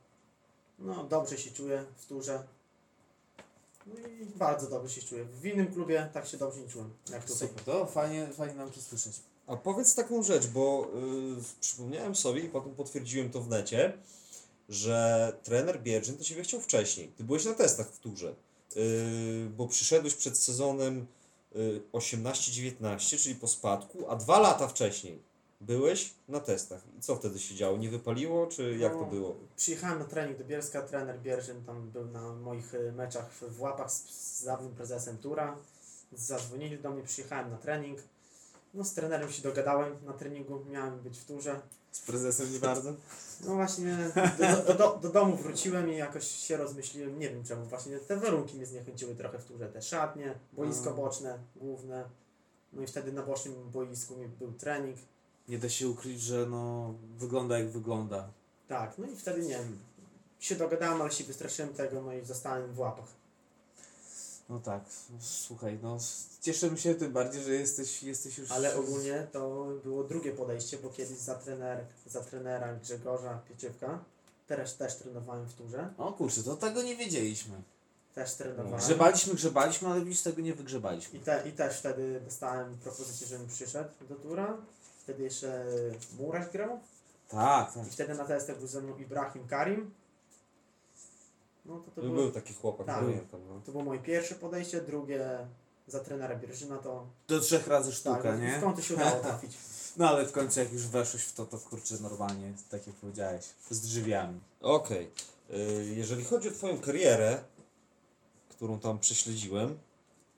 no 0.81 1.05
dobrze 1.05 1.38
się 1.38 1.51
czuję 1.51 1.85
w 1.97 2.07
turze, 2.07 2.43
no 3.87 4.09
i 4.09 4.27
bardzo 4.27 4.71
dobrze 4.71 4.95
się 4.95 5.03
czuję. 5.03 5.25
W 5.25 5.47
innym 5.47 5.73
klubie 5.73 6.09
tak 6.12 6.27
się 6.27 6.37
dobrze 6.37 6.61
nie 6.61 6.69
czułem, 6.69 6.90
jak. 7.11 7.31
Super, 7.31 7.64
to 7.64 7.87
fajnie, 7.87 8.27
fajnie 8.27 8.55
nam 8.55 8.71
to 8.71 8.81
słyszeć. 8.81 9.21
A 9.47 9.57
powiedz 9.57 9.95
taką 9.95 10.23
rzecz, 10.23 10.47
bo 10.47 10.88
y, 11.38 11.61
przypomniałem 11.61 12.14
sobie 12.14 12.40
i 12.40 12.49
potem 12.49 12.75
potwierdziłem 12.75 13.31
to 13.31 13.40
w 13.40 13.49
necie, 13.49 13.93
że 14.69 15.33
trener 15.43 15.83
Bierzyn 15.83 16.16
to 16.16 16.25
Ciebie 16.25 16.43
chciał 16.43 16.61
wcześniej. 16.61 17.09
Ty 17.09 17.25
byłeś 17.25 17.45
na 17.45 17.55
testach 17.55 17.90
w 17.90 17.99
turze, 17.99 18.35
y, 18.77 19.51
bo 19.57 19.69
przyszedłeś 19.69 20.14
przed 20.14 20.38
sezonem 20.38 21.07
y, 21.57 21.83
18-19, 21.93 23.19
czyli 23.19 23.35
po 23.35 23.49
spadku, 23.49 24.11
a 24.11 24.16
dwa 24.16 24.38
lata 24.38 24.69
wcześniej 24.69 25.30
byłeś 25.61 26.14
na 26.29 26.40
testach. 26.40 26.81
I 26.99 27.01
co 27.01 27.16
wtedy 27.16 27.38
się 27.38 27.55
działo? 27.55 27.77
Nie 27.79 27.88
wypaliło, 27.90 28.46
czy 28.46 28.77
jak 28.79 28.92
to 28.92 29.01
No. 29.01 29.07
było? 29.07 29.37
Przyjechałem 29.57 29.99
na 29.99 30.05
trening 30.05 30.38
do 30.38 30.44
Bielska, 30.44 30.83
trener 30.83 31.20
Bierzyn 31.20 31.64
tam 31.64 31.90
był 31.90 32.05
na 32.07 32.33
moich 32.33 32.75
y, 32.75 32.92
meczach 32.92 33.31
w 33.33 33.61
łapach 33.61 33.92
z, 33.92 34.05
z 34.38 34.44
dawnym 34.44 34.75
prezesem 34.75 35.18
Tura. 35.18 35.57
Zadzwonili 36.12 36.79
do 36.79 36.90
mnie, 36.90 37.03
przyjechałem 37.03 37.51
na 37.51 37.57
trening. 37.57 37.99
No 38.75 38.85
z 38.85 38.94
trenerem 38.94 39.31
się 39.33 39.42
dogadałem 39.42 39.96
na 40.07 40.12
treningu, 40.12 40.64
miałem 40.70 40.99
być 41.01 41.18
w 41.18 41.25
turze. 41.25 41.61
Z 41.92 42.01
prezesem 42.01 42.53
nie 42.53 42.59
bardzo? 42.59 42.92
No 43.46 43.55
właśnie 43.55 43.96
do, 44.38 44.73
do, 44.73 44.75
do, 44.75 44.99
do 45.03 45.09
domu 45.09 45.37
wróciłem 45.37 45.90
i 45.92 45.96
jakoś 45.96 46.27
się 46.31 46.57
rozmyśliłem, 46.57 47.18
nie 47.18 47.31
wiem 47.31 47.44
czemu, 47.44 47.64
właśnie 47.64 47.99
te 47.99 48.16
warunki 48.16 48.57
mnie 48.57 48.66
zniechęciły 48.66 49.14
trochę 49.14 49.38
w 49.38 49.44
turze, 49.44 49.68
te 49.68 49.83
szatnie, 49.83 50.35
boisko 50.53 50.90
A. 50.90 50.92
boczne, 50.92 51.38
główne. 51.57 52.05
No 52.73 52.83
i 52.83 52.87
wtedy 52.87 53.12
na 53.12 53.23
bocznym 53.23 53.70
boisku 53.70 54.16
mi 54.16 54.29
był 54.29 54.53
trening. 54.53 54.96
Nie 55.48 55.59
da 55.59 55.68
się 55.68 55.88
ukryć, 55.88 56.20
że 56.20 56.46
no, 56.46 56.94
wygląda 57.18 57.59
jak 57.59 57.70
wygląda. 57.70 58.29
Tak, 58.68 58.98
no 58.98 59.07
i 59.07 59.16
wtedy 59.16 59.42
nie 59.42 59.48
wiem, 59.48 59.79
się 60.40 60.55
dogadałem, 60.57 61.03
ale 61.03 61.11
się 61.11 61.24
wystraszyłem 61.24 61.74
tego, 61.74 62.03
no 62.03 62.12
i 62.12 62.24
zostałem 62.24 62.72
w 62.72 62.79
łapach. 62.79 63.09
No 64.48 64.59
tak, 64.61 64.85
słuchaj, 65.20 65.79
no 65.83 65.98
cieszymy 66.40 66.79
się 66.79 66.94
tym 66.94 67.12
bardziej, 67.12 67.42
że 67.42 67.55
jesteś, 67.55 68.03
jesteś 68.03 68.38
już... 68.38 68.50
Ale 68.50 68.76
ogólnie 68.76 69.26
to 69.33 69.66
było 69.85 70.05
drugie 70.05 70.33
podejście, 70.33 70.79
bo 70.79 70.88
kiedyś 70.90 71.18
za, 71.18 71.35
trener, 71.35 71.85
za 72.07 72.20
trenera 72.20 72.74
Grzegorza 72.74 73.40
Pieciewka, 73.48 74.05
teraz 74.46 74.76
też 74.76 74.96
trenowałem 74.96 75.46
w 75.46 75.55
turze, 75.55 75.88
O 75.98 76.12
kurczę, 76.12 76.42
to 76.42 76.57
tego 76.57 76.83
nie 76.83 76.96
wiedzieliśmy. 76.96 77.55
też 78.14 78.35
trenowałem. 78.35 78.79
Grzebaliśmy, 78.81 79.35
grzebaliśmy, 79.35 79.88
ale 79.88 80.05
widzisz, 80.05 80.22
tego 80.22 80.42
nie 80.42 80.55
wygrzebaliśmy. 80.55 81.18
I, 81.18 81.22
te, 81.22 81.48
I 81.48 81.53
też 81.53 81.79
wtedy 81.79 82.20
dostałem 82.24 82.79
propozycję, 82.79 83.26
żebym 83.26 83.48
przyszedł 83.48 83.90
do 84.09 84.14
tura. 84.14 84.57
Wtedy 85.00 85.22
jeszcze 85.22 85.64
Muraś 86.18 86.48
grał. 86.52 86.80
Tak, 87.28 87.74
tak. 87.74 87.86
I 87.86 87.90
wtedy 87.90 88.14
na 88.14 88.24
testach 88.24 88.58
był 88.58 88.66
ze 88.66 88.80
mną 88.80 88.96
Ibrahim 88.98 89.46
Karim. 89.48 89.90
No 91.64 91.78
to 91.78 91.90
to, 91.90 92.00
Był, 92.02 92.12
było, 92.14 92.30
taki 92.30 92.54
chłopak, 92.54 92.86
Tak. 92.86 92.96
pamiętam. 92.98 93.40
No. 93.48 93.60
to 93.66 93.72
było 93.72 93.84
moje 93.84 94.00
pierwsze 94.00 94.34
podejście, 94.34 94.80
drugie 94.80 95.46
za 95.86 96.00
trenera 96.00 96.36
Bierżyna 96.36 96.78
to 96.78 97.06
Do 97.28 97.40
trzech 97.40 97.66
razy 97.66 97.92
sztuka, 97.92 98.22
tak, 98.22 98.40
nie? 98.40 98.56
skąd 98.58 98.76
to 98.76 98.82
się 98.82 98.94
udało 98.94 99.20
trafić. 99.22 99.52
No 99.96 100.08
ale 100.08 100.26
w 100.26 100.32
końcu 100.32 100.60
jak 100.60 100.72
już 100.72 100.86
weszłeś 100.86 101.22
w 101.24 101.32
to, 101.32 101.46
to 101.46 101.58
kurczę 101.58 101.94
normalnie, 102.00 102.52
tak 102.70 102.86
jak 102.86 102.96
powiedziałeś, 102.96 103.44
z 103.70 103.80
drzwiami. 103.80 104.40
Okej. 104.60 105.10
Y, 105.50 105.84
Jeżeli 105.96 106.24
chodzi 106.24 106.48
o 106.48 106.52
Twoją 106.52 106.80
karierę, 106.80 107.38
którą 108.48 108.78
tam 108.80 108.98
prześledziłem, 108.98 109.78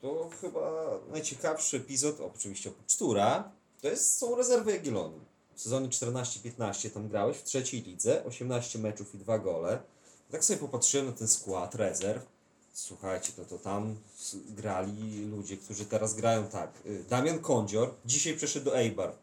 to 0.01 0.29
chyba 0.41 0.89
najciekawszy 1.11 1.77
epizod, 1.77 2.19
oczywiście 2.35 2.69
oprócz 2.69 2.97
Tura, 2.97 3.51
to 3.83 3.87
jest, 3.89 4.17
są 4.17 4.35
rezerwy 4.35 4.71
Jagiellonii. 4.71 5.21
W 5.55 5.61
sezonie 5.61 5.89
14-15 5.89 6.89
tam 6.89 7.07
grałeś 7.09 7.37
w 7.37 7.43
trzeciej 7.43 7.81
lidze, 7.81 8.25
18 8.25 8.79
meczów 8.79 9.15
i 9.15 9.17
2 9.17 9.39
gole. 9.39 9.79
Tak 10.31 10.45
sobie 10.45 10.59
popatrzyłem 10.59 11.05
na 11.05 11.11
ten 11.11 11.27
skład 11.27 11.75
rezerw. 11.75 12.25
Słuchajcie, 12.73 13.33
to, 13.35 13.45
to 13.45 13.57
tam 13.57 13.95
grali 14.49 15.25
ludzie, 15.25 15.57
którzy 15.57 15.85
teraz 15.85 16.15
grają 16.15 16.47
tak. 16.47 16.71
Y, 16.85 17.03
Damian 17.09 17.39
Kądzior 17.39 17.93
dzisiaj 18.05 18.33
przeszedł 18.37 18.65
do 18.65 18.77
Eibar. 18.77 19.15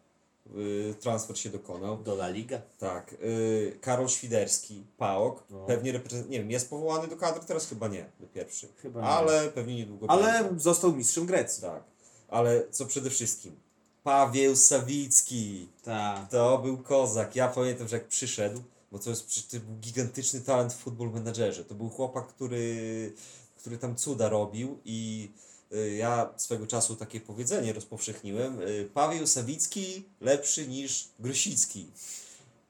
Y, 0.56 0.94
Transfer 1.00 1.38
się 1.38 1.50
dokonał. 1.50 1.96
Do 2.02 2.12
La 2.12 2.28
Liga. 2.28 2.62
Tak. 2.78 3.12
y, 3.12 3.78
Karol 3.80 4.08
Świderski, 4.08 4.84
PAOK. 4.98 5.44
No. 5.50 5.66
Pewnie 5.66 5.92
reprezent... 5.92 6.30
Nie 6.30 6.38
wiem, 6.38 6.50
jest 6.50 6.70
powołany 6.70 7.08
do 7.08 7.16
kadry, 7.16 7.44
teraz 7.46 7.66
chyba 7.68 7.88
nie, 7.88 8.10
do 8.20 8.26
pierwszy. 8.26 8.68
Chyba 8.82 9.00
nie. 9.00 9.06
Ale 9.06 9.48
pewnie 9.50 9.74
niedługo 9.76 10.10
Ale 10.10 10.44
będzie. 10.44 10.60
został 10.60 10.92
mistrzem 10.92 11.26
Grecji. 11.26 11.62
Tak. 11.62 11.82
Ale 12.28 12.70
co 12.70 12.86
przede 12.86 13.10
wszystkim? 13.10 13.56
Paweł 14.02 14.56
Sawicki. 14.56 15.68
Tak. 15.82 16.30
To 16.30 16.58
był 16.58 16.78
kozak. 16.78 17.36
Ja 17.36 17.48
pamiętam, 17.48 17.88
że 17.88 17.96
jak 17.96 18.08
przyszedł, 18.08 18.62
bo 18.92 18.98
to 18.98 19.10
jest 19.10 19.50
to 19.50 19.60
był 19.60 19.76
gigantyczny 19.76 20.40
talent 20.40 20.72
w 20.72 20.76
football 20.76 21.10
menadżerze. 21.10 21.64
To 21.64 21.74
był 21.74 21.88
chłopak, 21.88 22.26
który, 22.26 23.12
który 23.56 23.78
tam 23.78 23.96
cuda 23.96 24.28
robił 24.28 24.78
i 24.84 25.30
y, 25.72 25.96
ja 25.96 26.34
swego 26.36 26.66
czasu 26.66 26.96
takie 26.96 27.20
powiedzenie 27.20 27.72
rozpowszechniłem. 27.72 28.60
Y, 28.60 28.90
Paweł 28.94 29.26
Sawicki 29.26 30.04
lepszy 30.20 30.68
niż 30.68 31.08
Grosicki. 31.18 31.86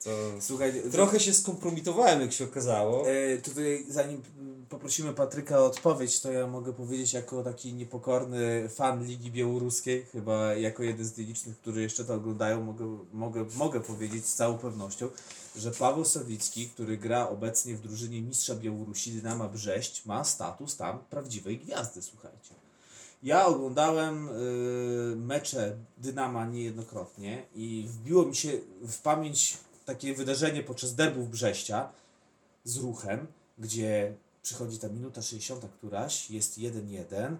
To 0.04 0.10
Słuchaj, 0.40 0.82
trochę 0.92 1.20
się 1.20 1.34
skompromitowałem, 1.34 2.20
jak 2.20 2.32
się 2.32 2.44
okazało. 2.44 3.08
E, 3.08 3.38
tutaj 3.38 3.86
zanim 3.88 4.22
poprosimy 4.68 5.14
Patryka 5.14 5.58
o 5.58 5.66
odpowiedź, 5.66 6.20
to 6.20 6.32
ja 6.32 6.46
mogę 6.46 6.72
powiedzieć 6.72 7.12
jako 7.12 7.42
taki 7.42 7.74
niepokorny 7.74 8.68
fan 8.68 9.06
Ligi 9.06 9.30
Białoruskiej, 9.30 10.06
chyba 10.12 10.54
jako 10.54 10.82
jeden 10.82 11.04
z 11.06 11.18
nielicznych, 11.18 11.58
którzy 11.58 11.82
jeszcze 11.82 12.04
to 12.04 12.14
oglądają, 12.14 12.62
mogę, 12.62 12.98
mogę, 13.12 13.44
mogę 13.56 13.80
powiedzieć 13.80 14.26
z 14.26 14.34
całą 14.34 14.58
pewnością, 14.58 15.08
że 15.56 15.70
Paweł 15.70 16.04
Sawicki, 16.04 16.68
który 16.68 16.96
gra 16.98 17.28
obecnie 17.28 17.74
w 17.74 17.80
drużynie 17.80 18.22
mistrza 18.22 18.54
Białorusi 18.54 19.12
Dynama 19.12 19.48
Brześć, 19.48 20.06
ma 20.06 20.24
status 20.24 20.76
tam 20.76 20.98
prawdziwej 21.10 21.58
gwiazdy, 21.58 22.02
słuchajcie. 22.02 22.54
Ja 23.22 23.46
oglądałem 23.46 24.28
y, 24.28 25.16
mecze 25.16 25.76
Dynama 25.98 26.46
niejednokrotnie 26.46 27.42
i 27.54 27.86
wbiło 27.88 28.26
mi 28.26 28.36
się 28.36 28.50
w 28.82 28.98
pamięć 28.98 29.58
takie 29.84 30.14
wydarzenie 30.14 30.62
podczas 30.62 30.94
derbów 30.94 31.30
Brześcia, 31.30 31.92
z 32.64 32.76
ruchem, 32.76 33.26
gdzie 33.58 34.14
przychodzi 34.42 34.78
ta 34.78 34.88
minuta 34.88 35.22
60 35.22 35.64
któraś, 35.78 36.30
jest 36.30 36.58
1-1. 36.58 37.36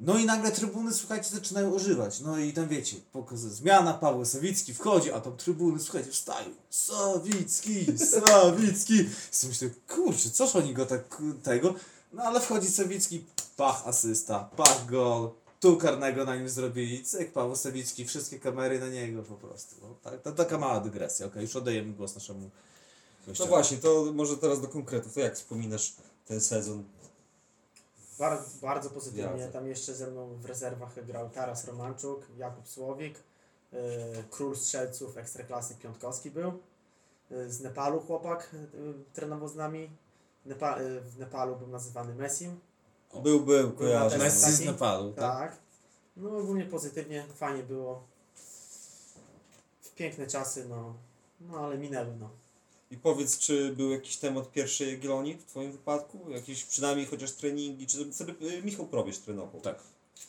No 0.00 0.18
i 0.18 0.24
nagle 0.24 0.52
trybuny, 0.52 0.94
słuchajcie, 0.94 1.28
zaczynają 1.28 1.74
ożywać. 1.74 2.20
No 2.20 2.38
i 2.38 2.52
tam 2.52 2.68
wiecie, 2.68 2.96
zmiana, 3.34 3.94
Paweł 3.94 4.24
Sawicki 4.24 4.74
wchodzi, 4.74 5.12
a 5.12 5.20
tam 5.20 5.36
trybuny, 5.36 5.80
słuchajcie, 5.80 6.10
wstają. 6.10 6.48
Sawicki, 6.70 7.98
Sawicki. 7.98 8.94
I 8.94 9.46
myślę, 9.48 9.70
kurczę, 9.88 10.30
coż 10.30 10.56
oni 10.56 10.74
go 10.74 10.86
tak 10.86 11.22
tego? 11.42 11.74
No 12.12 12.22
ale 12.22 12.40
wchodzi 12.40 12.68
Sawicki, 12.68 13.24
pach 13.56 13.86
asysta, 13.86 14.50
pach 14.56 14.86
gol. 14.86 15.30
Tu 15.64 15.76
karnego 15.76 16.24
na 16.24 16.36
nim 16.36 16.48
zrobili, 16.48 17.04
cyk, 17.04 17.32
Paweł 17.32 17.56
Sawicki, 17.56 18.04
wszystkie 18.04 18.40
kamery 18.40 18.80
na 18.80 18.88
niego 18.88 19.22
po 19.22 19.34
prostu. 19.34 19.76
No, 19.82 19.94
tak, 20.02 20.22
to 20.22 20.32
taka 20.32 20.58
mała 20.58 20.80
dygresja, 20.80 21.26
okej, 21.26 21.42
już 21.42 21.56
oddajemy 21.56 21.92
głos 21.92 22.14
naszemu 22.14 22.40
No 22.40 22.50
gościowi. 23.26 23.50
właśnie, 23.50 23.76
to 23.76 24.12
może 24.14 24.36
teraz 24.36 24.60
do 24.60 24.68
konkretów. 24.68 25.14
To 25.14 25.20
jak 25.20 25.34
wspominasz 25.34 25.92
ten 26.26 26.40
sezon? 26.40 26.84
Bardzo, 28.18 28.44
bardzo 28.62 28.90
pozytywnie. 28.90 29.48
Tam 29.48 29.68
jeszcze 29.68 29.94
ze 29.94 30.06
mną 30.06 30.36
w 30.36 30.44
rezerwach 30.44 31.06
grał 31.06 31.30
Taras 31.30 31.64
Romanczuk, 31.64 32.26
Jakub 32.36 32.68
Słowik, 32.68 33.18
yy, 33.72 33.78
król 34.30 34.56
strzelców 34.56 35.16
Ekstraklasy 35.16 35.74
Piątkowski 35.74 36.30
był. 36.30 36.52
Yy, 37.30 37.50
z 37.50 37.60
Nepalu 37.60 38.00
chłopak 38.00 38.50
yy, 38.52 38.94
trenował 39.12 39.48
z 39.48 39.54
nami. 39.54 39.90
Nepa, 40.46 40.82
yy, 40.82 41.00
w 41.00 41.18
Nepalu 41.18 41.56
był 41.56 41.68
nazywany 41.68 42.14
Messim. 42.14 42.60
Był, 43.22 43.40
był, 43.40 43.72
kojarzę. 43.72 44.18
na 44.18 44.24
Messi 44.24 44.40
taki- 44.40 44.52
z 44.52 44.64
Nepalu, 44.64 45.12
tak? 45.12 45.50
Tak. 45.50 45.58
No 46.16 46.36
ogólnie 46.38 46.64
pozytywnie, 46.64 47.24
fajnie 47.36 47.62
było. 47.62 48.02
W 49.80 49.94
piękne 49.94 50.26
czasy, 50.26 50.66
no, 50.68 50.94
no 51.40 51.58
ale 51.58 51.78
minęły, 51.78 52.16
no. 52.20 52.30
I 52.90 52.96
powiedz, 52.96 53.38
czy 53.38 53.72
był 53.76 53.90
jakiś 53.90 54.16
temat 54.16 54.52
pierwszej 54.52 54.90
Jagiellonii 54.90 55.34
w 55.34 55.44
Twoim 55.44 55.72
wypadku? 55.72 56.30
Jakieś 56.30 56.64
przynajmniej 56.64 57.06
chociaż 57.06 57.32
treningi? 57.32 57.86
Czy 57.86 58.12
wtedy 58.12 58.62
Michał 58.62 58.86
Probierz 58.86 59.18
trenował? 59.18 59.60
Tak. 59.60 59.78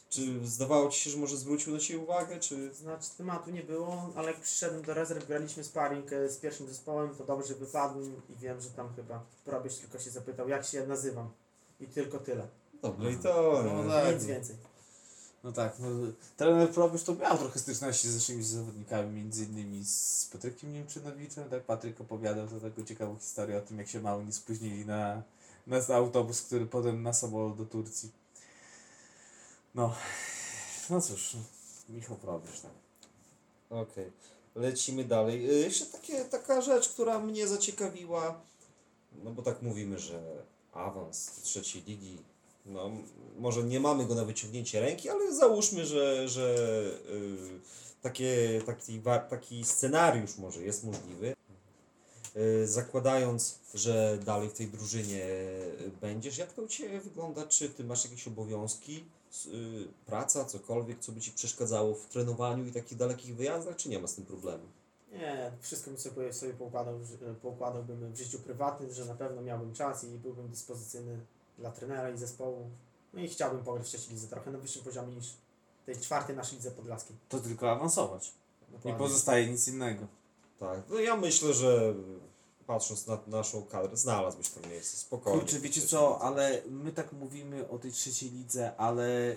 Czy 0.10 0.48
zdawało 0.48 0.90
Ci 0.90 1.00
się, 1.00 1.10
że 1.10 1.18
może 1.18 1.38
zwrócił 1.38 1.74
na 1.74 1.80
Ciebie 1.80 2.00
uwagę? 2.00 2.40
Czy... 2.40 2.74
Znaczy 2.74 3.10
tematu 3.18 3.52
nie 3.52 3.64
było, 3.64 4.12
ale 4.16 4.32
jak 4.32 4.42
przyszedłem 4.42 4.82
do 4.82 4.94
rezerw, 4.94 5.28
graliśmy 5.28 5.64
sparring 5.64 6.14
e, 6.14 6.30
z 6.30 6.38
pierwszym 6.38 6.68
zespołem, 6.68 7.16
to 7.16 7.26
dobrze 7.26 7.56
wypadłem 7.56 8.22
i 8.30 8.36
wiem, 8.36 8.62
że 8.62 8.70
tam 8.70 8.96
chyba 8.96 9.24
probierz 9.46 9.78
tylko 9.78 10.00
się 10.00 10.10
zapytał, 10.10 10.50
jak 10.50 10.66
się 10.66 10.88
nazywam. 10.88 11.30
I 11.80 11.88
tylko 11.88 12.20
tyle. 12.20 12.48
Dobrze, 12.86 13.12
i 13.12 13.18
to. 13.18 13.64
No 13.64 13.92
tak. 13.92 14.16
Nic 14.16 14.26
więcej. 14.26 14.56
No 15.44 15.52
tak, 15.52 15.80
no, 15.80 15.88
trener 16.38 16.70
Probierz 16.70 17.04
to 17.04 17.16
miał 17.16 17.38
trochę 17.38 17.60
styczności 17.60 18.10
z 18.10 18.16
naszymi 18.16 18.44
zawodnikami, 18.44 19.12
między 19.12 19.46
innymi 19.46 19.86
z 19.86 20.30
Patrykiem 20.32 20.74
Niemczynowiczem, 20.74 21.50
tak? 21.50 21.64
Patryk 21.64 22.02
opowiadał 22.02 22.48
to 22.48 22.60
taką 22.60 22.84
ciekawą 22.86 23.18
historię 23.20 23.58
o 23.58 23.62
tym, 23.62 23.78
jak 23.78 23.88
się 23.88 24.02
mało 24.02 24.24
nie 24.24 24.34
spóźnili 24.34 24.86
na, 24.86 25.22
na 25.68 25.96
autobus, 25.96 26.42
który 26.42 26.66
potem 26.66 27.04
na 27.04 27.14
samolot 27.14 27.58
do 27.58 27.66
Turcji. 27.66 28.12
No, 29.76 29.96
no 30.90 31.02
cóż, 31.02 31.34
no, 31.34 31.40
Michał 31.96 32.18
Probierz, 32.18 32.60
tak. 32.60 32.72
Okej, 33.70 34.12
lecimy 34.56 35.04
dalej. 35.04 35.50
Y, 35.50 35.54
Jeszcze 35.54 35.86
takie, 35.86 36.26
taka 36.26 36.62
rzecz, 36.62 36.90
która 36.90 37.20
mnie 37.20 37.48
zaciekawiła, 37.48 38.42
no 39.24 39.32
bo 39.32 39.42
tak 39.42 39.62
mówimy, 39.62 40.00
że 40.00 40.44
awans 40.74 41.32
trzeciej 41.44 41.84
ligi, 41.84 42.18
no 42.66 42.92
może 43.38 43.64
nie 43.64 43.80
mamy 43.80 44.06
go 44.06 44.16
na 44.16 44.26
wyciągnięcie 44.26 44.80
ręki, 44.80 45.10
ale 45.10 45.36
załóżmy, 45.36 45.86
że, 45.86 46.30
że 46.30 46.56
y, 47.12 47.38
takie, 48.02 48.62
taki, 48.66 49.02
taki 49.30 49.64
scenariusz 49.64 50.38
może 50.38 50.64
jest 50.64 50.84
możliwy. 50.84 51.36
Y, 52.36 52.68
Zakładając, 52.68 53.60
że 53.74 54.18
dalej 54.26 54.50
w 54.50 54.54
tej 54.54 54.68
drużynie 54.68 55.24
y, 55.24 55.92
będziesz, 56.02 56.38
jak 56.38 56.54
to 56.54 56.62
u 56.62 56.68
Ciebie 56.68 57.00
wygląda? 57.00 57.48
Czy 57.48 57.70
Ty 57.70 57.84
masz 57.84 58.04
jakieś 58.04 58.28
obowiązki, 58.28 59.06
y, 59.46 59.88
praca, 60.06 60.46
cokolwiek, 60.46 61.00
co 61.00 61.12
by 61.12 61.22
Ci 61.22 61.32
przeszkadzało 61.32 61.96
w 61.96 62.06
trenowaniu 62.06 62.66
i 62.66 62.72
takich 62.72 62.98
dalekich 62.98 63.36
wyjazdach, 63.36 63.76
czy 63.76 63.90
nie 63.90 64.00
ma 64.00 64.08
z 64.08 64.16
tym 64.16 64.26
problemu? 64.26 64.64
Nie, 65.12 65.52
wszystko 65.62 65.92
bym 65.92 66.00
sobie, 66.00 66.34
sobie 66.34 66.54
poukładał, 66.54 67.00
poukładałbym 67.42 68.14
w 68.14 68.18
życiu 68.18 68.40
prywatnym, 68.40 68.94
że 68.94 69.06
na 69.06 69.16
pewno 69.16 69.42
miałbym 69.42 69.74
czas 69.74 70.04
i 70.04 70.08
byłbym 70.08 70.50
dyspozycyjny 70.50 71.20
dla 71.58 71.72
trenera 71.72 72.10
i 72.10 72.18
zespołu. 72.18 72.70
No 73.14 73.22
i 73.22 73.28
chciałbym 73.28 73.64
pograć 73.64 73.86
w 73.86 73.90
trzeciej 73.90 74.14
lidze 74.14 74.28
trochę 74.28 74.52
na 74.52 74.58
wyższym 74.58 74.84
poziomie 74.84 75.16
niż 75.16 75.34
tej 75.86 75.98
czwartej 75.98 76.36
naszej 76.36 76.58
lidze 76.58 76.72
podlaskiej. 76.72 77.16
To 77.30 77.40
tylko 77.40 77.72
awansować. 77.72 78.32
Nie 78.72 78.78
Dokładnie. 78.78 79.00
pozostaje 79.00 79.48
nic 79.48 79.68
innego. 79.68 80.08
Tak, 80.60 80.80
no 80.90 81.00
ja 81.00 81.16
myślę, 81.16 81.54
że 81.54 81.94
patrząc 82.68 83.08
na 83.08 83.20
naszą 83.28 83.64
kadrę, 83.66 83.98
znalazłbyś 83.98 84.50
to 84.50 84.68
miejsce 84.70 84.98
spokojnie. 84.98 85.40
Kurczę, 85.40 85.60
wiecie 85.60 85.82
co, 85.82 86.22
ale 86.22 86.62
my 86.70 86.92
tak 86.92 87.14
mówimy 87.14 87.70
o 87.70 87.80
tej 87.80 87.92
trzeciej 87.92 88.32
lidze, 88.32 88.78
ale 88.78 89.36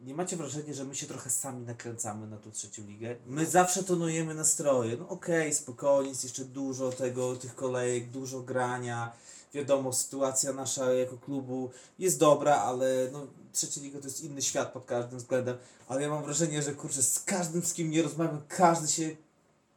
nie 0.00 0.14
macie 0.14 0.36
wrażenia, 0.36 0.74
że 0.74 0.84
my 0.84 0.94
się 0.96 1.06
trochę 1.06 1.30
sami 1.30 1.66
nakręcamy 1.66 2.26
na 2.26 2.36
tą 2.36 2.50
trzecią 2.50 2.86
ligę? 2.86 3.16
My 3.26 3.46
zawsze 3.46 3.84
tonujemy 3.84 4.34
nastroje. 4.34 4.96
No 4.96 5.08
okej, 5.08 5.54
spokojnie, 5.54 6.08
jest 6.08 6.24
jeszcze 6.24 6.44
dużo 6.44 6.92
tego, 6.92 7.36
tych 7.36 7.54
kolejek, 7.54 8.10
dużo 8.10 8.40
grania. 8.40 9.12
Wiadomo, 9.54 9.92
sytuacja 9.92 10.52
nasza 10.52 10.92
jako 10.92 11.16
klubu 11.16 11.70
jest 11.98 12.18
dobra, 12.18 12.56
ale 12.56 13.08
no, 13.12 13.26
trzecia 13.52 13.80
liga 13.80 13.98
to 13.98 14.04
jest 14.04 14.20
inny 14.20 14.42
świat 14.42 14.72
pod 14.72 14.84
każdym 14.84 15.18
względem. 15.18 15.56
Ale 15.88 16.02
ja 16.02 16.08
mam 16.08 16.24
wrażenie, 16.24 16.62
że 16.62 16.74
kurczę, 16.74 17.02
z 17.02 17.20
każdym, 17.20 17.62
z 17.62 17.74
kim 17.74 17.90
nie 17.90 18.02
rozmawiam, 18.02 18.42
każdy 18.48 18.88
się 18.88 19.16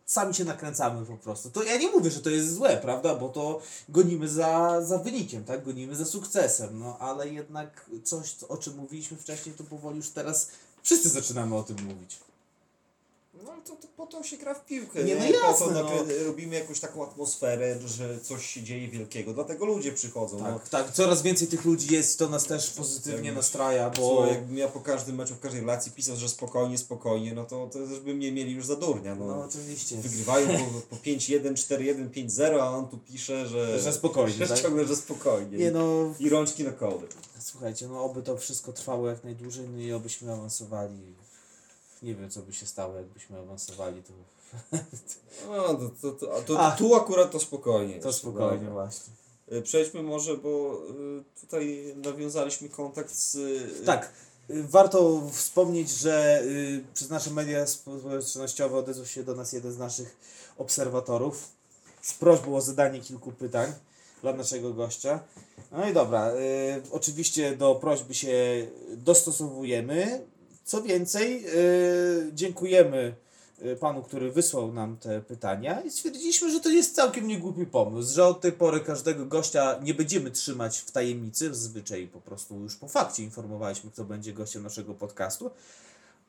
sami 0.05 0.33
się 0.33 0.45
nakręcamy 0.45 1.05
po 1.05 1.17
prostu. 1.17 1.49
To 1.51 1.63
ja 1.63 1.77
nie 1.77 1.91
mówię, 1.91 2.11
że 2.11 2.21
to 2.21 2.29
jest 2.29 2.53
złe, 2.55 2.77
prawda? 2.77 3.15
Bo 3.15 3.29
to 3.29 3.61
gonimy 3.89 4.29
za, 4.29 4.81
za 4.81 4.97
wynikiem, 4.97 5.43
tak? 5.43 5.65
Gonimy 5.65 5.95
za 5.95 6.05
sukcesem, 6.05 6.79
no 6.79 6.97
ale 6.99 7.29
jednak 7.29 7.89
coś, 8.03 8.31
co- 8.33 8.47
o 8.47 8.57
czym 8.57 8.75
mówiliśmy 8.75 9.17
wcześniej, 9.17 9.55
to 9.55 9.63
powoli 9.63 9.97
już 9.97 10.09
teraz 10.09 10.49
wszyscy 10.83 11.09
zaczynamy 11.09 11.55
o 11.55 11.63
tym 11.63 11.77
mówić. 11.85 12.19
No 13.43 13.51
ale 13.51 13.61
to, 13.61 13.75
to 13.75 13.87
po 13.97 14.07
to 14.07 14.23
się 14.23 14.37
gra 14.37 14.53
w 14.53 14.65
piłkę. 14.65 15.03
Nie, 15.03 15.15
no 15.15 15.21
po 15.25 15.31
to 15.33 15.47
jasne, 15.47 15.65
nakrę- 15.67 16.25
robimy 16.25 16.55
jakąś 16.55 16.79
taką 16.79 17.03
atmosferę, 17.03 17.79
że 17.85 18.19
coś 18.19 18.45
się 18.45 18.63
dzieje 18.63 18.87
wielkiego. 18.87 19.33
Dlatego 19.33 19.65
ludzie 19.65 19.91
przychodzą. 19.91 20.39
No. 20.39 20.45
Tak, 20.59 20.69
tak, 20.69 20.91
coraz 20.91 21.21
więcej 21.21 21.47
tych 21.47 21.65
ludzi 21.65 21.93
jest, 21.93 22.19
to 22.19 22.29
nas 22.29 22.45
też 22.45 22.69
pozytywnie 22.69 23.29
Tak. 23.29 23.35
nastraja, 23.37 23.89
bo... 23.89 23.95
Słuchaj, 24.09 24.29
jakbym 24.29 24.57
ja 24.57 24.67
po 24.67 24.79
każdym 24.79 25.15
meczu, 25.15 25.35
w 25.35 25.39
każdej 25.39 25.61
relacji 25.61 25.91
pisał, 25.91 26.15
że 26.15 26.29
spokojnie, 26.29 26.77
spokojnie, 26.77 27.33
no 27.33 27.45
to, 27.45 27.69
to 27.73 27.79
też 27.87 27.99
by 27.99 28.13
mnie 28.13 28.31
mieli 28.31 28.51
już 28.53 28.65
za 28.65 28.75
durnia. 28.75 29.15
No. 29.15 29.25
No 29.27 29.43
oczywiście. 29.45 29.95
Wygrywają 29.97 30.47
po, 30.89 30.95
po 30.95 31.03
5-1, 31.03 31.53
4-1, 31.53 32.09
5-0, 32.09 32.59
a 32.61 32.69
on 32.77 32.87
tu 32.87 32.97
pisze, 32.97 33.47
że, 33.47 33.79
Że 33.79 33.93
spokojnie, 33.93 34.33
że 34.33 34.47
tak? 34.47 34.61
ciągle, 34.61 34.85
że 34.85 34.95
spokojnie. 34.95 35.57
Nie 35.57 35.71
no, 35.71 36.13
I 36.19 36.29
rączki 36.29 36.63
na 36.63 36.71
kołdy. 36.71 37.07
słuchajcie, 37.39 37.87
no 37.87 38.03
oby 38.03 38.21
to 38.23 38.37
wszystko 38.37 38.73
trwało 38.73 39.09
jak 39.09 39.23
najdłużej, 39.23 39.69
no 39.69 39.79
i 39.81 39.91
obyśmy 39.93 40.33
awansowali. 40.33 41.15
Nie 42.03 42.15
wiem, 42.15 42.29
co 42.29 42.41
by 42.41 42.53
się 42.53 42.65
stało, 42.65 42.95
jakbyśmy 42.95 43.39
awansowali, 43.39 44.03
to, 44.03 44.13
No, 45.49 45.73
to, 46.01 46.11
to, 46.11 46.11
to, 46.41 46.59
a 46.59 46.71
to, 46.71 46.77
tu 46.77 46.95
akurat 46.95 47.31
to 47.31 47.39
spokojnie. 47.39 47.99
to 47.99 48.07
jeszcze, 48.07 48.13
spokojnie 48.21 48.57
dobra. 48.65 48.73
właśnie. 48.73 49.13
Y, 49.53 49.61
Przejdźmy 49.61 50.03
może, 50.03 50.37
bo 50.37 50.81
y, 50.89 51.41
tutaj 51.41 51.93
nawiązaliśmy 51.95 52.69
kontakt 52.69 53.11
z... 53.15 53.35
y, 53.35 53.85
Tak. 53.85 54.11
Warto 54.49 55.21
wspomnieć, 55.31 55.89
że 55.89 56.43
przez 56.93 57.09
nasze 57.09 57.31
media 57.31 57.67
społecznościowe 57.67 58.77
odezwał 58.77 59.05
się 59.05 59.23
do 59.23 59.35
nas 59.35 59.53
jeden 59.53 59.71
z 59.71 59.77
naszych 59.77 60.17
obserwatorów 60.57 61.47
z 62.01 62.13
prośbą 62.13 62.55
o 62.55 62.61
zadanie 62.61 62.99
kilku 62.99 63.31
pytań 63.31 63.73
dla 64.21 64.33
naszego 64.33 64.73
gościa. 64.73 65.19
No 65.71 65.89
i 65.89 65.93
dobra, 65.93 66.31
oczywiście 66.91 67.57
do 67.57 67.75
prośby 67.75 68.13
się 68.13 68.67
dostosowujemy. 68.97 70.25
Co 70.65 70.81
więcej, 70.81 71.45
y, 71.47 72.31
dziękujemy 72.33 73.15
y, 73.65 73.75
panu, 73.75 74.03
który 74.03 74.31
wysłał 74.31 74.73
nam 74.73 74.97
te 74.97 75.21
pytania 75.21 75.81
i 75.81 75.91
stwierdziliśmy, 75.91 76.51
że 76.51 76.59
to 76.59 76.69
jest 76.69 76.95
całkiem 76.95 77.27
niegłupi 77.27 77.65
pomysł, 77.65 78.13
że 78.13 78.25
od 78.25 78.41
tej 78.41 78.51
pory 78.51 78.79
każdego 78.79 79.25
gościa 79.25 79.79
nie 79.83 79.93
będziemy 79.93 80.31
trzymać 80.31 80.77
w 80.79 80.91
tajemnicy, 80.91 81.47
zazwyczaj 81.47 82.07
po 82.07 82.21
prostu 82.21 82.59
już 82.59 82.75
po 82.75 82.87
fakcie 82.87 83.23
informowaliśmy, 83.23 83.91
kto 83.91 84.03
będzie 84.03 84.33
gościem 84.33 84.63
naszego 84.63 84.93
podcastu, 84.93 85.51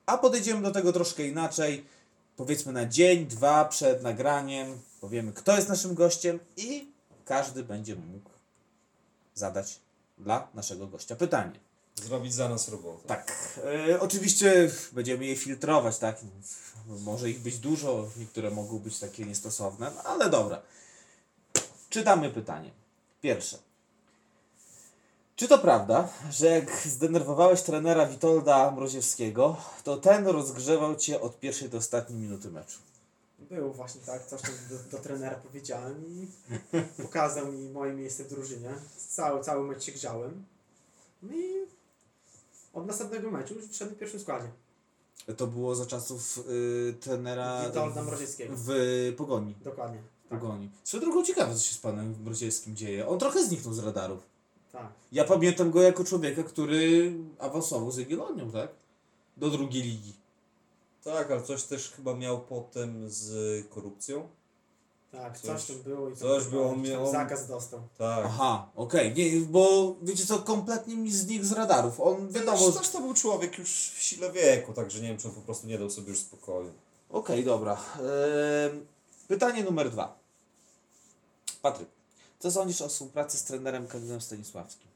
a 0.06 0.18
podejdziemy 0.18 0.62
do 0.62 0.70
tego 0.70 0.92
troszkę 0.92 1.26
inaczej, 1.26 1.84
powiedzmy 2.36 2.72
na 2.72 2.86
dzień, 2.86 3.26
dwa 3.26 3.64
przed 3.64 4.02
nagraniem, 4.02 4.78
powiemy 5.00 5.32
kto 5.32 5.56
jest 5.56 5.68
naszym 5.68 5.94
gościem 5.94 6.38
i 6.56 6.86
każdy 7.24 7.64
będzie 7.64 7.96
mógł 7.96 8.30
zadać 9.34 9.80
dla 10.18 10.48
naszego 10.54 10.86
gościa 10.86 11.16
pytanie. 11.16 11.65
Zrobić 12.02 12.34
za 12.34 12.48
nas 12.48 12.68
robotę. 12.68 13.08
Tak, 13.08 13.32
e, 13.90 14.00
oczywiście 14.00 14.70
będziemy 14.92 15.24
je 15.24 15.36
filtrować, 15.36 15.98
tak? 15.98 16.20
Może 16.86 17.30
ich 17.30 17.40
być 17.40 17.58
dużo, 17.58 18.08
niektóre 18.16 18.50
mogą 18.50 18.78
być 18.78 18.98
takie 18.98 19.24
niestosowne, 19.24 19.90
no 19.94 20.02
ale 20.02 20.30
dobra. 20.30 20.62
Czytamy 21.90 22.30
pytanie. 22.30 22.70
Pierwsze. 23.20 23.58
Czy 25.36 25.48
to 25.48 25.58
prawda, 25.58 26.08
że 26.30 26.46
jak 26.46 26.70
zdenerwowałeś 26.86 27.62
trenera 27.62 28.06
Witolda 28.06 28.70
Mroziewskiego, 28.70 29.56
to 29.84 29.96
ten 29.96 30.26
rozgrzewał 30.26 30.96
cię 30.96 31.20
od 31.20 31.40
pierwszej 31.40 31.68
do 31.68 31.78
ostatniej 31.78 32.18
minuty 32.18 32.50
meczu? 32.50 32.78
Było 33.38 33.72
właśnie 33.72 34.00
tak, 34.00 34.26
coś 34.26 34.40
do, 34.42 34.96
do 34.96 35.02
trenera 35.02 35.36
powiedziałem 35.36 36.04
i 36.06 36.28
pokazał 37.02 37.52
mi 37.52 37.68
moje 37.68 37.92
miejsce 37.92 38.24
w 38.24 38.28
drużynie. 38.28 38.70
Cały, 39.08 39.44
cały 39.44 39.66
mecz 39.68 39.84
się 39.84 39.92
grzałem. 39.92 40.44
No 41.22 41.34
i 41.34 41.66
od 42.76 42.86
następnego 42.86 43.30
meczu 43.30 43.54
już 43.54 43.64
wszedłem 43.68 43.96
w 43.96 43.98
pierwszym 43.98 44.20
składzie. 44.20 44.48
To 45.36 45.46
było 45.46 45.74
za 45.74 45.86
czasów 45.86 46.38
y, 46.48 46.94
trenera 47.00 47.66
Witolda 47.66 48.02
Mroziewskiego. 48.02 48.54
w 48.56 48.68
Pogoni. 49.16 49.54
Dokładnie. 49.64 50.02
Tak, 50.30 50.40
Pogoni. 50.40 50.70
Swoją 50.84 51.02
drogą 51.02 51.24
ciekawe, 51.24 51.54
co 51.54 51.60
się 51.60 51.74
z 51.74 51.78
panem 51.78 52.14
Mroziewskim 52.24 52.76
dzieje. 52.76 53.08
On 53.08 53.18
trochę 53.18 53.44
zniknął 53.44 53.74
z 53.74 53.78
radarów. 53.78 54.22
tak. 54.72 54.86
Ja 55.12 55.24
pamiętam 55.24 55.70
go 55.70 55.82
jako 55.82 56.04
człowieka, 56.04 56.42
który 56.42 57.12
awansował 57.38 57.90
z 57.90 57.96
Jagiellonią, 57.96 58.50
tak? 58.52 58.70
Do 59.36 59.50
drugiej 59.50 59.82
ligi. 59.82 60.12
Tak, 61.04 61.30
ale 61.30 61.42
coś 61.42 61.62
też 61.62 61.90
chyba 61.90 62.14
miał 62.14 62.40
potem 62.40 63.10
z 63.10 63.66
korupcją. 63.68 64.28
Tak, 65.16 65.38
Coś- 65.38 65.64
coś, 65.64 65.66
tam 65.66 65.82
było 65.82 66.08
i 66.10 66.16
coś 66.16 66.44
było, 66.44 66.68
tam 66.68 66.82
miał- 66.82 67.12
zakaz 67.12 67.46
dostał. 67.48 67.80
Tak. 67.98 68.24
Aha, 68.26 68.70
okej. 68.74 69.14
Nie, 69.14 69.40
bo 69.40 69.94
wiecie 70.02 70.26
co, 70.26 70.38
kompletnie 70.38 70.96
mi 70.96 71.12
znikł 71.12 71.44
z 71.44 71.52
radarów. 71.52 72.00
On 72.00 72.28
wiadomo, 72.28 72.58
że... 72.72 72.78
też 72.78 72.88
to 72.88 73.00
był 73.00 73.14
człowiek 73.14 73.58
już 73.58 73.90
w 73.90 74.02
sile 74.02 74.32
wieku, 74.32 74.72
także 74.72 75.00
nie 75.00 75.08
wiem, 75.08 75.18
czy 75.18 75.28
on 75.28 75.34
po 75.34 75.40
prostu 75.40 75.66
nie 75.66 75.78
dał 75.78 75.90
sobie 75.90 76.08
już 76.08 76.20
spokoju. 76.20 76.72
Okej, 77.10 77.44
dobra. 77.44 77.72
Ehm, 77.72 78.86
pytanie 79.28 79.64
numer 79.64 79.90
dwa. 79.90 80.18
Patryk, 81.62 81.88
co 82.38 82.50
sądzisz 82.50 82.82
o 82.82 82.88
współpracy 82.88 83.38
z 83.38 83.44
trenerem 83.44 83.86
Kamilem 83.86 84.20
Stanisławskim? 84.20 84.88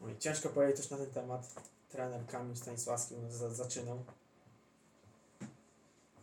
I 0.00 0.18
ciężko 0.18 0.48
powiedzieć 0.48 0.76
też 0.76 0.90
na 0.90 0.96
ten 0.96 1.10
temat. 1.10 1.54
Trener 1.88 2.26
Kamil 2.26 2.56
Stanisławski 2.56 3.14
za, 3.30 3.50
zaczynał. 3.50 3.98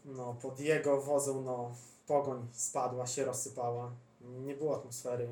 No, 0.05 0.35
pod 0.41 0.59
jego 0.59 1.01
wodzą, 1.01 1.41
no, 1.41 1.75
pogoń 2.07 2.47
spadła, 2.51 3.07
się 3.07 3.25
rozsypała. 3.25 3.91
Nie 4.21 4.55
było 4.55 4.75
atmosfery. 4.75 5.27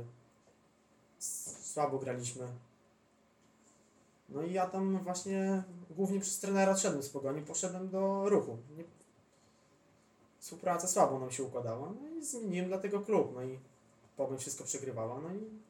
Słabo 1.64 2.00
graliśmy. 2.00 2.48
No 4.30 4.44
i 4.44 4.54
ja 4.54 4.68
tam 4.68 5.04
właśnie 5.04 5.64
głównie 5.90 6.20
przez 6.20 6.40
trenera 6.40 6.72
odszedłem 6.72 7.04
z 7.04 7.10
pogoni, 7.10 7.42
poszedłem 7.42 7.90
do 7.90 8.30
ruchu. 8.30 8.58
Nie... 8.78 8.84
Współpraca 10.40 10.88
słabo 10.88 11.20
nam 11.20 11.32
się 11.32 11.44
układała, 11.44 11.90
no 12.02 12.20
i 12.20 12.26
zmieniłem 12.26 12.68
dlatego 12.68 13.02
klub, 13.02 13.32
no 13.36 13.44
i 13.44 13.60
pogoń 14.18 14.38
wszystko 14.38 14.64
przegrywała, 14.64 15.20
no 15.22 15.34
i 15.36 15.64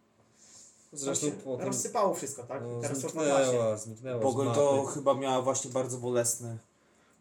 Zresztą 0.94 1.28
potem 1.44 1.68
rozsypało 1.68 2.14
wszystko, 2.14 2.44
tak? 2.44 2.64
no, 2.64 2.82
Teraz 2.82 2.98
zniknęła, 2.98 3.78
zniknęła 3.78 4.22
Pogoń 4.22 4.56
to 4.56 4.86
chyba 4.86 5.14
miała 5.14 5.42
właśnie 5.42 5.72
bardzo 5.72 5.98
bolesny 5.98 6.58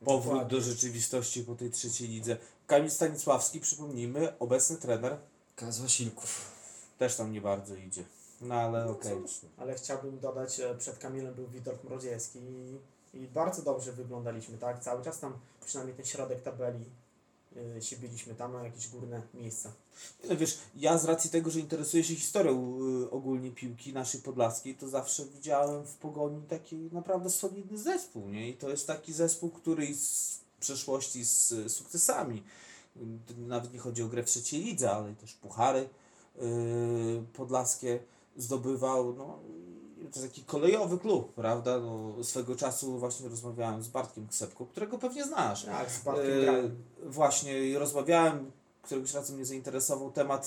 powrót 0.05 0.33
Dokładnie. 0.35 0.59
do 0.59 0.65
rzeczywistości 0.65 1.45
po 1.45 1.55
tej 1.55 1.71
trzeciej 1.71 2.09
lidze. 2.09 2.37
Kamil 2.67 2.91
Stanisławski, 2.91 3.61
przypomnijmy, 3.61 4.39
obecny 4.39 4.77
trener, 4.77 5.17
Kaz 5.57 5.81
Wasilków. 5.81 6.53
też 6.99 7.17
tam 7.17 7.33
nie 7.33 7.41
bardzo 7.41 7.75
idzie. 7.75 8.05
No 8.41 8.55
ale 8.55 8.87
okej. 8.87 9.23
cóż, 9.23 9.41
no. 9.43 9.49
Ale 9.57 9.75
chciałbym 9.75 10.21
dodać, 10.21 10.61
e, 10.61 10.75
przed 10.75 10.99
Kamilem 10.99 11.35
był 11.35 11.47
Witold 11.49 11.85
Mroziewski 11.85 12.39
i, 12.39 12.79
i 13.15 13.29
bardzo 13.29 13.63
dobrze 13.63 13.93
wyglądaliśmy, 13.93 14.59
tak? 14.59 14.83
Cały 14.83 15.05
czas 15.05 15.21
tam, 15.21 15.39
przynajmniej 15.67 15.97
ten 15.97 16.07
środek 16.07 16.43
tabeli, 16.43 16.85
y, 17.77 17.83
się 17.83 17.97
biliśmy 17.97 18.35
tam 18.35 18.53
na 18.53 18.65
jakieś 18.65 18.89
górne 18.89 19.23
miejsca. 19.35 19.73
No 20.29 20.37
wiesz, 20.37 20.59
ja 20.77 20.99
z 20.99 21.05
racji 21.05 21.31
tego, 21.31 21.51
że 21.51 21.61
interesuję 21.61 22.05
się 22.05 22.15
historią 22.15 22.79
y, 23.05 23.11
ogólnie 23.11 23.51
piłki 23.51 23.93
naszej 23.93 24.21
podlaskiej, 24.21 24.75
to 24.75 24.89
zawsze 24.89 25.27
widziałem 25.27 25.87
w 25.87 25.95
Pogoni 25.95 26.43
taki 26.43 26.77
naprawdę 26.77 27.31
solidny 27.31 27.79
zespół, 27.79 28.29
nie? 28.29 28.49
I 28.49 28.55
to 28.55 28.71
jest 28.71 28.87
taki 28.87 29.13
zespół, 29.13 29.51
który 29.51 29.95
z 29.95 30.41
przeszłości 30.61 31.25
z 31.25 31.53
y, 31.53 31.69
sukcesami, 31.69 32.43
nawet 33.37 33.73
nie 33.73 33.79
chodzi 33.79 34.03
o 34.03 34.09
grę 34.09 34.23
w 34.23 34.27
trzeciej 34.27 34.65
lidze, 34.65 34.91
ale 34.91 35.15
też 35.15 35.35
puchary 35.35 35.89
podlaskie 37.33 37.99
zdobywał, 38.37 39.15
no 39.15 39.39
to 40.03 40.21
jest 40.21 40.23
taki 40.23 40.45
kolejowy 40.45 40.99
klub, 40.99 41.35
prawda? 41.35 41.79
No, 41.79 42.25
swego 42.25 42.57
czasu 42.57 42.99
właśnie 42.99 43.29
rozmawiałem 43.29 43.83
z 43.83 43.89
Bartkiem 43.89 44.29
Ksepką, 44.29 44.67
którego 44.67 44.99
pewnie 44.99 45.25
znasz. 45.25 45.65
Tak, 45.65 45.91
z 45.91 46.03
Bartkiem 46.05 46.49
E. 46.49 46.71
Właśnie 47.11 47.61
i 47.61 47.77
rozmawiałem, 47.77 48.51
któregoś 48.83 49.15
razu 49.15 49.35
mnie 49.35 49.45
zainteresował 49.45 50.13
temat 50.13 50.47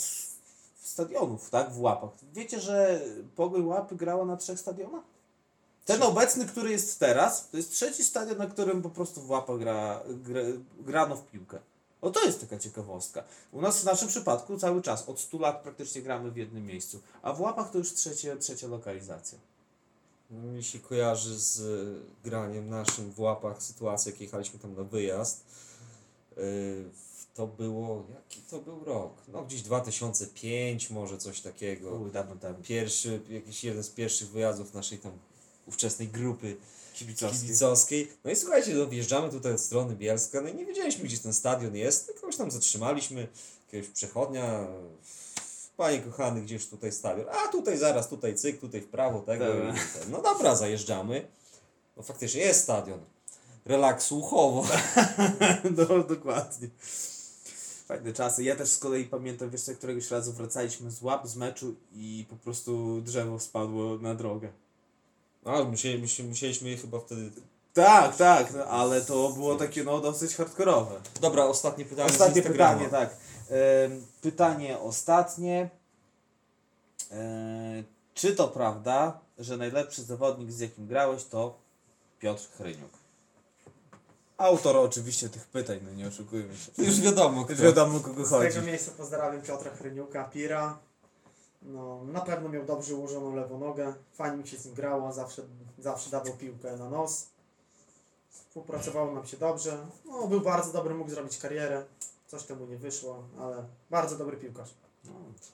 stadionów, 0.82 1.50
tak, 1.50 1.72
w 1.72 1.82
Łapach. 1.82 2.10
Wiecie, 2.34 2.60
że 2.60 3.02
Pogoń 3.36 3.66
Łapy 3.66 3.96
grała 3.96 4.26
na 4.26 4.38
trzech 4.38 4.60
stadionach? 4.60 5.04
Ten 5.86 6.04
obecny, 6.04 6.46
który 6.46 6.72
jest 6.72 7.00
teraz, 7.00 7.50
to 7.50 7.58
jest 7.58 7.72
trzeci 7.72 8.04
stadion, 8.04 8.38
na 8.38 8.48
którym 8.48 8.82
po 8.82 8.90
prostu 8.90 9.22
w 9.22 9.30
Łapach 9.30 9.60
gra, 9.60 10.02
gra, 10.08 10.42
grano 10.80 11.16
w 11.16 11.24
piłkę. 11.24 11.60
O 12.02 12.12
to 12.12 12.26
jest 12.26 12.42
taka 12.42 12.60
ciekawostka. 12.60 13.24
U 13.52 13.62
nas 13.62 13.82
w 13.82 13.84
naszym 13.86 14.08
przypadku 14.08 14.58
cały 14.58 14.82
czas, 14.82 15.10
od 15.10 15.20
100 15.20 15.38
lat 15.40 15.62
praktycznie 15.64 16.02
gramy 16.02 16.32
w 16.32 16.38
jednym 16.38 16.66
miejscu, 16.66 17.02
a 17.22 17.34
w 17.34 17.42
Łapach 17.42 17.72
to 17.72 17.78
już 17.78 17.94
trzecie, 17.94 18.38
trzecia 18.38 18.68
lokalizacja. 18.68 19.38
No, 20.32 20.52
Mi 20.52 20.64
się 20.64 20.80
kojarzy 20.80 21.40
z 21.40 21.60
y, 21.60 21.96
graniem 22.24 22.70
naszym 22.70 23.12
w 23.12 23.20
łapach 23.20 23.64
sytuacji, 23.64 24.12
jak 24.12 24.22
jechaliśmy 24.22 24.60
tam 24.60 24.76
na 24.76 24.84
wyjazd. 24.84 25.44
Y, 26.38 26.86
To 27.36 27.48
było, 27.48 28.06
jaki 28.14 28.42
to 28.42 28.60
był 28.60 28.84
rok? 28.84 29.14
No 29.28 29.44
gdzieś 29.46 29.62
2005 29.62 30.90
może 30.90 31.18
coś 31.18 31.42
takiego. 31.42 31.92
Uj, 31.92 32.12
dawno 32.12 32.36
temu. 32.36 32.58
Pierwszy, 32.64 33.22
jakiś 33.30 33.64
jeden 33.64 33.84
z 33.84 33.90
pierwszych 33.90 34.30
wyjazdów 34.30 34.74
naszej 34.74 34.98
tam 34.98 35.12
ówczesnej 35.68 36.08
grupy 36.08 36.58
Kibicowski. 36.96 37.42
kibicowskiej. 37.42 38.12
No 38.24 38.32
i 38.32 38.36
słuchajcie, 38.36 38.74
no 38.74 38.88
wjeżdżamy 38.88 39.30
tutaj 39.30 39.54
od 39.54 39.62
strony 39.62 39.96
Bielska, 39.96 40.42
no 40.42 40.50
i 40.50 40.56
nie 40.56 40.66
wiedzieliśmy, 40.66 41.04
gdzie 41.04 41.18
ten 41.18 41.34
stadion 41.34 41.76
jest, 41.76 42.06
tylko 42.06 42.22
kogoś 42.22 42.36
tam 42.36 42.52
zatrzymaliśmy, 42.52 43.28
jakiegoś 43.66 43.90
przechodnia, 43.90 44.68
panie 45.78 46.00
kochany, 46.00 46.42
gdzieś 46.42 46.68
tutaj 46.68 46.92
stadion, 46.92 47.26
a 47.30 47.48
tutaj 47.48 47.78
zaraz, 47.78 48.10
tutaj 48.10 48.36
cyk, 48.36 48.60
tutaj 48.60 48.82
w 48.82 48.88
prawo, 48.88 49.20
tego 49.20 49.46
Dobra. 49.46 49.74
No 50.10 50.22
dobra, 50.22 50.56
zajeżdżamy, 50.56 51.28
no 51.98 52.04
faktycznie 52.04 52.42
jest 52.42 52.64
stadion, 52.64 53.00
relaksu 53.66 54.20
uchowo. 54.20 54.68
No, 55.78 56.04
dokładnie. 56.04 56.70
Fajne 57.86 58.14
czasy. 58.14 58.44
Ja 58.44 58.56
też 58.56 58.70
z 58.70 58.78
kolei 58.78 59.06
pamiętam, 59.06 59.50
wiesz, 59.50 59.62
któregoś 59.78 60.12
razu 60.12 60.34
wracaliśmy 60.34 60.92
z 60.92 61.02
łap, 61.02 61.28
z 61.28 61.36
meczu 61.36 61.76
i 61.94 62.26
po 62.30 62.36
prostu 62.36 63.02
drzewo 63.02 63.40
spadło 63.40 63.98
na 63.98 64.16
drogę. 64.16 64.52
A, 65.46 65.64
musieli, 65.64 66.02
musieli, 66.02 66.30
musieliśmy 66.30 66.70
je 66.70 66.78
chyba 66.78 67.00
wtedy... 67.00 67.32
Tak, 67.74 68.16
tak, 68.16 68.54
no, 68.54 68.66
ale 68.66 69.02
to 69.02 69.30
było 69.30 69.56
takie 69.56 69.84
no 69.84 70.00
dosyć 70.00 70.36
hardkorowe. 70.36 71.02
Dobra, 71.22 71.44
ostatnie 71.44 71.86
pytanie 71.86 72.10
z 72.10 72.12
Ostatnie 72.12 72.42
pytanie, 72.42 72.90
tak. 72.90 73.18
Pytanie 74.22 74.80
ostatnie. 74.80 75.70
Czy 78.14 78.36
to 78.36 78.48
prawda, 78.48 79.20
że 79.38 79.58
najlepszy 79.58 80.04
zawodnik, 80.04 80.52
z 80.52 80.60
jakim 80.60 80.88
grałeś, 80.88 81.24
to 81.24 81.58
Piotr 82.20 82.44
Chryniuk? 82.58 82.92
Autor 84.38 84.78
oczywiście 84.78 85.30
tych 85.30 85.46
pytań, 85.48 85.80
no 85.86 85.92
nie 85.92 86.08
oszukujmy 86.08 86.58
się. 86.58 86.84
Już 86.84 87.02
wiadomo, 87.02 87.44
kto. 87.44 87.54
Już 87.54 87.62
wiadomo, 87.62 88.00
kogo 88.00 88.26
Z 88.26 88.30
chodzi. 88.30 88.54
tego 88.54 88.66
miejsca 88.66 88.92
pozdrawiam 88.98 89.42
Piotra 89.42 89.72
Chryniuka, 89.72 90.24
Pira. 90.24 90.78
No, 91.66 92.04
na 92.04 92.22
pewno 92.22 92.50
miał 92.50 92.66
dobrze 92.66 92.96
ułożoną 92.96 93.36
lewą 93.36 93.60
nogę. 93.60 93.94
Fajnie 94.14 94.38
mi 94.38 94.48
się 94.48 94.58
z 94.58 94.66
nim 94.66 94.74
grało, 94.76 95.14
zawsze, 95.14 95.42
zawsze 95.80 96.10
dawał 96.10 96.34
piłkę 96.34 96.78
na 96.78 96.90
nos. 96.90 97.28
Współpracowało 98.30 99.12
nam 99.14 99.26
się 99.28 99.38
dobrze. 99.38 99.78
No, 100.06 100.28
był 100.28 100.42
bardzo 100.42 100.72
dobry, 100.74 100.96
mógł 100.96 101.10
zrobić 101.10 101.38
karierę. 101.38 101.86
Coś 102.28 102.44
temu 102.44 102.66
nie 102.66 102.78
wyszło, 102.78 103.24
ale 103.40 103.64
bardzo 103.90 104.18
dobry 104.18 104.38
piłkarz. 104.38 104.70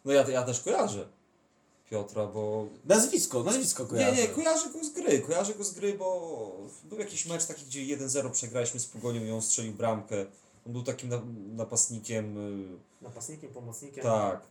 No 0.06 0.12
ja, 0.14 0.30
ja 0.30 0.44
też 0.44 0.62
kojarzę 0.62 1.08
Piotra, 1.90 2.28
bo 2.28 2.66
Nazwisko, 2.86 3.44
nazwisko 3.44 3.86
kojarzę. 3.86 4.16
Nie, 4.16 4.22
nie, 4.22 4.28
kojarzę 4.28 4.70
go 4.70 4.84
z 4.84 4.90
gry, 4.90 5.20
kojarzę 5.20 5.54
go 5.54 5.64
z 5.64 5.74
gry, 5.74 5.94
bo 5.94 6.52
był 6.84 7.00
jakiś 7.00 7.26
mecz 7.26 7.46
taki, 7.46 7.66
gdzie 7.66 7.98
1-0 7.98 8.32
przegraliśmy 8.32 8.80
z 8.80 8.86
Pogonią 8.88 9.22
i 9.22 9.32
on 9.32 9.42
strzelił 9.42 9.74
bramkę. 9.74 10.26
On 10.68 10.74
był 10.74 10.84
takim 10.84 11.10
na, 11.10 11.22
napastnikiem, 11.56 12.38
y, 12.38 12.78
Napastnikiem, 13.02 13.54
pomocnikiem. 13.54 14.04
tak, 14.04 14.42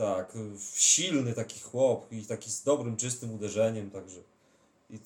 tak, 0.00 0.32
silny 0.74 1.32
taki 1.32 1.60
chłop 1.60 2.12
i 2.12 2.26
taki 2.26 2.50
z 2.50 2.62
dobrym, 2.62 2.96
czystym 2.96 3.34
uderzeniem, 3.34 3.90
także 3.90 4.20
i, 4.90 4.98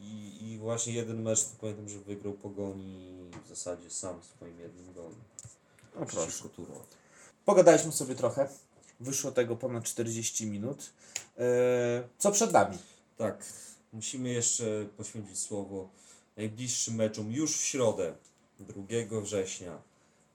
i, 0.00 0.52
i 0.52 0.58
właśnie 0.58 0.92
jeden 0.92 1.22
mecz, 1.22 1.44
to 1.44 1.50
pamiętam, 1.60 1.88
że 1.88 1.98
wygrał 1.98 2.32
Pogoni 2.32 3.30
w 3.44 3.48
zasadzie 3.48 3.90
sam 3.90 4.22
swoim 4.22 4.60
jednym 4.60 4.94
golem. 4.94 5.20
O, 5.94 6.06
proszę. 6.06 6.16
Przeciwko 6.16 6.48
Turą. 6.48 6.74
Pogadaliśmy 7.44 7.92
sobie 7.92 8.14
trochę. 8.14 8.48
Wyszło 9.00 9.32
tego 9.32 9.56
ponad 9.56 9.84
40 9.84 10.46
minut. 10.46 10.92
Eee, 11.38 11.44
co 12.18 12.32
przed 12.32 12.52
nami? 12.52 12.78
Tak, 13.18 13.44
musimy 13.92 14.28
jeszcze 14.28 14.86
poświęcić 14.96 15.38
słowo 15.38 15.88
najbliższym 16.36 16.94
meczom 16.94 17.32
już 17.32 17.56
w 17.56 17.64
środę, 17.64 18.14
2 18.60 19.20
września. 19.20 19.82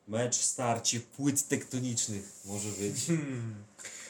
Mecz 0.08 0.36
starcie 0.36 1.00
płyt 1.00 1.48
tektonicznych 1.48 2.42
może 2.46 2.70
być. 2.70 3.06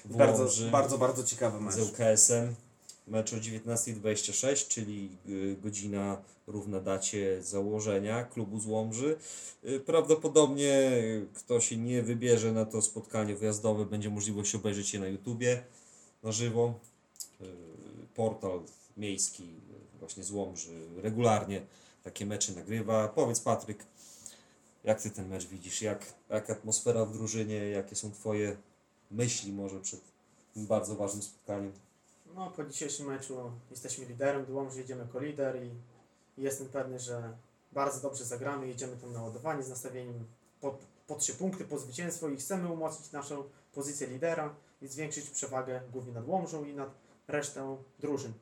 W 0.09 0.15
Bardzo, 0.17 0.43
Łomży 0.43 0.71
bardzo, 0.71 0.97
bardzo 0.97 1.23
ciekawy 1.23 1.61
mecz. 1.61 1.75
z 1.75 1.79
ŁKS-em. 1.79 2.55
Mecz 3.07 3.33
o 3.33 3.37
19.26, 3.37 4.67
czyli 4.67 5.09
y, 5.29 5.57
godzina 5.61 6.21
równa 6.47 6.79
dacie 6.79 7.43
założenia 7.43 8.23
klubu 8.23 8.59
z 8.59 8.65
Łomży. 8.65 9.17
Y, 9.65 9.79
Prawdopodobnie 9.79 10.91
kto 11.33 11.59
się 11.61 11.77
nie 11.77 12.01
wybierze 12.03 12.51
na 12.51 12.65
to 12.65 12.81
spotkanie 12.81 13.35
wyjazdowe, 13.35 13.85
będzie 13.85 14.09
możliwość 14.09 14.55
obejrzeć 14.55 14.93
je 14.93 14.99
na 14.99 15.07
YouTubie 15.07 15.63
na 16.23 16.31
żywo. 16.31 16.73
Y, 17.41 17.45
Portal 18.15 18.59
miejski 18.97 19.43
właśnie 19.99 20.23
z 20.23 20.31
Łomży 20.31 20.79
regularnie 21.01 21.61
takie 22.03 22.25
mecze 22.25 22.51
nagrywa. 22.53 23.07
Powiedz 23.07 23.39
Patryk, 23.39 23.83
jak 24.83 25.01
ty 25.01 25.09
ten 25.11 25.27
mecz 25.27 25.45
widzisz? 25.45 25.81
Jak, 25.81 26.13
jak 26.29 26.49
atmosfera 26.49 27.05
w 27.05 27.13
drużynie? 27.13 27.55
Jakie 27.55 27.95
są 27.95 28.11
twoje 28.11 28.57
myśli 29.11 29.53
może 29.53 29.79
przed 29.79 30.01
tym 30.53 30.65
bardzo 30.65 30.95
ważnym 30.95 31.23
spotkaniem? 31.23 31.71
No, 32.35 32.51
po 32.51 32.63
dzisiejszym 32.63 33.07
meczu 33.07 33.51
jesteśmy 33.71 34.05
liderem, 34.05 34.45
do 34.45 34.53
Łomży 34.53 34.79
jedziemy 34.79 35.01
jako 35.01 35.19
lider 35.19 35.63
i 35.63 35.71
jestem 36.37 36.67
pewny, 36.67 36.99
że 36.99 37.37
bardzo 37.71 38.01
dobrze 38.01 38.25
zagramy, 38.25 38.67
jedziemy 38.67 38.97
tam 38.97 39.13
naładowani 39.13 39.63
z 39.63 39.69
nastawieniem 39.69 40.25
po, 40.61 40.77
po 41.07 41.15
trzy 41.15 41.33
punkty, 41.33 41.65
po 41.65 41.79
zwycięstwo 41.79 42.29
i 42.29 42.37
chcemy 42.37 42.71
umocnić 42.71 43.11
naszą 43.11 43.43
pozycję 43.73 44.07
lidera 44.07 44.55
i 44.81 44.87
zwiększyć 44.87 45.29
przewagę 45.29 45.81
głównie 45.91 46.13
nad 46.13 46.27
Łomżą 46.27 46.65
i 46.65 46.73
nad 46.73 46.89
resztą 47.27 47.77
drużyn. 47.99 48.33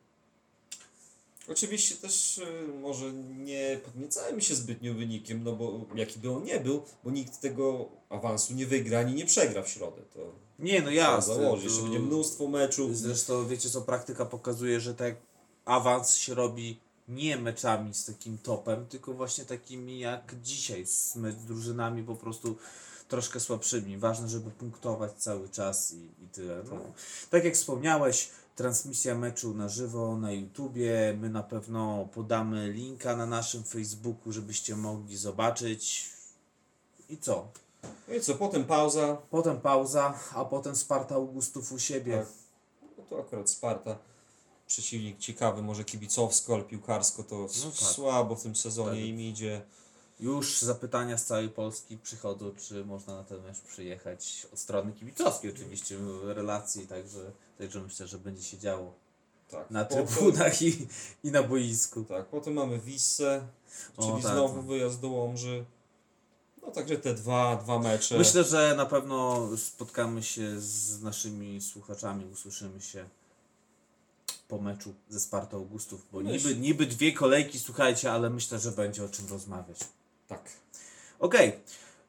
Oczywiście 1.49 1.95
też 1.95 2.37
y, 2.37 2.67
może 2.81 3.13
nie 3.37 3.79
podniecajmy 3.85 4.41
się 4.41 4.55
zbytnio 4.55 4.93
wynikiem, 4.93 5.43
no 5.43 5.51
bo 5.53 5.85
jaki 5.95 6.19
by 6.19 6.31
on 6.31 6.43
nie 6.43 6.59
był, 6.59 6.83
bo 7.03 7.11
nikt 7.11 7.41
tego 7.41 7.89
awansu 8.09 8.53
nie 8.53 8.65
wygra 8.65 8.99
ani 8.99 9.13
nie 9.15 9.25
przegra 9.25 9.61
w 9.63 9.69
środę. 9.69 10.01
To 10.13 10.19
Nie, 10.59 10.81
no 10.81 10.91
jasne. 10.91 11.35
założyć. 11.35 11.63
tu- 11.65 11.69
Jeszcze 11.69 11.83
będzie 11.83 11.99
mnóstwo 11.99 12.47
meczów. 12.47 12.97
Zresztą 12.97 13.47
wiecie 13.47 13.69
co, 13.69 13.81
praktyka 13.81 14.25
pokazuje, 14.25 14.79
że 14.79 14.95
tak 14.95 15.15
awans 15.65 16.15
się 16.15 16.33
robi 16.33 16.79
nie 17.07 17.37
meczami 17.37 17.93
z 17.93 18.05
takim 18.05 18.37
topem, 18.37 18.85
tylko 18.85 19.13
właśnie 19.13 19.45
takimi 19.45 19.99
jak 19.99 20.35
dzisiaj, 20.43 20.85
z 20.85 21.17
drużynami 21.47 22.03
po 22.03 22.15
prostu 22.15 22.55
troszkę 23.07 23.39
słabszymi. 23.39 23.97
Ważne, 23.97 24.29
żeby 24.29 24.51
punktować 24.51 25.11
cały 25.17 25.49
czas 25.49 25.93
i, 25.93 26.23
i 26.25 26.27
tyle. 26.31 26.63
No. 26.71 26.79
Tak 27.29 27.43
jak 27.43 27.53
wspomniałeś, 27.53 28.29
transmisja 28.55 29.15
meczu 29.15 29.53
na 29.53 29.69
żywo 29.69 30.17
na 30.17 30.31
YouTubie. 30.31 31.17
My 31.21 31.29
na 31.29 31.43
pewno 31.43 32.07
podamy 32.13 32.71
linka 32.71 33.15
na 33.15 33.25
naszym 33.25 33.63
Facebooku, 33.63 34.31
żebyście 34.31 34.75
mogli 34.75 35.17
zobaczyć. 35.17 36.09
I 37.09 37.17
co? 37.17 37.47
I 38.17 38.21
co, 38.21 38.35
potem 38.35 38.65
pauza. 38.65 39.17
Potem 39.29 39.61
pauza, 39.61 40.19
a 40.35 40.45
potem 40.45 40.75
Sparta 40.75 41.15
Augustów 41.15 41.71
u 41.71 41.79
siebie. 41.79 42.17
Tak. 42.17 42.27
No 42.97 43.03
to 43.09 43.19
akurat 43.19 43.49
Sparta. 43.49 43.97
Przeciwnik 44.67 45.19
ciekawy, 45.19 45.61
może 45.61 45.83
kibicowsko, 45.83 46.53
ale 46.53 46.63
piłkarsko 46.63 47.23
to 47.23 47.35
No 47.35 47.47
tak. 47.71 47.73
słabo 47.89 48.35
w 48.35 48.43
tym 48.43 48.55
sezonie 48.55 48.99
Tak. 49.01 49.09
im 49.09 49.21
idzie. 49.21 49.61
Już 50.19 50.61
zapytania 50.61 51.17
z 51.17 51.25
całej 51.25 51.49
Polski 51.49 51.97
przychodzą, 51.97 52.51
czy 52.57 52.85
można 52.85 53.15
na 53.15 53.23
ten 53.23 53.43
mecz 53.43 53.59
przyjechać 53.61 54.47
od 54.53 54.59
strony 54.59 54.91
kibicowskiej 54.93 55.51
oczywiście, 55.53 55.97
relacji, 56.23 56.87
także, 56.87 57.31
także 57.57 57.81
myślę, 57.81 58.07
że 58.07 58.17
będzie 58.17 58.43
się 58.43 58.57
działo 58.57 58.93
Tak. 59.51 59.71
na 59.71 59.85
trybunach 59.85 60.61
i, 60.61 60.87
i 61.23 61.31
na 61.31 61.43
boisku. 61.43 62.03
Tak, 62.03 62.25
potem 62.25 62.53
mamy 62.53 62.79
Wissę, 62.79 63.47
O, 63.97 64.01
czyli 64.11 64.23
tak. 64.23 64.31
znowu 64.31 64.61
wyjazd 64.61 64.99
do 64.99 65.07
Łomży. 65.09 65.65
No 66.61 66.71
także 66.71 66.97
te 66.97 67.13
dwa, 67.13 67.55
dwa 67.55 67.79
mecze. 67.79 68.17
Myślę, 68.17 68.43
że 68.43 68.73
na 68.77 68.85
pewno 68.85 69.47
spotkamy 69.57 70.23
się 70.23 70.59
z 70.61 71.01
naszymi 71.01 71.61
słuchaczami, 71.61 72.25
usłyszymy 72.25 72.81
się 72.81 73.09
po 74.47 74.57
meczu 74.57 74.93
ze 75.09 75.19
Spartą 75.19 75.57
Augustów, 75.57 76.05
bo 76.11 76.19
Myśl- 76.19 76.31
niby, 76.31 76.55
niby 76.55 76.85
dwie 76.85 77.13
kolejki, 77.13 77.59
słuchajcie, 77.59 78.11
ale 78.11 78.29
myślę, 78.29 78.59
że 78.59 78.71
będzie 78.71 79.03
o 79.05 79.09
czym 79.09 79.27
rozmawiać. 79.29 79.79
Tak. 80.27 80.49
Okej. 81.19 81.49
Y, 81.49 81.53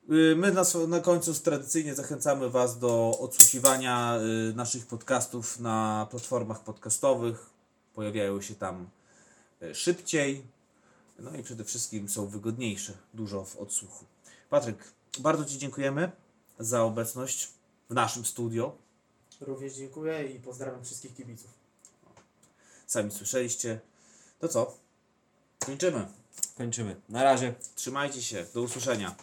My 0.08 0.52
na, 0.52 0.64
na 0.88 1.00
końcu 1.00 1.34
tradycyjnie 1.34 1.94
zachęcamy 1.94 2.50
Was 2.50 2.78
do 2.78 3.18
odsłuchiwania 3.20 4.18
y, 4.50 4.54
naszych 4.54 4.86
podcastów 4.86 5.60
na 5.60 6.06
platformach 6.10 6.64
podcastowych. 6.64 7.50
Pojawiają 7.94 8.42
się 8.42 8.54
tam 8.54 8.88
y, 9.62 9.74
szybciej. 9.74 10.44
No 11.18 11.36
i 11.36 11.42
przede 11.42 11.64
wszystkim 11.64 12.08
są 12.08 12.26
wygodniejsze 12.26 12.92
dużo 13.14 13.44
w 13.44 13.56
odsłuchu. 13.56 14.04
Patryk, 14.50 14.92
bardzo 15.18 15.44
Ci 15.44 15.58
dziękujemy 15.58 16.12
za 16.58 16.82
obecność 16.82 17.48
w 17.90 17.94
naszym 17.94 18.24
studio. 18.24 18.76
Również 19.40 19.74
dziękuję 19.74 20.26
i 20.26 20.40
pozdrawiam 20.40 20.84
wszystkich 20.84 21.14
kibiców. 21.14 21.50
Sami 22.86 23.10
słyszeliście. 23.10 23.80
To 24.38 24.48
co? 24.48 24.74
Kończymy. 25.66 26.06
Kończymy. 26.56 26.96
Na 27.08 27.22
razie. 27.22 27.54
Trzymajcie 27.74 28.22
się. 28.22 28.46
Do 28.54 28.62
usłyszenia. 28.62 29.16